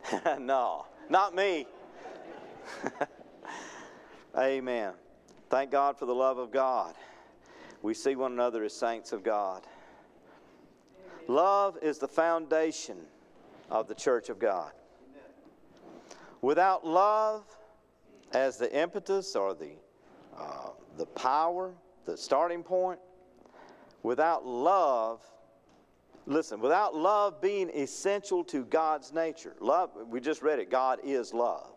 no, 0.40 0.86
not 1.08 1.34
me. 1.34 1.66
Amen. 4.38 4.92
Thank 5.50 5.70
God 5.70 5.98
for 5.98 6.06
the 6.06 6.14
love 6.14 6.38
of 6.38 6.50
God. 6.50 6.94
We 7.82 7.94
see 7.94 8.16
one 8.16 8.32
another 8.32 8.64
as 8.64 8.74
saints 8.74 9.12
of 9.12 9.22
God. 9.22 9.62
Love 11.26 11.78
is 11.82 11.98
the 11.98 12.08
foundation 12.08 12.98
of 13.70 13.88
the 13.88 13.94
church 13.94 14.28
of 14.28 14.38
God. 14.38 14.72
Without 16.40 16.86
love 16.86 17.44
as 18.32 18.58
the 18.58 18.72
impetus 18.76 19.34
or 19.34 19.54
the, 19.54 19.72
uh, 20.36 20.70
the 20.96 21.06
power, 21.06 21.74
the 22.04 22.16
starting 22.16 22.62
point, 22.62 23.00
without 24.02 24.46
love, 24.46 25.22
Listen, 26.26 26.60
without 26.60 26.94
love 26.94 27.40
being 27.40 27.70
essential 27.70 28.44
to 28.44 28.64
God's 28.64 29.12
nature, 29.12 29.54
love, 29.60 29.90
we 30.08 30.20
just 30.20 30.42
read 30.42 30.58
it, 30.58 30.70
God 30.70 30.98
is 31.02 31.32
love. 31.32 31.70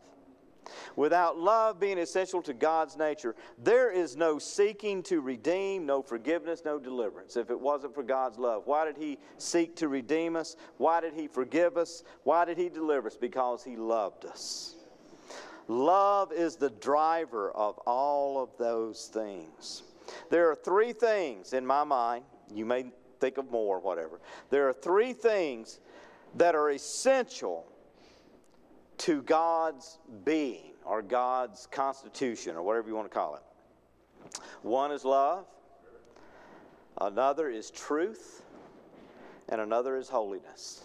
Without 0.95 1.37
love 1.37 1.79
being 1.79 1.97
essential 1.97 2.41
to 2.43 2.53
God's 2.53 2.97
nature, 2.97 3.35
there 3.63 3.91
is 3.91 4.15
no 4.15 4.37
seeking 4.37 5.01
to 5.03 5.21
redeem, 5.21 5.85
no 5.85 6.01
forgiveness, 6.01 6.63
no 6.63 6.79
deliverance. 6.79 7.35
If 7.35 7.49
it 7.49 7.59
wasn't 7.59 7.95
for 7.95 8.03
God's 8.03 8.37
love, 8.37 8.63
why 8.65 8.85
did 8.85 8.97
He 8.97 9.17
seek 9.37 9.75
to 9.77 9.87
redeem 9.87 10.35
us? 10.35 10.55
Why 10.77 11.01
did 11.01 11.13
He 11.13 11.27
forgive 11.27 11.77
us? 11.77 12.03
Why 12.23 12.45
did 12.45 12.57
He 12.57 12.69
deliver 12.69 13.07
us? 13.07 13.17
Because 13.17 13.63
He 13.63 13.75
loved 13.75 14.25
us. 14.25 14.75
Love 15.67 16.31
is 16.31 16.55
the 16.55 16.69
driver 16.69 17.51
of 17.51 17.77
all 17.79 18.41
of 18.41 18.49
those 18.57 19.07
things. 19.07 19.83
There 20.29 20.49
are 20.49 20.55
three 20.55 20.93
things 20.93 21.53
in 21.53 21.65
my 21.65 21.83
mind. 21.83 22.25
You 22.53 22.65
may 22.65 22.91
think 23.22 23.38
of 23.38 23.49
more, 23.49 23.80
whatever. 23.80 24.19
There 24.49 24.67
are 24.67 24.74
three 24.74 25.13
things 25.13 25.80
that 26.36 26.55
are 26.55 26.72
essential 26.72 27.65
to 28.97 29.22
God's 29.22 29.99
being 30.26 30.74
or 30.84 31.01
God's 31.01 31.67
constitution 31.72 32.55
or 32.55 32.63
whatever 32.63 32.89
you 32.89 32.95
want 32.95 33.09
to 33.09 33.13
call 33.13 33.36
it. 33.36 33.41
One 34.61 34.91
is 34.91 35.05
love, 35.05 35.45
another 36.99 37.49
is 37.49 37.72
truth, 37.72 38.43
and 39.49 39.61
another 39.61 39.97
is 39.97 40.09
holiness. 40.09 40.84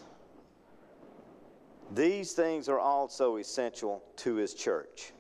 These 1.95 2.33
things 2.33 2.69
are 2.69 2.81
also 2.81 3.37
essential 3.37 4.03
to 4.17 4.35
his 4.35 4.55
church. 4.55 5.13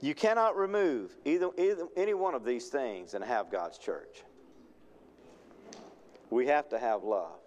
You 0.00 0.14
cannot 0.14 0.56
remove 0.56 1.16
either, 1.24 1.50
either, 1.58 1.86
any 1.96 2.14
one 2.14 2.34
of 2.34 2.44
these 2.44 2.68
things 2.68 3.14
and 3.14 3.24
have 3.24 3.50
God's 3.50 3.78
church. 3.78 4.22
We 6.30 6.46
have 6.46 6.68
to 6.70 6.78
have 6.78 7.04
love. 7.04 7.40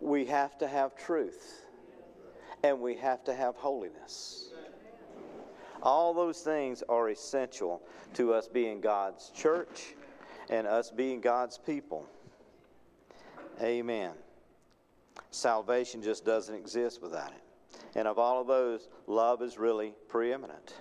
We 0.00 0.24
have 0.26 0.58
to 0.58 0.68
have 0.68 0.96
truth. 0.96 1.66
And 2.64 2.80
we 2.80 2.96
have 2.96 3.24
to 3.24 3.34
have 3.34 3.56
holiness. 3.56 4.50
All 5.82 6.14
those 6.14 6.40
things 6.40 6.82
are 6.88 7.10
essential 7.10 7.82
to 8.14 8.32
us 8.32 8.46
being 8.46 8.80
God's 8.80 9.30
church 9.30 9.94
and 10.48 10.66
us 10.66 10.90
being 10.90 11.20
God's 11.20 11.58
people. 11.58 12.06
Amen. 13.60 14.12
Salvation 15.30 16.02
just 16.02 16.24
doesn't 16.24 16.54
exist 16.54 17.02
without 17.02 17.32
it. 17.32 17.42
And 17.94 18.06
of 18.06 18.18
all 18.18 18.40
of 18.40 18.46
those, 18.46 18.88
love 19.06 19.42
is 19.42 19.58
really 19.58 19.94
preeminent. 20.08 20.74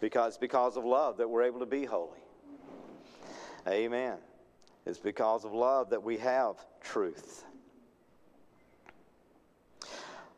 Because 0.00 0.38
because 0.38 0.76
of 0.76 0.84
love 0.84 1.18
that 1.18 1.28
we're 1.28 1.42
able 1.42 1.60
to 1.60 1.66
be 1.66 1.84
holy. 1.84 2.18
Amen. 3.68 4.16
It's 4.86 4.98
because 4.98 5.44
of 5.44 5.52
love 5.52 5.90
that 5.90 6.02
we 6.02 6.16
have 6.18 6.56
truth. 6.80 7.44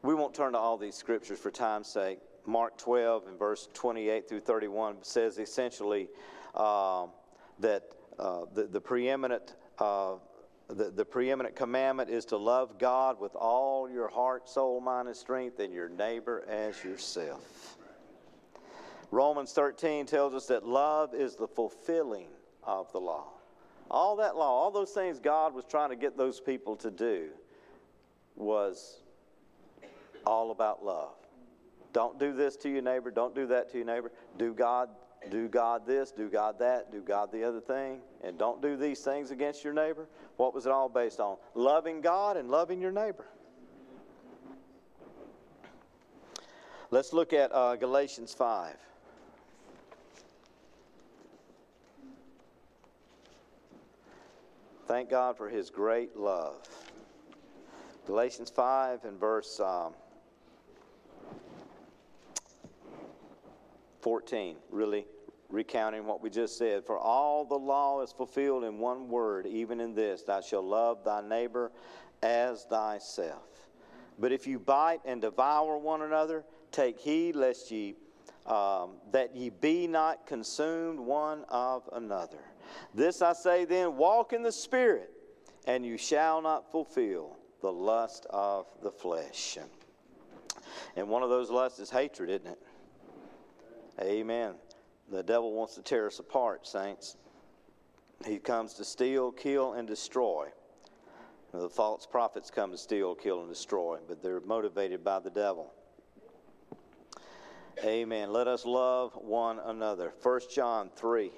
We 0.03 0.15
won't 0.15 0.35
turn 0.35 0.53
to 0.53 0.59
all 0.59 0.77
these 0.77 0.97
scriptures 0.97 1.39
for 1.39 1.51
time's 1.51 1.89
sake. 1.89 2.19
Mark 2.45 2.77
12 2.77 3.29
and 3.29 3.39
verse 3.39 3.69
28 3.73 4.29
through 4.29 4.41
31 4.41 4.97
says 5.03 5.39
essentially 5.39 6.09
uh, 6.55 7.07
that 7.61 7.85
uh, 8.19 8.41
the, 8.53 8.65
the 8.65 8.81
preeminent 8.81 9.55
uh, 9.79 10.15
the, 10.69 10.91
the 10.91 11.05
preeminent 11.05 11.55
commandment 11.55 12.09
is 12.09 12.25
to 12.27 12.37
love 12.37 12.79
God 12.79 13.21
with 13.21 13.35
all 13.35 13.91
your 13.91 14.09
heart, 14.09 14.49
soul, 14.49 14.81
mind, 14.81 15.09
and 15.09 15.17
strength, 15.17 15.61
and 15.61 15.73
your 15.73 15.89
neighbor 15.89 16.45
as 16.49 16.83
yourself. 16.83 17.77
Romans 19.11 19.53
13 19.53 20.07
tells 20.07 20.33
us 20.33 20.47
that 20.47 20.67
love 20.67 21.15
is 21.15 21.37
the 21.37 21.47
fulfilling 21.47 22.29
of 22.63 22.91
the 22.93 23.01
law. 23.01 23.32
All 23.93 24.17
that 24.17 24.35
law, 24.35 24.51
all 24.51 24.73
those 24.73 24.91
things 24.91 25.21
God 25.21 25.55
was 25.55 25.65
trying 25.65 25.91
to 25.91 25.97
get 25.97 26.17
those 26.17 26.41
people 26.41 26.75
to 26.77 26.91
do, 26.91 27.29
was 28.35 29.03
all 30.27 30.51
about 30.51 30.85
love. 30.85 31.15
Don't 31.93 32.19
do 32.19 32.33
this 32.33 32.57
to 32.57 32.71
your 32.71 32.83
neighbor, 32.83 33.11
don't 33.11 33.35
do 33.35 33.47
that 33.49 33.71
to 33.71 33.77
your 33.77 33.87
neighbor. 33.87 34.11
Do 34.39 34.55
God 34.55 34.89
do 35.31 35.49
God 35.49 35.87
this, 35.87 36.11
do 36.11 36.29
God 36.29 36.59
that, 36.59 36.91
do 36.91 37.01
God 37.01 37.31
the 37.31 37.45
other 37.45 37.61
thing, 37.61 38.01
and 38.23 38.39
don't 38.39 38.61
do 38.61 38.77
these 38.77 39.01
things 39.01 39.31
against 39.31 39.63
your 39.63 39.73
neighbor. 39.73 40.09
What 40.37 40.55
was 40.55 40.67
it 40.67 40.73
all 40.73 40.89
based 40.89 41.21
on? 41.21 41.37
Loving 41.55 42.01
God 42.01 42.37
and 42.37 42.51
loving 42.51 42.81
your 42.81 42.93
neighbor. 42.93 43.27
Let's 46.91 47.13
look 47.13 47.33
at 47.33 47.53
uh, 47.53 47.77
Galatians 47.77 48.35
5. 48.35 48.77
Thank 54.93 55.09
God 55.09 55.39
for 55.39 55.49
his 55.49 55.71
great 55.71 56.19
love. 56.19 56.69
Galatians 58.07 58.51
5 58.51 59.07
and 59.07 59.19
verse 59.19 59.59
um, 59.59 59.95
14, 64.03 64.57
really 64.69 65.07
recounting 65.49 66.05
what 66.05 66.23
we 66.23 66.29
just 66.29 66.59
said. 66.59 66.85
For 66.85 66.99
all 66.99 67.47
the 67.47 67.59
law 67.59 68.03
is 68.03 68.13
fulfilled 68.13 68.65
in 68.65 68.77
one 68.77 69.09
word, 69.09 69.47
even 69.47 69.81
in 69.81 69.95
this 69.95 70.25
Thou 70.25 70.43
shalt 70.43 70.67
love 70.67 71.03
thy 71.07 71.23
neighbor 71.23 71.73
as 72.23 72.65
thyself. 72.65 73.49
But 74.19 74.31
if 74.31 74.47
you 74.47 74.59
bite 74.59 75.01
and 75.07 75.23
devour 75.23 75.79
one 75.79 76.03
another, 76.03 76.45
take 76.71 77.01
heed 77.01 77.35
lest 77.35 77.71
ye 77.71 77.95
um, 78.45 78.97
that 79.11 79.35
ye 79.35 79.49
be 79.49 79.87
not 79.87 80.27
consumed 80.27 81.01
one 81.01 81.47
of 81.49 81.89
another. 81.95 82.52
This 82.95 83.23
I 83.23 83.33
say 83.33 83.65
then 83.65 83.97
walk 83.97 84.33
in 84.33 84.43
the 84.43 84.53
Spirit, 84.53 85.11
and 85.67 85.85
you 85.85 85.97
shall 85.97 86.43
not 86.43 86.71
fulfill 86.71 87.37
the 87.61 87.73
lust 87.73 88.27
of 88.31 88.67
the 88.83 88.91
flesh. 88.91 89.59
And 90.97 91.09
one 91.09 91.23
of 91.23 91.31
those 91.31 91.51
lusts 91.51 91.79
is 91.79 91.91
hatred, 91.91 92.31
isn't 92.31 92.47
it? 92.47 92.59
Amen. 94.01 94.55
The 95.11 95.23
devil 95.23 95.53
wants 95.53 95.75
to 95.75 95.83
tear 95.83 96.07
us 96.07 96.19
apart, 96.19 96.67
saints. 96.67 97.17
He 98.27 98.39
comes 98.39 98.75
to 98.75 98.85
steal, 98.85 99.33
kill, 99.33 99.75
and 99.75 99.87
destroy. 99.87 100.49
The 101.53 101.69
false 101.69 102.07
prophets 102.07 102.51
come 102.51 102.71
to 102.71 102.79
steal, 102.79 103.15
kill, 103.15 103.41
and 103.41 103.49
destroy, 103.49 103.99
but 104.09 104.23
they're 104.23 104.41
motivated 104.41 105.05
by 105.05 105.21
the 105.21 105.31
devil. 105.31 105.73
Amen. 107.85 108.33
Let 108.33 108.49
us 108.49 108.65
love 108.65 109.13
one 109.15 109.59
another. 109.59 110.15
1 110.23 110.41
John 110.55 110.91
3. 110.97 111.31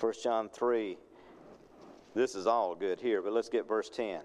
First 0.00 0.22
John 0.22 0.48
3. 0.48 0.96
This 2.14 2.34
is 2.34 2.46
all 2.46 2.74
good 2.74 3.00
here, 3.00 3.20
but 3.20 3.34
let's 3.34 3.50
get 3.50 3.68
verse 3.68 3.90
10. 3.90 4.22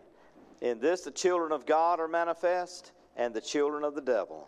In 0.61 0.80
this, 0.80 1.01
the 1.01 1.11
children 1.11 1.51
of 1.51 1.65
God 1.65 1.99
are 1.99 2.07
manifest, 2.07 2.93
and 3.17 3.34
the 3.34 3.41
children 3.41 3.84
of 3.84 3.93
the 3.93 4.01
devil. 4.01 4.47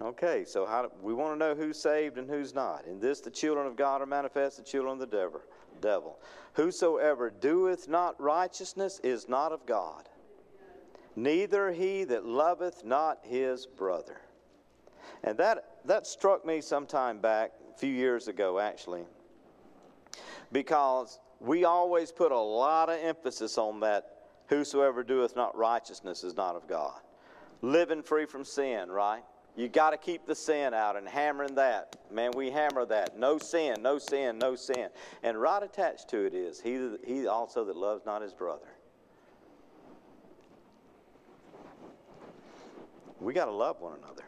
Okay, 0.00 0.44
so 0.44 0.66
how 0.66 0.82
do, 0.82 0.90
we 1.00 1.14
want 1.14 1.32
to 1.32 1.38
know 1.38 1.54
who's 1.54 1.80
saved 1.80 2.18
and 2.18 2.28
who's 2.28 2.54
not. 2.54 2.84
In 2.84 3.00
this, 3.00 3.20
the 3.20 3.30
children 3.30 3.66
of 3.66 3.76
God 3.76 4.02
are 4.02 4.06
manifest, 4.06 4.58
the 4.58 4.62
children 4.62 4.92
of 4.92 4.98
the 4.98 5.06
devil. 5.06 5.40
devil. 5.80 6.18
Whosoever 6.52 7.30
doeth 7.30 7.88
not 7.88 8.20
righteousness 8.20 9.00
is 9.02 9.30
not 9.30 9.52
of 9.52 9.64
God, 9.64 10.10
neither 11.16 11.72
he 11.72 12.04
that 12.04 12.26
loveth 12.26 12.84
not 12.84 13.20
his 13.22 13.64
brother. 13.64 14.20
And 15.24 15.38
that, 15.38 15.64
that 15.86 16.06
struck 16.06 16.44
me 16.44 16.60
some 16.60 16.86
time 16.86 17.18
back, 17.18 17.52
a 17.74 17.78
few 17.78 17.92
years 17.92 18.28
ago 18.28 18.58
actually, 18.58 19.06
because 20.52 21.20
we 21.40 21.64
always 21.64 22.12
put 22.12 22.32
a 22.32 22.38
lot 22.38 22.88
of 22.88 22.98
emphasis 23.02 23.58
on 23.58 23.80
that 23.80 24.16
Whosoever 24.48 25.02
doeth 25.02 25.34
not 25.34 25.56
righteousness 25.56 26.22
is 26.22 26.36
not 26.36 26.54
of 26.54 26.68
God. 26.68 27.00
Living 27.62 28.02
free 28.02 28.26
from 28.26 28.44
sin, 28.44 28.90
right? 28.90 29.22
You 29.56 29.68
got 29.68 29.90
to 29.90 29.96
keep 29.96 30.26
the 30.26 30.34
sin 30.34 30.74
out 30.74 30.96
and 30.96 31.08
hammering 31.08 31.54
that. 31.54 31.96
Man, 32.12 32.30
we 32.36 32.50
hammer 32.50 32.84
that. 32.86 33.18
No 33.18 33.38
sin, 33.38 33.76
no 33.80 33.98
sin, 33.98 34.38
no 34.38 34.54
sin. 34.54 34.88
And 35.22 35.40
right 35.40 35.62
attached 35.62 36.08
to 36.10 36.26
it 36.26 36.34
is 36.34 36.60
he, 36.60 36.90
he 37.04 37.26
also 37.26 37.64
that 37.64 37.76
loves 37.76 38.04
not 38.04 38.22
his 38.22 38.34
brother. 38.34 38.68
We 43.18 43.32
got 43.32 43.46
to 43.46 43.52
love 43.52 43.80
one 43.80 43.96
another. 43.98 44.24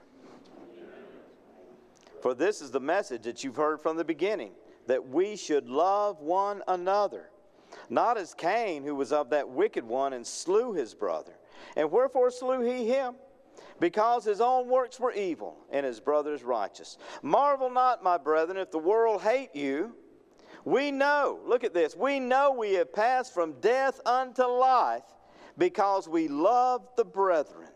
For 2.23 2.35
this 2.35 2.61
is 2.61 2.71
the 2.71 2.81
message 2.81 3.23
that 3.23 3.45
you've 3.45 3.55
heard 3.55 3.81
from 3.81 3.97
the 3.97 4.05
beginning 4.05 4.53
that 4.89 5.07
we 5.09 5.36
should 5.36 5.68
love 5.68 6.20
one 6.20 6.62
another. 6.66 7.28
Not 7.91 8.18
as 8.18 8.34
Cain, 8.34 8.82
who 8.82 8.95
was 8.95 9.12
of 9.12 9.30
that 9.30 9.49
wicked 9.49 9.84
one 9.84 10.14
and 10.14 10.26
slew 10.26 10.72
his 10.72 10.95
brother. 10.95 11.32
And 11.76 11.91
wherefore 11.93 12.30
slew 12.30 12.62
he 12.62 12.86
him? 12.86 13.14
Because 13.80 14.24
his 14.24 14.41
own 14.41 14.66
works 14.68 14.99
were 14.99 15.12
evil 15.12 15.59
and 15.70 15.84
his 15.84 16.01
brother's 16.01 16.43
righteous. 16.43 16.97
Marvel 17.22 17.70
not, 17.70 18.03
my 18.03 18.16
brethren, 18.16 18.57
if 18.57 18.70
the 18.70 18.78
world 18.78 19.22
hate 19.22 19.55
you. 19.55 19.95
We 20.64 20.91
know, 20.91 21.41
look 21.47 21.64
at 21.64 21.74
this, 21.74 21.95
we 21.95 22.18
know 22.18 22.53
we 22.53 22.74
have 22.74 22.93
passed 22.93 23.32
from 23.32 23.61
death 23.61 24.01
unto 24.05 24.43
life 24.43 25.05
because 25.57 26.09
we 26.09 26.28
love 26.28 26.89
the 26.97 27.05
brethren. 27.05 27.68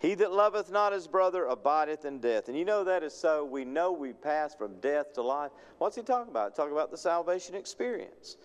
He 0.00 0.14
that 0.14 0.32
loveth 0.32 0.70
not 0.70 0.92
his 0.92 1.08
brother 1.08 1.46
abideth 1.46 2.04
in 2.04 2.20
death. 2.20 2.48
And 2.48 2.56
you 2.56 2.64
know 2.64 2.84
that 2.84 3.02
is 3.02 3.12
so. 3.12 3.44
We 3.44 3.64
know 3.64 3.90
we 3.90 4.12
pass 4.12 4.54
from 4.54 4.78
death 4.80 5.12
to 5.14 5.22
life. 5.22 5.50
What's 5.78 5.96
he 5.96 6.02
talking 6.02 6.30
about? 6.30 6.54
Talking 6.54 6.72
about 6.72 6.90
the 6.90 6.96
salvation 6.96 7.54
experience 7.54 8.36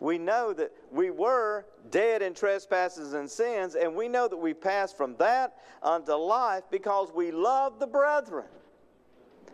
we 0.00 0.18
know 0.18 0.52
that 0.52 0.72
we 0.90 1.10
were 1.10 1.66
dead 1.90 2.22
in 2.22 2.34
trespasses 2.34 3.12
and 3.12 3.30
sins, 3.30 3.74
and 3.74 3.94
we 3.94 4.08
know 4.08 4.28
that 4.28 4.36
we 4.36 4.54
passed 4.54 4.96
from 4.96 5.16
that 5.16 5.56
unto 5.82 6.12
life 6.12 6.64
because 6.70 7.10
we 7.14 7.30
love 7.30 7.78
the 7.78 7.86
brethren. 7.86 8.46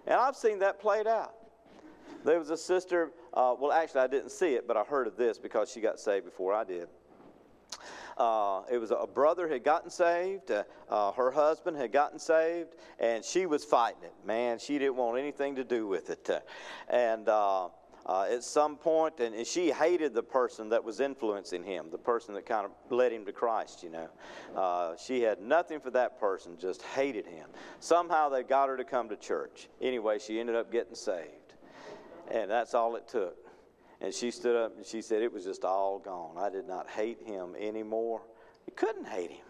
And 0.07 0.16
I've 0.16 0.36
seen 0.36 0.59
that 0.61 0.80
played 0.80 1.07
out. 1.07 1.34
There 2.24 2.38
was 2.38 2.50
a 2.50 2.57
sister, 2.57 3.11
uh, 3.34 3.55
well, 3.59 3.72
actually, 3.72 4.00
I 4.00 4.07
didn't 4.07 4.30
see 4.30 4.55
it, 4.55 4.66
but 4.66 4.76
I 4.76 4.82
heard 4.82 5.07
of 5.07 5.16
this 5.16 5.38
because 5.38 5.70
she 5.70 5.80
got 5.80 5.98
saved 5.98 6.24
before 6.24 6.55
I 6.55 6.64
did. 6.64 6.88
Uh, 8.16 8.62
it 8.70 8.78
was 8.78 8.90
a 8.90 9.06
brother 9.06 9.48
had 9.48 9.64
gotten 9.64 9.90
saved, 9.90 10.50
uh, 10.50 10.64
uh, 10.88 11.12
her 11.12 11.30
husband 11.30 11.76
had 11.76 11.92
gotten 11.92 12.18
saved, 12.18 12.74
and 12.98 13.24
she 13.24 13.46
was 13.46 13.64
fighting 13.64 14.02
it. 14.04 14.14
Man, 14.26 14.58
she 14.58 14.78
didn't 14.78 14.96
want 14.96 15.18
anything 15.18 15.56
to 15.56 15.64
do 15.64 15.86
with 15.86 16.10
it. 16.10 16.28
and 16.88 17.28
uh, 17.28 17.68
uh, 18.04 18.26
at 18.30 18.42
some 18.42 18.76
point, 18.76 19.20
and, 19.20 19.34
and, 19.34 19.46
she 19.46 19.70
hated 19.70 20.12
the 20.12 20.22
person 20.22 20.68
that 20.70 20.82
was 20.82 20.98
influencing 20.98 21.62
him, 21.62 21.86
the 21.90 21.98
person 21.98 22.34
that 22.34 22.44
kind 22.44 22.66
of 22.66 22.72
led 22.90 23.12
him 23.12 23.24
to 23.24 23.32
Christ, 23.32 23.82
you 23.82 23.90
know. 23.90 24.08
Uh, 24.56 24.96
she 24.96 25.20
had 25.22 25.40
nothing 25.40 25.78
for 25.78 25.90
that 25.90 26.18
person, 26.18 26.56
just 26.58 26.82
hated 26.82 27.26
him. 27.26 27.48
Somehow 27.78 28.28
they 28.28 28.42
got 28.42 28.68
her 28.68 28.76
to 28.76 28.84
come 28.84 29.08
to 29.08 29.16
church. 29.16 29.68
Anyway, 29.80 30.18
she 30.18 30.40
ended 30.40 30.56
up 30.56 30.72
getting 30.72 30.94
saved. 30.94 31.54
And 32.30 32.50
that's 32.50 32.74
all 32.74 32.96
it 32.96 33.06
took. 33.06 33.36
And 34.03 34.12
she 34.12 34.32
stood 34.32 34.57
up 34.57 34.76
and 34.76 34.84
she 34.84 35.00
said, 35.00 35.22
It 35.22 35.32
was 35.32 35.44
just 35.44 35.64
all 35.64 36.00
gone. 36.00 36.36
I 36.36 36.50
did 36.50 36.66
not 36.66 36.90
hate 36.90 37.22
him 37.24 37.55
anymore. 37.59 38.22
You 38.66 38.72
couldn't 38.74 39.07
hate 39.07 39.30
him 39.30 39.46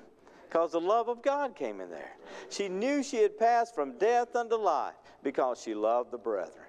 because 0.48 0.72
the 0.72 0.80
love 0.80 1.08
of 1.08 1.22
God 1.22 1.56
came 1.56 1.80
in 1.80 1.90
there. 1.90 2.12
She 2.50 2.68
knew 2.68 3.02
she 3.02 3.16
had 3.16 3.38
passed 3.38 3.74
from 3.74 3.96
death 3.96 4.36
unto 4.36 4.56
life 4.56 4.94
because 5.22 5.60
she 5.60 5.74
loved 5.74 6.10
the 6.10 6.18
brethren. 6.18 6.66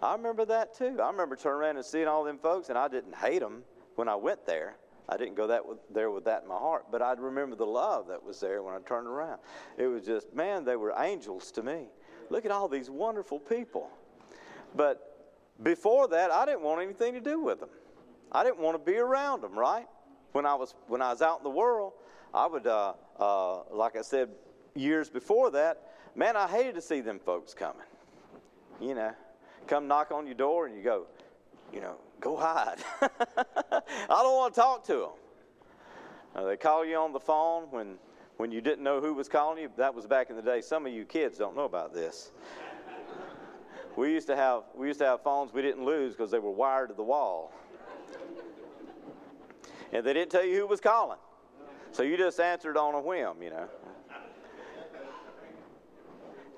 I 0.00 0.14
remember 0.14 0.44
that 0.44 0.76
too. 0.76 0.98
I 1.02 1.10
remember 1.10 1.34
turning 1.34 1.60
around 1.60 1.76
and 1.76 1.84
seeing 1.84 2.06
all 2.06 2.22
them 2.22 2.38
folks, 2.38 2.68
and 2.68 2.78
I 2.78 2.86
didn't 2.86 3.16
hate 3.16 3.40
them 3.40 3.64
when 3.96 4.08
I 4.08 4.14
went 4.14 4.46
there. 4.46 4.76
I 5.08 5.16
didn't 5.16 5.34
go 5.34 5.48
that 5.48 5.66
with, 5.66 5.78
there 5.92 6.10
with 6.10 6.24
that 6.24 6.42
in 6.42 6.48
my 6.48 6.56
heart, 6.56 6.86
but 6.92 7.02
I 7.02 7.12
remember 7.12 7.56
the 7.56 7.66
love 7.66 8.08
that 8.08 8.22
was 8.22 8.38
there 8.40 8.62
when 8.62 8.74
I 8.74 8.78
turned 8.80 9.06
around. 9.06 9.40
It 9.76 9.86
was 9.86 10.04
just, 10.04 10.34
man, 10.34 10.64
they 10.64 10.76
were 10.76 10.92
angels 10.96 11.50
to 11.52 11.62
me. 11.62 11.86
Look 12.28 12.44
at 12.44 12.50
all 12.50 12.68
these 12.68 12.90
wonderful 12.90 13.38
people. 13.38 13.88
But 14.74 15.15
before 15.62 16.08
that, 16.08 16.30
I 16.30 16.44
didn't 16.46 16.62
want 16.62 16.82
anything 16.82 17.14
to 17.14 17.20
do 17.20 17.40
with 17.40 17.60
them. 17.60 17.70
I 18.32 18.44
didn't 18.44 18.58
want 18.58 18.82
to 18.82 18.90
be 18.92 18.98
around 18.98 19.42
them, 19.42 19.58
right? 19.58 19.86
When 20.32 20.44
I 20.44 20.54
was 20.54 20.74
when 20.88 21.00
I 21.00 21.10
was 21.10 21.22
out 21.22 21.38
in 21.38 21.44
the 21.44 21.50
world, 21.50 21.92
I 22.34 22.46
would, 22.46 22.66
uh, 22.66 22.92
uh, 23.18 23.62
like 23.72 23.96
I 23.96 24.02
said 24.02 24.28
years 24.74 25.08
before 25.08 25.50
that, 25.52 25.82
man, 26.14 26.36
I 26.36 26.46
hated 26.46 26.74
to 26.74 26.82
see 26.82 27.00
them 27.00 27.18
folks 27.18 27.54
coming. 27.54 27.86
You 28.80 28.94
know, 28.94 29.12
come 29.66 29.88
knock 29.88 30.10
on 30.10 30.26
your 30.26 30.34
door 30.34 30.66
and 30.66 30.76
you 30.76 30.82
go, 30.82 31.06
you 31.72 31.80
know, 31.80 31.96
go 32.20 32.36
hide. 32.36 32.76
I 33.00 33.80
don't 34.08 34.36
want 34.36 34.54
to 34.54 34.60
talk 34.60 34.84
to 34.86 34.92
them. 34.92 35.10
Uh, 36.34 36.44
they 36.44 36.56
call 36.56 36.84
you 36.84 36.96
on 36.96 37.12
the 37.12 37.20
phone 37.20 37.64
when, 37.70 37.96
when 38.36 38.52
you 38.52 38.60
didn't 38.60 38.84
know 38.84 39.00
who 39.00 39.14
was 39.14 39.28
calling 39.28 39.62
you. 39.62 39.70
That 39.78 39.94
was 39.94 40.06
back 40.06 40.28
in 40.28 40.36
the 40.36 40.42
day. 40.42 40.60
Some 40.60 40.84
of 40.84 40.92
you 40.92 41.06
kids 41.06 41.38
don't 41.38 41.56
know 41.56 41.64
about 41.64 41.94
this. 41.94 42.32
We 43.96 44.12
used 44.12 44.26
to 44.28 44.36
have 44.36 44.64
we 44.74 44.88
used 44.88 45.00
to 45.00 45.06
have 45.06 45.22
phones 45.22 45.52
we 45.52 45.62
didn't 45.62 45.84
lose 45.84 46.14
because 46.14 46.30
they 46.30 46.38
were 46.38 46.50
wired 46.50 46.90
to 46.90 46.94
the 46.94 47.02
wall, 47.02 47.52
and 49.92 50.04
they 50.04 50.12
didn't 50.12 50.30
tell 50.30 50.44
you 50.44 50.58
who 50.58 50.66
was 50.66 50.80
calling. 50.80 51.18
So 51.92 52.02
you 52.02 52.16
just 52.16 52.38
answered 52.38 52.76
on 52.76 52.94
a 52.94 53.00
whim, 53.00 53.42
you 53.42 53.50
know. 53.50 53.68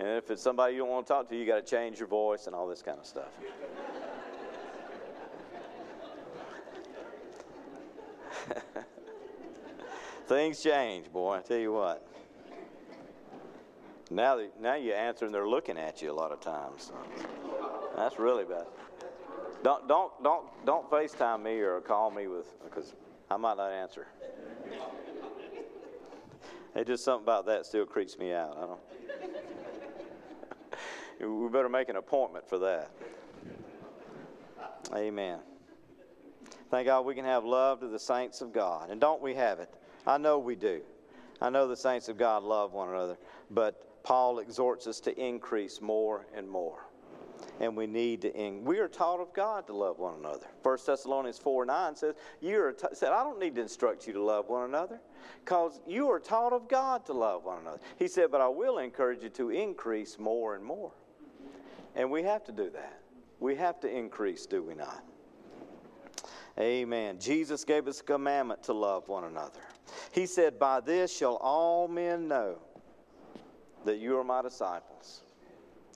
And 0.00 0.08
if 0.10 0.30
it's 0.30 0.42
somebody 0.42 0.74
you 0.74 0.80
don't 0.80 0.90
want 0.90 1.06
to 1.06 1.12
talk 1.12 1.28
to, 1.28 1.36
you 1.36 1.44
got 1.44 1.56
to 1.56 1.70
change 1.70 1.98
your 1.98 2.06
voice 2.06 2.46
and 2.46 2.54
all 2.54 2.68
this 2.68 2.82
kind 2.82 2.98
of 2.98 3.06
stuff. 3.06 3.30
Things 10.26 10.62
change, 10.62 11.12
boy. 11.12 11.36
I 11.36 11.40
tell 11.40 11.58
you 11.58 11.72
what. 11.72 12.07
Now, 14.10 14.40
now 14.60 14.74
you 14.74 14.92
answer 14.92 15.26
and 15.26 15.34
they're 15.34 15.48
looking 15.48 15.76
at 15.76 16.00
you 16.00 16.10
a 16.10 16.14
lot 16.14 16.32
of 16.32 16.40
times. 16.40 16.92
That's 17.96 18.18
really 18.18 18.44
bad. 18.44 18.66
Don't 19.62 19.88
don't 19.88 20.12
don't 20.22 20.46
don't 20.64 20.90
FaceTime 20.90 21.42
me 21.42 21.58
or 21.58 21.80
call 21.80 22.10
me 22.10 22.26
with 22.26 22.46
because 22.64 22.94
I 23.30 23.36
might 23.36 23.56
not 23.56 23.72
answer. 23.72 24.06
It 26.74 26.86
just 26.86 27.04
something 27.04 27.24
about 27.24 27.46
that 27.46 27.66
still 27.66 27.84
creeps 27.84 28.18
me 28.18 28.32
out. 28.32 28.56
I 28.56 28.60
don't 28.60 28.80
we 31.42 31.48
better 31.48 31.68
make 31.68 31.88
an 31.88 31.96
appointment 31.96 32.48
for 32.48 32.58
that. 32.58 32.90
Amen. 34.94 35.40
Thank 36.70 36.86
God 36.86 37.04
we 37.04 37.14
can 37.14 37.24
have 37.24 37.44
love 37.44 37.80
to 37.80 37.88
the 37.88 37.98
saints 37.98 38.40
of 38.40 38.52
God. 38.52 38.90
And 38.90 39.00
don't 39.00 39.20
we 39.20 39.34
have 39.34 39.58
it? 39.58 39.68
I 40.06 40.18
know 40.18 40.38
we 40.38 40.54
do. 40.54 40.82
I 41.40 41.50
know 41.50 41.66
the 41.66 41.76
saints 41.76 42.08
of 42.08 42.16
God 42.16 42.42
love 42.42 42.72
one 42.72 42.88
another. 42.90 43.16
But 43.50 43.87
Paul 44.08 44.38
exhorts 44.38 44.86
us 44.86 45.00
to 45.00 45.14
increase 45.22 45.82
more 45.82 46.24
and 46.34 46.48
more. 46.48 46.86
And 47.60 47.76
we 47.76 47.86
need 47.86 48.22
to, 48.22 48.34
in, 48.34 48.64
we 48.64 48.78
are 48.78 48.88
taught 48.88 49.20
of 49.20 49.34
God 49.34 49.66
to 49.66 49.74
love 49.74 49.98
one 49.98 50.14
another. 50.14 50.46
1 50.62 50.78
Thessalonians 50.86 51.36
4 51.36 51.66
9 51.66 51.94
says, 51.94 52.14
you 52.40 52.58
are 52.58 52.72
t- 52.72 52.86
said, 52.94 53.12
I 53.12 53.22
don't 53.22 53.38
need 53.38 53.54
to 53.56 53.60
instruct 53.60 54.06
you 54.06 54.14
to 54.14 54.22
love 54.22 54.48
one 54.48 54.64
another 54.64 54.98
because 55.44 55.82
you 55.86 56.08
are 56.10 56.18
taught 56.18 56.54
of 56.54 56.70
God 56.70 57.04
to 57.04 57.12
love 57.12 57.44
one 57.44 57.60
another. 57.60 57.80
He 57.98 58.08
said, 58.08 58.30
but 58.30 58.40
I 58.40 58.48
will 58.48 58.78
encourage 58.78 59.22
you 59.22 59.28
to 59.28 59.50
increase 59.50 60.18
more 60.18 60.54
and 60.54 60.64
more. 60.64 60.92
And 61.94 62.10
we 62.10 62.22
have 62.22 62.44
to 62.44 62.52
do 62.52 62.70
that. 62.70 63.02
We 63.40 63.56
have 63.56 63.78
to 63.80 63.94
increase, 63.94 64.46
do 64.46 64.62
we 64.62 64.74
not? 64.74 65.04
Amen. 66.58 67.20
Jesus 67.20 67.62
gave 67.62 67.86
us 67.86 68.00
a 68.00 68.04
commandment 68.04 68.62
to 68.62 68.72
love 68.72 69.06
one 69.06 69.24
another. 69.24 69.60
He 70.12 70.24
said, 70.24 70.58
By 70.58 70.80
this 70.80 71.14
shall 71.14 71.36
all 71.36 71.88
men 71.88 72.26
know 72.26 72.58
that 73.88 73.98
you 73.98 74.18
are 74.18 74.24
my 74.24 74.42
disciples. 74.42 75.22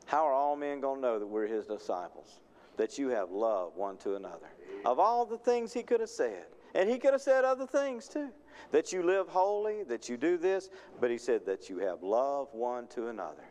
How 0.06 0.26
are 0.26 0.32
all 0.32 0.56
men 0.56 0.80
going 0.80 0.96
to 0.96 1.02
know 1.02 1.18
that 1.18 1.26
we're 1.26 1.46
his 1.46 1.66
disciples? 1.66 2.40
That 2.78 2.96
you 2.96 3.08
have 3.08 3.30
love 3.30 3.76
one 3.76 3.98
to 3.98 4.16
another. 4.16 4.48
Of 4.86 4.98
all 4.98 5.26
the 5.26 5.36
things 5.36 5.74
he 5.74 5.82
could 5.82 6.00
have 6.00 6.08
said, 6.08 6.46
and 6.74 6.88
he 6.88 6.98
could 6.98 7.12
have 7.12 7.20
said 7.20 7.44
other 7.44 7.66
things 7.66 8.08
too. 8.08 8.30
That 8.70 8.94
you 8.94 9.02
live 9.02 9.28
holy, 9.28 9.82
that 9.84 10.08
you 10.08 10.16
do 10.16 10.38
this, 10.38 10.70
but 11.02 11.10
he 11.10 11.18
said 11.18 11.44
that 11.44 11.68
you 11.68 11.80
have 11.80 12.02
love 12.02 12.48
one 12.52 12.86
to 12.88 13.08
another. 13.08 13.44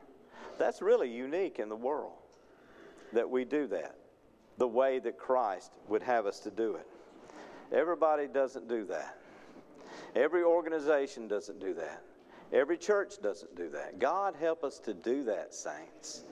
That's 0.58 0.82
really 0.82 1.12
unique 1.12 1.60
in 1.60 1.70
the 1.70 1.76
world 1.76 2.18
that 3.14 3.30
we 3.30 3.46
do 3.46 3.68
that 3.68 3.96
the 4.58 4.68
way 4.68 4.98
that 5.00 5.20
Christ 5.20 5.72
would 5.88 6.02
have 6.02 6.26
us 6.26 6.40
to 6.40 6.52
do 6.52 6.76
it. 6.76 6.88
Everybody 7.72 8.28
doesn't 8.28 8.68
do 8.68 8.86
that. 8.86 9.18
Every 10.16 10.44
organization 10.44 11.28
doesn't 11.28 11.60
do 11.60 11.76
that. 11.76 12.04
Every 12.54 12.78
church 12.78 13.22
doesn't 13.22 13.56
do 13.56 13.70
that. 13.70 14.00
God 14.00 14.36
help 14.40 14.64
us 14.64 14.80
to 14.80 14.94
do 14.94 15.24
that, 15.26 15.54
saints. 15.54 16.24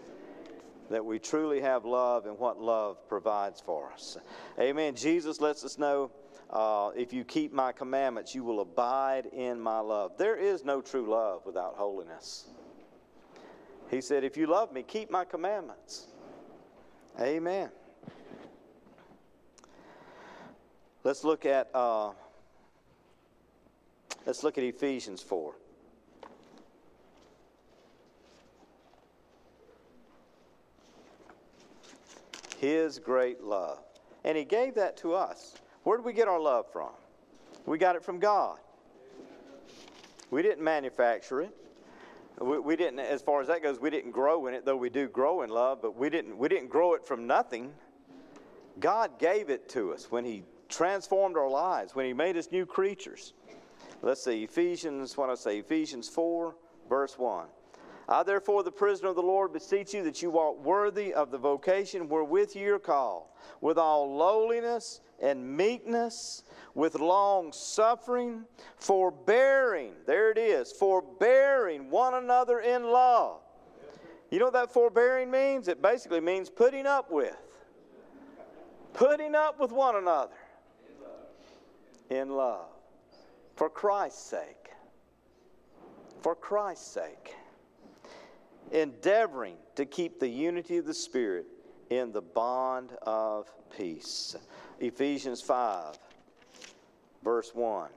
That 0.90 1.06
we 1.06 1.20
truly 1.20 1.62
have 1.62 1.86
love 1.86 2.26
and 2.26 2.38
what 2.38 2.60
love 2.60 3.08
provides 3.08 3.62
for 3.62 3.92
us. 3.94 4.18
Amen. 4.60 4.96
Jesus 4.96 5.40
lets 5.40 5.64
us 5.64 5.78
know 5.78 6.12
uh, 6.50 6.90
if 6.96 7.14
you 7.14 7.24
keep 7.24 7.54
my 7.54 7.72
commandments, 7.72 8.34
you 8.34 8.44
will 8.44 8.60
abide 8.60 9.28
in 9.28 9.60
my 9.60 9.80
love. 9.80 10.18
There 10.18 10.36
is 10.36 10.66
no 10.66 10.82
true 10.82 11.10
love 11.10 11.46
without 11.46 11.76
holiness. 11.76 12.48
He 13.92 14.02
said, 14.02 14.24
If 14.24 14.36
you 14.36 14.48
love 14.48 14.74
me, 14.74 14.84
keep 14.84 15.12
my 15.12 15.26
commandments. 15.26 16.08
Amen. 17.20 17.70
Let's 21.04 21.24
look 21.24 21.46
at 21.46 21.70
uh, 21.74 22.12
let's 24.26 24.44
look 24.44 24.58
at 24.58 24.64
Ephesians 24.64 25.22
four. 25.22 25.56
His 32.60 33.00
great 33.00 33.42
love, 33.42 33.80
and 34.24 34.38
He 34.38 34.44
gave 34.44 34.76
that 34.76 34.98
to 34.98 35.14
us. 35.14 35.56
Where 35.84 35.98
did 35.98 36.06
we 36.06 36.14
get 36.14 36.28
our 36.28 36.40
love 36.40 36.72
from? 36.72 36.92
We 37.66 37.78
got 37.78 37.96
it 37.96 38.04
from 38.04 38.20
God. 38.20 38.58
We 40.30 40.42
didn't 40.42 40.64
manufacture 40.64 41.42
it. 41.42 41.56
We, 42.40 42.60
we 42.60 42.76
didn't, 42.76 43.00
as 43.00 43.22
far 43.22 43.42
as 43.42 43.48
that 43.48 43.64
goes, 43.64 43.80
we 43.80 43.90
didn't 43.90 44.12
grow 44.12 44.48
in 44.48 44.54
it, 44.54 44.66
though 44.66 44.76
we 44.76 44.90
do 44.90 45.08
grow 45.08 45.42
in 45.42 45.50
love, 45.50 45.82
but 45.82 45.98
we 45.98 46.10
didn't, 46.10 46.38
we 46.38 46.50
didn't 46.50 46.70
grow 46.70 46.94
it 46.96 47.06
from 47.06 47.26
nothing. 47.28 47.74
God 48.80 49.20
gave 49.20 49.50
it 49.50 49.70
to 49.70 49.94
us 49.94 50.12
when 50.12 50.26
He 50.26 50.44
transformed 50.68 51.38
our 51.38 51.50
lives, 51.50 51.96
when 51.96 52.06
He 52.06 52.14
made 52.14 52.38
us 52.38 52.52
new 52.52 52.66
creatures. 52.66 53.34
Let's 54.02 54.24
see, 54.24 54.44
Ephesians, 54.44 55.18
what 55.18 55.30
I 55.30 55.36
say, 55.36 55.60
Ephesians 55.60 56.08
4, 56.10 56.56
verse 56.90 57.18
1. 57.18 57.48
I, 58.10 58.24
therefore, 58.24 58.64
the 58.64 58.72
prisoner 58.72 59.10
of 59.10 59.16
the 59.16 59.22
Lord, 59.22 59.54
beseech 59.54 59.94
you 59.94 60.04
that 60.04 60.20
you 60.24 60.32
walk 60.32 60.66
worthy 60.66 61.14
of 61.14 61.30
the 61.30 61.38
vocation 61.38 62.10
wherewith 62.10 62.56
you 62.56 62.74
are 62.74 62.80
called, 62.80 63.28
with 63.62 63.78
all 63.78 64.18
lowliness 64.18 65.02
and 65.22 65.56
meekness, 65.56 66.44
with 66.74 66.96
long 66.96 67.54
suffering, 67.54 68.46
forbearing. 68.78 69.94
There 70.08 70.32
it 70.32 70.40
is, 70.40 70.72
forbearing 70.72 71.92
one 71.92 72.16
another 72.16 72.62
in 72.62 72.86
love. 72.86 73.42
You 74.32 74.40
know 74.40 74.46
what 74.46 74.54
that 74.54 74.74
forbearing 74.74 75.30
means? 75.30 75.68
It 75.68 75.80
basically 75.80 76.20
means 76.20 76.50
putting 76.50 76.88
up 76.88 77.12
with. 77.12 77.38
Putting 78.94 79.36
up 79.36 79.60
with 79.60 79.72
one 79.72 79.98
another 79.98 80.34
in 82.10 82.32
love. 82.32 82.70
For 83.56 83.70
Christ's 83.70 84.24
sake. 84.24 84.72
For 86.22 86.34
Christ's 86.34 86.88
sake. 86.88 87.36
Endeavoring 88.72 89.56
to 89.76 89.86
keep 89.86 90.20
the 90.20 90.28
unity 90.28 90.78
of 90.78 90.86
the 90.86 90.94
Spirit 90.94 91.46
in 91.90 92.12
the 92.12 92.22
bond 92.22 92.92
of 93.02 93.52
peace. 93.76 94.36
Ephesians 94.80 95.42
5, 95.42 95.98
verse 97.24 97.52
1. 97.54 97.90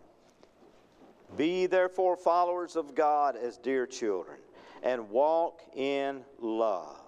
Be 1.37 1.67
therefore 1.67 2.17
followers 2.17 2.77
of 2.77 2.95
God 2.95 3.37
as 3.37 3.57
dear 3.57 3.87
children, 3.87 4.39
and 4.83 5.11
walk 5.11 5.61
in 5.75 6.23
love, 6.41 7.01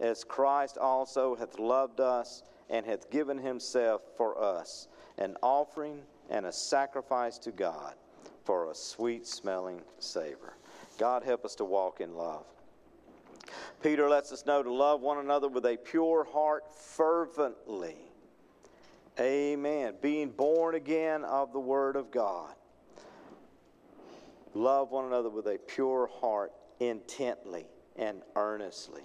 as 0.00 0.24
Christ 0.24 0.78
also 0.78 1.34
hath 1.34 1.58
loved 1.58 2.00
us 2.00 2.42
and 2.68 2.84
hath 2.84 3.10
given 3.10 3.38
himself 3.38 4.02
for 4.16 4.40
us, 4.42 4.88
an 5.18 5.36
offering 5.42 6.02
and 6.30 6.46
a 6.46 6.52
sacrifice 6.52 7.38
to 7.38 7.52
God 7.52 7.94
for 8.44 8.70
a 8.70 8.74
sweet 8.74 9.26
smelling 9.26 9.80
savor. 9.98 10.56
God 10.98 11.22
help 11.22 11.44
us 11.44 11.54
to 11.56 11.64
walk 11.64 12.00
in 12.00 12.14
love. 12.14 12.46
Peter 13.82 14.08
lets 14.08 14.32
us 14.32 14.46
know 14.46 14.62
to 14.62 14.72
love 14.72 15.00
one 15.00 15.18
another 15.18 15.48
with 15.48 15.64
a 15.66 15.76
pure 15.76 16.24
heart 16.24 16.64
fervently. 16.74 17.96
Amen. 19.18 19.94
Being 20.02 20.30
born 20.30 20.74
again 20.74 21.24
of 21.24 21.52
the 21.52 21.60
Word 21.60 21.96
of 21.96 22.10
God. 22.10 22.54
Love 24.54 24.90
one 24.90 25.04
another 25.04 25.30
with 25.30 25.46
a 25.46 25.58
pure 25.58 26.08
heart 26.20 26.52
intently 26.80 27.66
and 27.96 28.22
earnestly. 28.36 29.02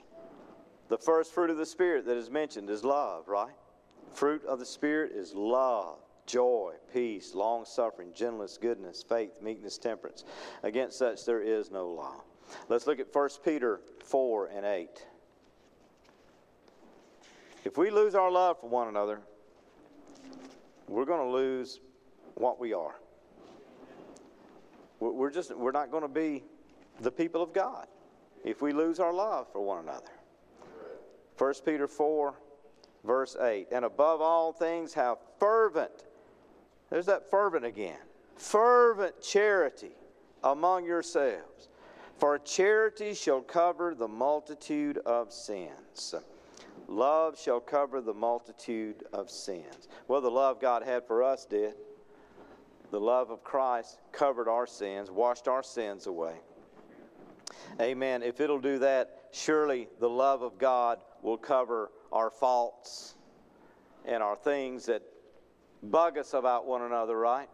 The 0.87 0.97
first 0.97 1.33
fruit 1.33 1.49
of 1.49 1.57
the 1.57 1.65
Spirit 1.65 2.05
that 2.05 2.17
is 2.17 2.29
mentioned 2.29 2.69
is 2.69 2.83
love, 2.83 3.27
right? 3.27 3.53
Fruit 4.13 4.43
of 4.45 4.59
the 4.59 4.65
Spirit 4.65 5.13
is 5.13 5.33
love, 5.33 5.99
joy, 6.25 6.73
peace, 6.93 7.33
long 7.33 7.65
suffering, 7.65 8.11
gentleness, 8.13 8.57
goodness, 8.61 9.03
faith, 9.03 9.41
meekness, 9.41 9.77
temperance. 9.77 10.25
Against 10.63 10.97
such 10.97 11.25
there 11.25 11.41
is 11.41 11.71
no 11.71 11.87
law. 11.87 12.23
Let's 12.70 12.88
look 12.88 12.99
at 12.99 13.14
1 13.14 13.30
Peter 13.43 13.82
4 14.04 14.47
and 14.47 14.66
8. 14.66 15.06
If 17.64 17.78
we 17.78 17.89
lose 17.89 18.16
our 18.16 18.32
love 18.32 18.60
for 18.60 18.70
one 18.70 18.88
another, 18.88 19.22
we're 20.88 21.06
going 21.06 21.26
to 21.26 21.32
lose 21.32 21.80
what 22.36 22.60
we 22.60 22.74
are. 22.74 22.95
We're 24.99 25.32
just 25.32 25.56
we're 25.56 25.72
not 25.72 25.89
going 25.89 26.04
to 26.04 26.10
be 26.10 26.43
the 26.99 27.12
people 27.12 27.41
of 27.41 27.54
God 27.54 27.88
if 28.43 28.62
we 28.62 28.72
lose 28.72 28.99
our 28.99 29.14
love 29.14 29.52
for 29.52 29.62
one 29.62 29.80
another. 29.84 30.12
1 31.38 31.54
Peter 31.66 31.88
4, 31.88 32.36
verse 33.04 33.36
8. 33.39 33.68
And 33.72 33.86
above 33.86 34.22
all 34.22 34.54
things, 34.54 34.93
have 34.93 35.18
fervent, 35.39 36.06
there's 36.89 37.08
that 37.08 37.30
fervent 37.32 37.66
again, 37.66 37.97
fervent 38.36 39.20
charity 39.22 39.95
among 40.43 40.86
yourselves. 40.86 41.70
For 42.22 42.38
charity 42.38 43.15
shall 43.15 43.41
cover 43.41 43.95
the 43.95 44.07
multitude 44.07 44.99
of 45.07 45.34
sins. 45.34 46.13
Love 46.88 47.39
shall 47.39 47.59
cover 47.59 47.99
the 47.99 48.13
multitude 48.13 49.03
of 49.11 49.32
sins. 49.32 49.88
Well, 50.07 50.22
the 50.22 50.30
love 50.30 50.61
God 50.61 50.84
had 50.84 51.07
for 51.07 51.24
us 51.24 51.45
did. 51.45 51.74
The 52.91 52.99
love 52.99 53.32
of 53.32 53.43
Christ 53.43 53.97
covered 54.11 54.47
our 54.47 54.67
sins, 54.67 55.09
washed 55.09 55.47
our 55.47 55.63
sins 55.63 56.05
away. 56.05 56.36
Amen. 57.80 58.22
If 58.22 58.39
it'll 58.39 58.61
do 58.61 58.78
that, 58.78 59.30
surely 59.32 59.88
the 59.99 60.09
love 60.09 60.43
of 60.43 60.59
God 60.59 60.99
will 61.24 61.39
cover 61.39 61.89
our 62.11 62.30
faults 62.30 63.15
and 64.05 64.22
our 64.22 64.36
things 64.36 64.86
that 64.86 65.01
bug 65.82 66.19
us 66.19 66.36
about 66.36 66.67
one 66.67 66.84
another, 66.84 67.17
right? 67.17 67.49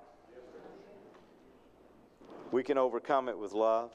We 2.52 2.64
can 2.64 2.78
overcome 2.78 3.30
it 3.30 3.38
with 3.38 3.54
love. 3.54 3.94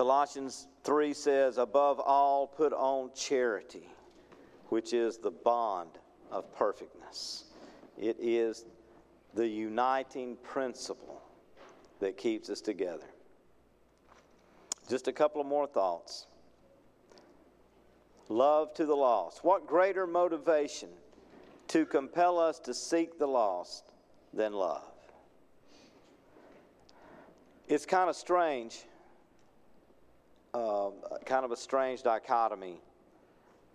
Colossians 0.00 0.66
3 0.84 1.12
says, 1.12 1.58
Above 1.58 2.00
all, 2.00 2.46
put 2.46 2.72
on 2.72 3.10
charity, 3.14 3.86
which 4.70 4.94
is 4.94 5.18
the 5.18 5.30
bond 5.30 5.90
of 6.30 6.50
perfectness. 6.54 7.44
It 7.98 8.16
is 8.18 8.64
the 9.34 9.46
uniting 9.46 10.38
principle 10.42 11.20
that 11.98 12.16
keeps 12.16 12.48
us 12.48 12.62
together. 12.62 13.04
Just 14.88 15.06
a 15.06 15.12
couple 15.12 15.38
of 15.38 15.46
more 15.46 15.66
thoughts. 15.66 16.28
Love 18.30 18.72
to 18.72 18.86
the 18.86 18.96
lost. 18.96 19.44
What 19.44 19.66
greater 19.66 20.06
motivation 20.06 20.88
to 21.68 21.84
compel 21.84 22.38
us 22.38 22.58
to 22.60 22.72
seek 22.72 23.18
the 23.18 23.26
lost 23.26 23.92
than 24.32 24.54
love? 24.54 24.94
It's 27.68 27.84
kind 27.84 28.08
of 28.08 28.16
strange, 28.16 28.86
uh, 30.54 30.90
kind 31.24 31.44
of 31.44 31.52
a 31.52 31.56
strange 31.56 32.02
dichotomy 32.02 32.80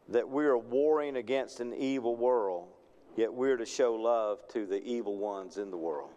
that 0.10 0.28
we 0.28 0.46
are 0.46 0.58
warring 0.58 1.18
against 1.18 1.60
an 1.60 1.74
evil 1.74 2.16
world, 2.16 2.68
yet 3.16 3.34
we're 3.34 3.58
to 3.58 3.66
show 3.66 3.94
love 3.94 4.48
to 4.50 4.66
the 4.66 4.84
evil 4.84 5.18
ones 5.18 5.58
in 5.58 5.72
the 5.72 5.78
world. 5.78 6.10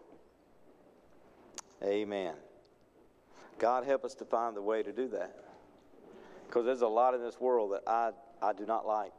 Amen. 1.83 2.35
God 3.59 3.85
help 3.85 4.05
us 4.05 4.15
to 4.17 4.25
find 4.25 4.57
the 4.57 4.63
way 4.63 4.83
to 4.83 4.93
do 4.93 5.09
that. 5.09 5.37
Because 6.47 6.65
there's 6.65 6.83
a 6.83 6.89
lot 6.89 7.15
in 7.15 7.21
this 7.21 7.41
world 7.41 7.73
that 7.73 7.83
I, 7.87 8.11
I 8.43 8.53
do 8.53 8.67
not 8.67 8.87
like. 8.87 9.13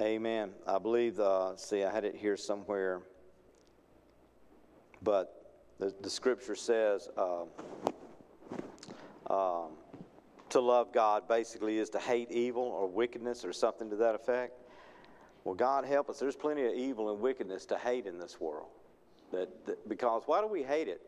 Amen. 0.00 0.50
I 0.66 0.78
believe, 0.78 1.18
uh, 1.18 1.56
see, 1.56 1.82
I 1.82 1.90
had 1.90 2.04
it 2.04 2.14
here 2.14 2.36
somewhere, 2.36 3.00
but 5.02 5.52
the, 5.78 5.92
the 6.00 6.10
scripture 6.10 6.54
says 6.54 7.08
uh, 7.16 7.44
um, 9.28 9.72
to 10.50 10.60
love 10.60 10.92
God 10.92 11.28
basically 11.28 11.78
is 11.78 11.90
to 11.90 11.98
hate 11.98 12.30
evil 12.30 12.62
or 12.62 12.86
wickedness 12.86 13.44
or 13.44 13.52
something 13.52 13.90
to 13.90 13.96
that 13.96 14.14
effect. 14.14 14.54
Well, 15.44 15.54
God 15.54 15.84
help 15.84 16.10
us. 16.10 16.18
There's 16.18 16.36
plenty 16.36 16.66
of 16.66 16.74
evil 16.74 17.10
and 17.10 17.20
wickedness 17.20 17.66
to 17.66 17.78
hate 17.78 18.06
in 18.06 18.18
this 18.18 18.40
world. 18.40 18.68
That, 19.32 19.66
that, 19.66 19.88
because 19.88 20.22
why 20.26 20.40
do 20.40 20.46
we 20.46 20.62
hate 20.62 20.88
it? 20.88 21.02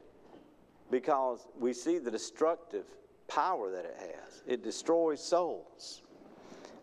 Because 0.90 1.46
we 1.58 1.72
see 1.72 1.98
the 1.98 2.10
destructive 2.10 2.84
power 3.28 3.70
that 3.70 3.84
it 3.84 3.96
has. 3.98 4.42
It 4.46 4.62
destroys 4.62 5.22
souls. 5.22 6.02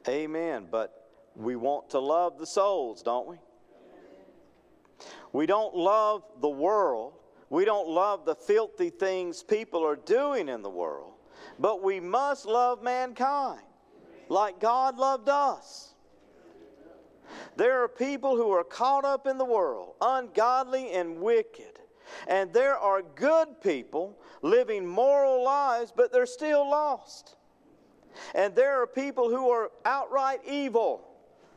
Amen. 0.07 0.67
But 0.69 1.09
we 1.35 1.55
want 1.55 1.89
to 1.91 1.99
love 1.99 2.39
the 2.39 2.47
souls, 2.47 3.01
don't 3.03 3.27
we? 3.27 3.37
We 5.33 5.45
don't 5.45 5.75
love 5.75 6.23
the 6.41 6.49
world. 6.49 7.13
We 7.49 7.65
don't 7.65 7.87
love 7.87 8.25
the 8.25 8.35
filthy 8.35 8.89
things 8.89 9.43
people 9.43 9.85
are 9.85 9.95
doing 9.95 10.49
in 10.49 10.61
the 10.61 10.69
world. 10.69 11.13
But 11.59 11.83
we 11.83 11.99
must 11.99 12.45
love 12.45 12.83
mankind 12.83 13.61
like 14.29 14.59
God 14.59 14.97
loved 14.97 15.29
us. 15.29 15.93
There 17.55 17.83
are 17.83 17.87
people 17.87 18.35
who 18.35 18.51
are 18.51 18.63
caught 18.63 19.05
up 19.05 19.27
in 19.27 19.37
the 19.37 19.45
world, 19.45 19.95
ungodly 20.01 20.91
and 20.93 21.19
wicked. 21.19 21.79
And 22.27 22.53
there 22.53 22.77
are 22.77 23.01
good 23.01 23.61
people 23.61 24.17
living 24.41 24.85
moral 24.85 25.43
lives, 25.43 25.91
but 25.95 26.11
they're 26.11 26.25
still 26.25 26.69
lost. 26.69 27.35
And 28.33 28.55
there 28.55 28.81
are 28.81 28.87
people 28.87 29.29
who 29.29 29.49
are 29.49 29.71
outright 29.85 30.39
evil. 30.47 31.07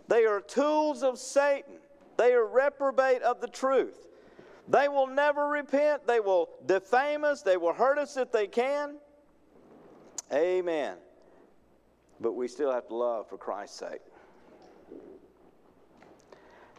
They 0.09 0.25
are 0.25 0.41
tools 0.41 1.03
of 1.03 1.19
Satan. 1.19 1.77
They 2.17 2.33
are 2.33 2.47
reprobate 2.47 3.23
of 3.23 3.41
the 3.41 3.49
truth. 3.49 4.09
They 4.69 4.89
will 4.89 5.07
never 5.07 5.49
repent. 5.49 6.07
They 6.07 6.21
will 6.21 6.49
defame 6.67 7.25
us. 7.25 7.43
They 7.43 7.57
will 7.57 7.73
hurt 7.73 7.99
us 7.99 8.17
if 8.17 8.31
they 8.33 8.47
can. 8.47 8.97
Amen. 10.33 10.97
But 12.21 12.33
we 12.33 12.49
still 12.49 12.71
have 12.73 12.87
to 12.89 12.95
love 12.95 13.29
for 13.29 13.37
Christ's 13.37 13.79
sake. 13.79 14.01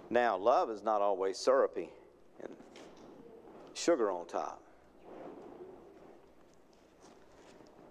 Now, 0.10 0.38
love 0.38 0.70
is 0.70 0.84
not 0.84 1.02
always 1.02 1.38
syrupy 1.38 1.90
and 2.44 2.54
sugar 3.74 4.12
on 4.12 4.28
top, 4.28 4.62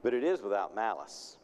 but 0.03 0.13
it 0.13 0.23
is 0.23 0.43
without 0.43 0.75
malice. 0.75 1.39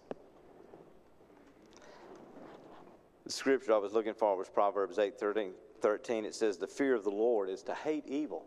The 3.25 3.33
scripture 3.33 3.73
I 3.73 3.79
was 3.79 3.93
looking 3.93 4.15
for 4.15 4.37
was 4.37 4.49
Proverbs 4.49 4.99
8 4.99 5.19
13. 5.19 5.53
13. 5.81 6.25
It 6.25 6.35
says, 6.35 6.59
The 6.59 6.67
fear 6.67 6.95
of 6.95 7.05
the 7.05 7.11
Lord 7.11 7.49
is 7.49 7.63
to 7.65 7.75
hate 7.75 8.05
evil. 8.07 8.45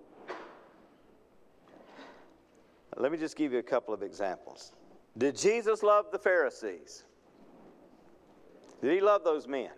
Let 2.98 3.12
me 3.12 3.18
just 3.18 3.36
give 3.36 3.54
you 3.54 3.60
a 3.60 3.64
couple 3.64 3.94
of 3.94 4.04
examples. 4.04 4.74
Did 5.18 5.38
Jesus 5.38 5.84
love 5.84 6.06
the 6.12 6.20
Pharisees? 6.20 7.04
Did 8.82 8.94
he 8.94 9.02
love 9.02 9.24
those 9.24 9.48
men? 9.48 9.72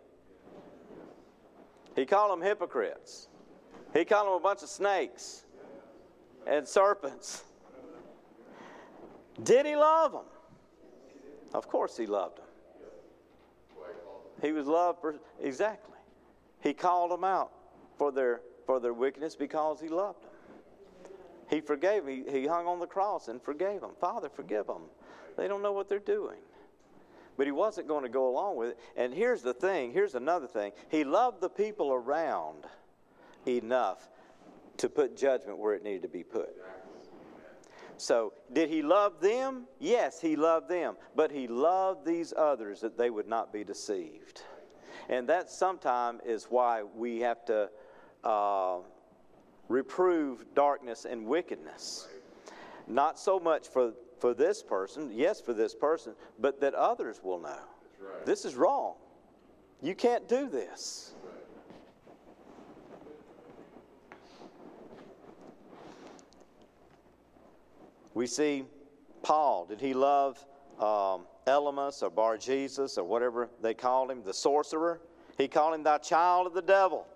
He 1.95 2.05
called 2.05 2.32
them 2.32 2.45
hypocrites. 2.45 3.27
He 3.93 4.05
called 4.05 4.27
them 4.27 4.34
a 4.36 4.39
bunch 4.39 4.61
of 4.63 4.69
snakes 4.69 5.43
and 6.45 6.67
serpents. 6.67 7.43
Did 9.43 9.65
he 9.65 9.75
love 9.75 10.11
them? 10.11 10.25
Of 11.53 11.67
course 11.67 11.97
he 11.97 12.05
loved 12.05 12.38
them. 12.38 12.45
He 14.41 14.51
was 14.51 14.67
loved 14.67 15.01
for, 15.01 15.15
exactly. 15.41 15.97
He 16.61 16.73
called 16.73 17.11
them 17.11 17.23
out 17.23 17.51
for 17.97 18.11
their 18.11 18.41
for 18.65 18.79
their 18.79 18.93
wickedness 18.93 19.36
because 19.36 19.82
he 19.82 19.88
loved 19.88 20.23
them. 20.23 20.29
He 21.49 21.61
forgave. 21.61 22.07
He, 22.07 22.23
he 22.29 22.47
hung 22.47 22.67
on 22.67 22.79
the 22.79 22.88
cross 22.88 23.27
and 23.27 23.41
forgave 23.41 23.82
them. 23.82 23.91
Father, 23.99 24.29
forgive 24.29 24.67
them. 24.67 24.84
They 25.41 25.47
don't 25.47 25.63
know 25.63 25.71
what 25.71 25.89
they're 25.89 25.97
doing. 25.97 26.37
But 27.35 27.47
he 27.47 27.51
wasn't 27.51 27.87
going 27.87 28.03
to 28.03 28.09
go 28.09 28.29
along 28.29 28.57
with 28.57 28.69
it. 28.69 28.79
And 28.95 29.11
here's 29.11 29.41
the 29.41 29.55
thing 29.55 29.91
here's 29.91 30.13
another 30.13 30.45
thing. 30.45 30.71
He 30.89 31.03
loved 31.03 31.41
the 31.41 31.49
people 31.49 31.91
around 31.91 32.65
enough 33.47 34.07
to 34.77 34.87
put 34.87 35.17
judgment 35.17 35.57
where 35.57 35.73
it 35.73 35.83
needed 35.83 36.03
to 36.03 36.09
be 36.09 36.21
put. 36.21 36.49
So, 37.97 38.33
did 38.53 38.69
he 38.69 38.83
love 38.83 39.19
them? 39.19 39.65
Yes, 39.79 40.21
he 40.21 40.35
loved 40.35 40.69
them. 40.69 40.95
But 41.15 41.31
he 41.31 41.47
loved 41.47 42.05
these 42.05 42.35
others 42.37 42.81
that 42.81 42.95
they 42.95 43.09
would 43.09 43.27
not 43.27 43.51
be 43.51 43.63
deceived. 43.63 44.43
And 45.09 45.27
that 45.29 45.49
sometimes 45.49 46.21
is 46.23 46.45
why 46.51 46.83
we 46.83 47.21
have 47.21 47.43
to 47.45 47.67
uh, 48.23 48.77
reprove 49.69 50.45
darkness 50.53 51.05
and 51.05 51.25
wickedness. 51.25 52.07
Not 52.85 53.17
so 53.17 53.39
much 53.39 53.67
for, 53.69 53.93
for 54.22 54.36
this 54.36 54.61
person, 54.61 55.09
yes, 55.11 55.41
for 55.41 55.51
this 55.51 55.74
person, 55.74 56.13
but 56.39 56.61
that 56.61 56.76
others 56.76 57.19
will 57.24 57.39
know. 57.39 57.57
Right. 57.99 58.24
This 58.24 58.45
is 58.45 58.53
wrong. 58.55 58.93
You 59.82 59.95
can't 59.95 60.30
do 60.30 60.47
this. 60.47 61.13
We 68.13 68.28
see 68.28 68.65
Paul. 69.24 69.65
Did 69.65 69.82
he 69.82 69.95
love 69.95 70.38
um, 70.78 71.26
Elymas 71.47 72.03
or 72.03 72.11
Bar 72.11 72.38
Jesus 72.38 72.99
or 72.99 73.03
whatever 73.03 73.49
they 73.61 73.74
called 73.74 74.11
him, 74.11 74.22
the 74.24 74.34
sorcerer? 74.34 75.01
He 75.38 75.47
called 75.47 75.74
him 75.74 75.82
thy 75.82 75.97
child 75.97 76.45
of 76.45 76.53
the 76.53 76.61
devil. 76.61 77.07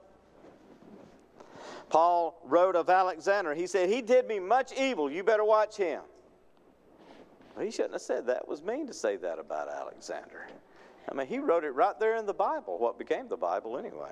Paul 1.90 2.42
wrote 2.46 2.76
of 2.76 2.90
Alexander. 2.90 3.54
He 3.54 3.68
said, 3.68 3.90
He 3.90 4.02
did 4.02 4.28
me 4.28 4.40
much 4.40 4.74
evil. 4.74 5.12
You 5.12 5.24
better 5.24 5.44
watch 5.44 5.78
him. 5.78 6.02
He 7.60 7.72
shouldn't 7.72 7.94
have 7.94 8.02
said 8.02 8.28
that. 8.28 8.38
It 8.38 8.48
was 8.48 8.62
mean 8.62 8.88
to 8.88 8.94
say 8.94 9.16
that 9.18 9.40
about 9.40 9.70
Alexander. 9.70 10.48
I 11.10 11.14
mean, 11.14 11.28
he 11.28 11.40
wrote 11.40 11.64
it 11.64 11.72
right 11.72 11.98
there 12.00 12.16
in 12.16 12.26
the 12.26 12.34
Bible, 12.34 12.78
what 12.80 12.98
became 12.98 13.28
the 13.28 13.38
Bible 13.38 13.78
anyway. 13.78 14.12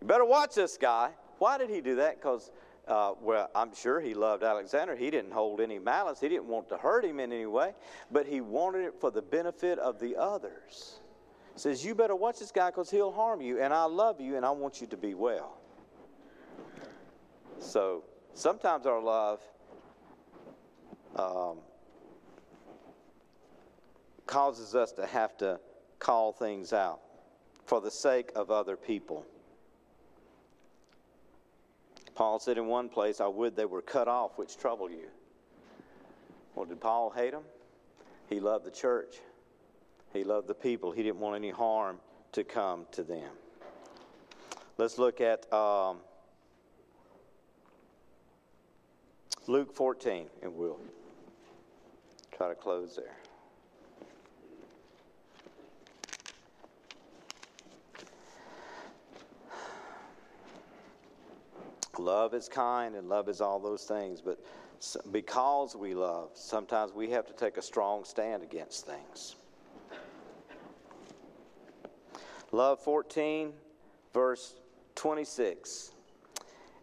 You 0.00 0.06
better 0.06 0.24
watch 0.24 0.54
this 0.54 0.76
guy. 0.76 1.10
Why 1.38 1.58
did 1.58 1.70
he 1.70 1.80
do 1.80 1.96
that? 1.96 2.20
Because, 2.20 2.50
uh, 2.88 3.12
well, 3.20 3.50
I'm 3.54 3.74
sure 3.74 4.00
he 4.00 4.14
loved 4.14 4.42
Alexander. 4.42 4.96
He 4.96 5.10
didn't 5.10 5.32
hold 5.32 5.60
any 5.60 5.78
malice, 5.78 6.20
he 6.20 6.28
didn't 6.28 6.46
want 6.46 6.68
to 6.70 6.76
hurt 6.76 7.04
him 7.04 7.20
in 7.20 7.32
any 7.32 7.46
way, 7.46 7.74
but 8.10 8.26
he 8.26 8.40
wanted 8.40 8.84
it 8.84 8.94
for 9.00 9.10
the 9.10 9.22
benefit 9.22 9.78
of 9.78 10.00
the 10.00 10.16
others. 10.16 11.00
He 11.52 11.60
says, 11.60 11.84
You 11.84 11.94
better 11.94 12.16
watch 12.16 12.38
this 12.38 12.50
guy 12.50 12.70
because 12.70 12.90
he'll 12.90 13.12
harm 13.12 13.40
you, 13.40 13.60
and 13.60 13.72
I 13.72 13.84
love 13.84 14.20
you, 14.20 14.36
and 14.36 14.44
I 14.44 14.50
want 14.50 14.80
you 14.80 14.86
to 14.88 14.96
be 14.96 15.14
well. 15.14 15.58
So 17.58 18.04
sometimes 18.34 18.86
our 18.86 19.00
love 19.00 19.40
um, 21.16 21.58
causes 24.26 24.74
us 24.74 24.92
to 24.92 25.06
have 25.06 25.36
to 25.38 25.58
call 25.98 26.32
things 26.32 26.72
out 26.72 27.00
for 27.66 27.80
the 27.80 27.90
sake 27.90 28.30
of 28.34 28.50
other 28.50 28.76
people. 28.76 29.24
Paul 32.14 32.38
said 32.38 32.58
in 32.58 32.66
one 32.66 32.88
place, 32.88 33.20
I 33.20 33.26
would 33.26 33.56
they 33.56 33.64
were 33.64 33.82
cut 33.82 34.06
off, 34.06 34.38
which 34.38 34.56
trouble 34.56 34.90
you. 34.90 35.08
Well, 36.54 36.66
did 36.66 36.80
Paul 36.80 37.10
hate 37.10 37.32
them? 37.32 37.42
He 38.28 38.38
loved 38.40 38.64
the 38.64 38.70
church, 38.70 39.16
he 40.12 40.24
loved 40.24 40.46
the 40.46 40.54
people. 40.54 40.92
He 40.92 41.02
didn't 41.02 41.18
want 41.18 41.36
any 41.36 41.50
harm 41.50 41.98
to 42.32 42.44
come 42.44 42.86
to 42.92 43.02
them. 43.02 43.30
Let's 44.78 44.98
look 44.98 45.20
at. 45.20 45.52
Um, 45.52 45.98
Luke 49.46 49.74
14, 49.74 50.26
and 50.42 50.54
we'll 50.54 50.80
try 52.32 52.48
to 52.48 52.54
close 52.54 52.96
there. 52.96 53.14
Luke 61.98 62.34
is 62.34 62.48
kind 62.48 62.94
and 62.94 63.08
love 63.08 63.28
is 63.28 63.40
all 63.40 63.58
those 63.58 63.84
things, 63.84 64.20
but 64.20 64.38
because 65.12 65.76
we 65.76 65.94
love, 65.94 66.30
sometimes 66.34 66.92
we 66.92 67.10
have 67.10 67.26
to 67.26 67.32
take 67.32 67.56
a 67.56 67.62
strong 67.62 68.04
stand 68.04 68.42
against 68.42 68.86
things. 68.86 69.36
Love 72.52 72.78
14, 72.80 73.52
verse 74.12 74.54
26. 74.94 75.92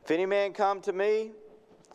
If 0.03 0.11
any 0.11 0.25
man 0.25 0.53
come 0.53 0.81
to 0.81 0.93
me 0.93 1.31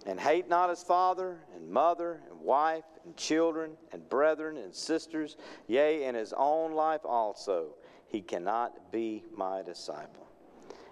and 0.06 0.20
hate 0.20 0.48
not 0.48 0.70
his 0.70 0.82
father 0.82 1.38
and 1.54 1.68
mother 1.68 2.20
and 2.30 2.40
wife 2.40 2.84
and 3.04 3.16
children 3.16 3.72
and 3.92 4.08
brethren 4.08 4.56
and 4.56 4.74
sisters, 4.74 5.36
yea, 5.66 6.04
and 6.04 6.16
his 6.16 6.32
own 6.36 6.72
life 6.72 7.02
also, 7.04 7.74
he 8.06 8.20
cannot 8.20 8.92
be 8.92 9.24
my 9.34 9.62
disciple. 9.62 10.25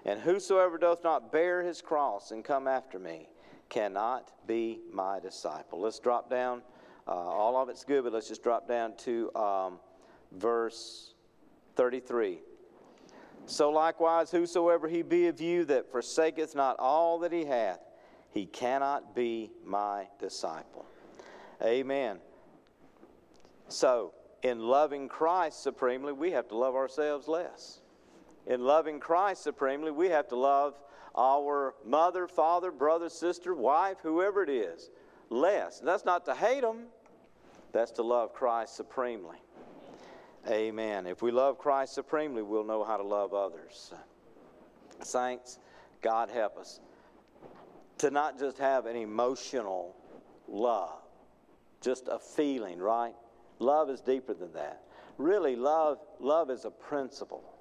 And 0.05 0.21
whosoever 0.21 0.77
doth 0.79 1.03
not 1.03 1.33
bear 1.33 1.63
his 1.63 1.81
cross 1.81 2.31
and 2.31 2.45
come 2.45 2.69
after 2.69 2.99
me 2.99 3.29
cannot 3.69 4.33
be 4.47 4.81
my 4.93 5.19
disciple. 5.19 5.81
Let's 5.81 5.99
drop 5.99 6.29
down. 6.29 6.63
Uh, 7.07 7.11
all 7.11 7.61
of 7.61 7.69
it's 7.69 7.85
good, 7.85 8.05
but 8.05 8.13
let's 8.13 8.29
just 8.29 8.43
drop 8.43 8.69
down 8.69 8.97
to 8.99 9.35
um, 9.35 9.79
verse 10.33 11.15
33. 11.77 12.41
So 13.47 13.71
likewise, 13.71 14.31
whosoever 14.31 14.89
he 14.89 15.03
be 15.03 15.27
of 15.27 15.41
you 15.41 15.65
that 15.67 15.91
forsaketh 15.91 16.55
not 16.55 16.77
all 16.79 17.19
that 17.21 17.33
he 17.33 17.45
hath, 17.45 17.81
he 18.31 18.47
cannot 18.47 19.15
be 19.15 19.51
my 19.65 20.09
disciple. 20.19 20.87
Amen. 21.63 22.19
So, 23.69 24.13
in 24.43 24.59
loving 24.59 25.09
Christ 25.09 25.63
supremely, 25.63 26.13
we 26.13 26.33
have 26.33 26.49
to 26.49 26.57
love 26.57 26.75
ourselves 26.75 27.29
less. 27.29 27.81
In 28.47 28.61
loving 28.63 29.01
Christ 29.01 29.43
supremely, 29.43 29.91
we 29.91 30.09
have 30.09 30.29
to 30.29 30.37
love 30.37 30.75
our 31.17 31.75
mother, 31.85 32.27
father, 32.27 32.71
brother, 32.71 33.09
sister, 33.09 33.55
wife, 33.55 33.99
whoever 34.03 34.43
it 34.43 34.51
is, 34.51 34.91
less. 35.31 35.79
And 35.79 35.89
that's 35.89 36.05
not 36.05 36.25
to 36.27 36.35
hate 36.35 36.63
them, 36.63 36.85
that's 37.73 37.93
to 37.93 38.03
love 38.03 38.35
Christ 38.35 38.77
supremely. 38.77 39.39
Amen. 40.49 41.07
If 41.07 41.23
we 41.23 41.31
love 41.31 41.59
Christ 41.59 41.95
supremely, 41.95 42.43
we'll 42.43 42.65
know 42.65 42.85
how 42.85 42.97
to 42.97 43.03
love 43.03 43.33
others. 43.33 43.95
Saints, 45.03 45.59
God 46.03 46.29
help 46.29 46.59
us 46.59 46.81
to 47.99 48.11
not 48.11 48.39
just 48.39 48.59
have 48.59 48.87
an 48.87 48.97
emotional 48.97 49.97
love, 50.49 51.01
just 51.81 52.09
a 52.09 52.19
feeling, 52.19 52.79
right? 52.79 53.15
Love 53.59 53.89
is 53.89 54.01
deeper 54.01 54.35
than 54.35 54.53
that. 54.53 54.83
Really, 55.17 55.57
love, 55.57 55.99
love 56.21 56.51
is 56.51 56.65
a 56.65 56.71
principle. 56.71 57.54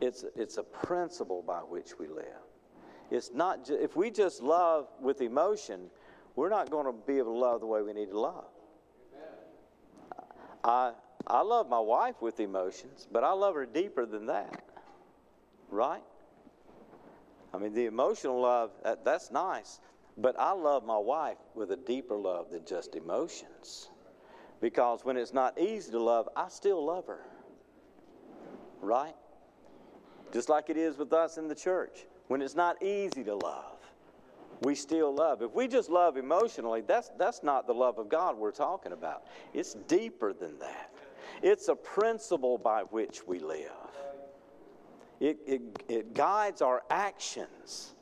It's, 0.00 0.24
it's 0.36 0.58
a 0.58 0.62
principle 0.62 1.42
by 1.46 1.58
which 1.58 1.98
we 1.98 2.08
live. 2.08 2.24
It's 3.10 3.32
not 3.32 3.66
ju- 3.66 3.78
if 3.80 3.96
we 3.96 4.10
just 4.10 4.42
love 4.42 4.88
with 5.00 5.20
emotion, 5.20 5.90
we're 6.36 6.48
not 6.48 6.70
going 6.70 6.86
to 6.86 6.92
be 6.92 7.18
able 7.18 7.32
to 7.32 7.38
love 7.38 7.60
the 7.60 7.66
way 7.66 7.82
we 7.82 7.92
need 7.92 8.10
to 8.10 8.18
love. 8.18 8.46
I, 10.64 10.92
I 11.26 11.42
love 11.42 11.68
my 11.68 11.78
wife 11.78 12.20
with 12.20 12.40
emotions, 12.40 13.06
but 13.12 13.22
I 13.22 13.32
love 13.32 13.54
her 13.54 13.66
deeper 13.66 14.06
than 14.06 14.26
that. 14.26 14.64
Right? 15.70 16.02
I 17.52 17.58
mean, 17.58 17.74
the 17.74 17.86
emotional 17.86 18.40
love, 18.40 18.70
that, 18.82 19.04
that's 19.04 19.30
nice. 19.30 19.80
But 20.16 20.36
I 20.38 20.52
love 20.52 20.84
my 20.84 20.98
wife 20.98 21.38
with 21.54 21.70
a 21.72 21.76
deeper 21.76 22.16
love 22.16 22.50
than 22.50 22.64
just 22.64 22.94
emotions. 22.96 23.90
Because 24.60 25.04
when 25.04 25.16
it's 25.16 25.34
not 25.34 25.58
easy 25.58 25.90
to 25.92 26.00
love, 26.00 26.28
I 26.36 26.48
still 26.48 26.84
love 26.84 27.06
her. 27.06 27.24
Right? 28.80 29.14
Just 30.32 30.48
like 30.48 30.70
it 30.70 30.76
is 30.76 30.96
with 30.96 31.12
us 31.12 31.38
in 31.38 31.48
the 31.48 31.54
church. 31.54 32.06
When 32.28 32.42
it's 32.42 32.54
not 32.54 32.82
easy 32.82 33.22
to 33.24 33.34
love, 33.34 33.76
we 34.62 34.74
still 34.74 35.14
love. 35.14 35.42
If 35.42 35.52
we 35.52 35.68
just 35.68 35.90
love 35.90 36.16
emotionally, 36.16 36.80
that's, 36.80 37.10
that's 37.18 37.42
not 37.42 37.66
the 37.66 37.74
love 37.74 37.98
of 37.98 38.08
God 38.08 38.36
we're 38.36 38.50
talking 38.50 38.92
about. 38.92 39.24
It's 39.52 39.74
deeper 39.88 40.32
than 40.32 40.58
that, 40.58 40.90
it's 41.42 41.68
a 41.68 41.74
principle 41.74 42.58
by 42.58 42.82
which 42.82 43.26
we 43.26 43.38
live. 43.38 43.70
It, 45.20 45.38
it, 45.46 45.62
it 45.88 46.14
guides 46.14 46.60
our 46.60 46.82
actions. 46.90 47.94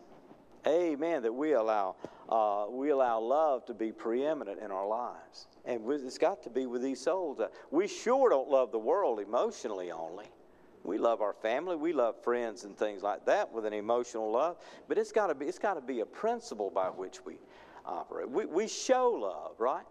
Amen. 0.66 1.23
That 1.23 1.33
we 1.33 1.53
allow, 1.53 1.97
uh, 2.29 2.66
we 2.70 2.91
allow 2.91 3.20
love 3.20 3.66
to 3.66 3.75
be 3.75 3.93
preeminent 3.93 4.61
in 4.61 4.70
our 4.70 4.87
lives. 4.87 5.49
And 5.64 5.83
it's 5.91 6.18
got 6.18 6.43
to 6.45 6.51
be 6.51 6.66
with 6.66 6.83
these 6.83 7.01
souls. 7.01 7.41
We 7.70 7.87
sure 7.87 8.31
don't 8.31 8.49
love 8.49 8.73
the 8.73 8.79
world 8.79 9.20
emotionally 9.20 9.93
only. 9.93 10.27
We 10.85 10.99
love 10.99 11.20
our 11.20 11.33
family, 11.33 11.76
we 11.76 11.93
love 11.93 12.22
friends 12.22 12.64
and 12.64 12.76
things 12.76 13.03
like 13.03 13.24
that 13.26 13.53
with 13.53 13.66
an 13.66 13.72
emotional 13.72 14.30
love. 14.30 14.57
But 14.89 14.99
it's 14.99 15.12
got 15.12 15.28
to 15.28 15.35
be, 15.35 15.47
it's 15.47 15.59
got 15.59 15.74
to 15.74 15.80
be 15.80 16.01
a 16.01 16.07
principle 16.07 16.70
by 16.70 16.89
which 16.89 17.24
we 17.24 17.39
operate. 17.87 18.28
We, 18.28 18.47
we 18.47 18.66
show 18.66 19.11
love, 19.11 19.55
right? 19.59 19.85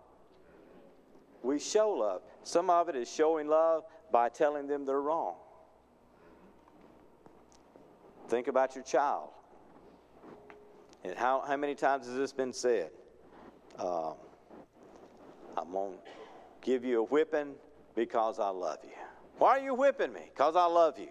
We 1.43 1.59
show 1.59 1.91
love. 1.91 2.21
Some 2.43 2.69
of 2.69 2.89
it 2.89 2.95
is 2.95 3.11
showing 3.11 3.47
love 3.47 3.83
by 4.11 4.29
telling 4.29 4.67
them 4.67 4.85
they're 4.85 5.01
wrong. 5.01 5.35
Think 8.27 8.47
about 8.47 8.75
your 8.75 8.83
child. 8.83 9.29
And 11.03 11.17
how, 11.17 11.43
how 11.47 11.57
many 11.57 11.73
times 11.73 12.05
has 12.05 12.15
this 12.15 12.31
been 12.31 12.53
said? 12.53 12.91
Uh, 13.79 14.11
I'm 15.57 15.71
going 15.71 15.93
to 15.93 15.99
give 16.61 16.85
you 16.85 16.99
a 16.99 17.03
whipping 17.03 17.55
because 17.95 18.39
I 18.39 18.49
love 18.49 18.79
you. 18.83 18.91
Why 19.41 19.57
are 19.57 19.59
you 19.59 19.73
whipping 19.73 20.13
me? 20.13 20.21
Because 20.31 20.55
I 20.55 20.65
love 20.65 20.99
you. 20.99 21.07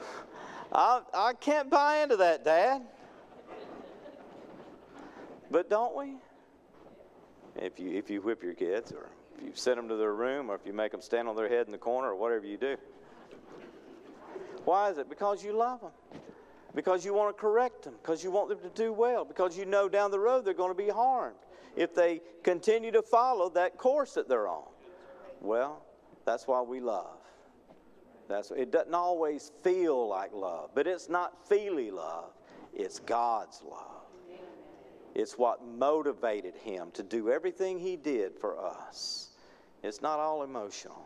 I, 0.72 1.00
I 1.14 1.32
can't 1.32 1.70
buy 1.70 2.02
into 2.02 2.18
that, 2.18 2.44
Dad. 2.44 2.82
But 5.50 5.70
don't 5.70 5.96
we? 5.96 6.16
if 7.58 7.80
you, 7.80 7.92
if 7.92 8.10
you 8.10 8.20
whip 8.20 8.42
your 8.42 8.52
kids, 8.52 8.92
or 8.92 9.08
if 9.38 9.42
you 9.42 9.52
send 9.54 9.78
them 9.78 9.88
to 9.88 9.96
their 9.96 10.12
room, 10.12 10.50
or 10.50 10.54
if 10.54 10.66
you 10.66 10.74
make 10.74 10.92
them 10.92 11.00
stand 11.00 11.28
on 11.28 11.34
their 11.34 11.48
head 11.48 11.64
in 11.64 11.72
the 11.72 11.78
corner, 11.78 12.08
or 12.08 12.16
whatever 12.16 12.44
you 12.44 12.58
do. 12.58 12.76
Why 14.66 14.90
is 14.90 14.98
it? 14.98 15.08
Because 15.08 15.42
you 15.42 15.56
love 15.56 15.80
them. 15.80 15.92
Because 16.74 17.06
you 17.06 17.14
want 17.14 17.34
to 17.34 17.40
correct 17.40 17.84
them. 17.84 17.94
Because 18.02 18.22
you 18.22 18.30
want 18.30 18.50
them 18.50 18.58
to 18.58 18.68
do 18.68 18.92
well. 18.92 19.24
Because 19.24 19.56
you 19.56 19.64
know 19.64 19.88
down 19.88 20.10
the 20.10 20.20
road 20.20 20.44
they're 20.44 20.52
going 20.52 20.72
to 20.72 20.76
be 20.76 20.90
harmed 20.90 21.36
if 21.74 21.94
they 21.94 22.20
continue 22.42 22.92
to 22.92 23.00
follow 23.00 23.48
that 23.48 23.78
course 23.78 24.12
that 24.12 24.28
they're 24.28 24.46
on. 24.46 24.64
Well, 25.40 25.82
that's 26.26 26.46
why 26.46 26.60
we 26.60 26.80
love. 26.80 27.16
That's, 28.28 28.50
it 28.50 28.72
doesn't 28.72 28.94
always 28.94 29.52
feel 29.62 30.08
like 30.08 30.32
love, 30.32 30.70
but 30.74 30.86
it's 30.86 31.08
not 31.08 31.48
feely 31.48 31.90
love, 31.90 32.30
it's 32.74 32.98
God's 32.98 33.62
love. 33.68 34.02
It's 35.14 35.38
what 35.38 35.66
motivated 35.66 36.54
him 36.56 36.90
to 36.92 37.02
do 37.02 37.30
everything 37.30 37.78
he 37.78 37.96
did 37.96 38.34
for 38.38 38.58
us. 38.62 39.30
It's 39.82 40.02
not 40.02 40.18
all 40.18 40.42
emotional. 40.42 41.02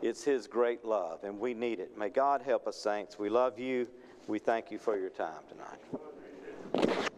It's 0.00 0.22
his 0.22 0.46
great 0.46 0.84
love, 0.84 1.24
and 1.24 1.40
we 1.40 1.54
need 1.54 1.80
it. 1.80 1.98
May 1.98 2.10
God 2.10 2.42
help 2.42 2.68
us, 2.68 2.76
saints. 2.76 3.18
We 3.18 3.28
love 3.28 3.58
you. 3.58 3.88
We 4.28 4.38
thank 4.38 4.70
you 4.70 4.78
for 4.78 4.96
your 4.96 5.10
time 5.10 5.42
tonight. 5.48 7.12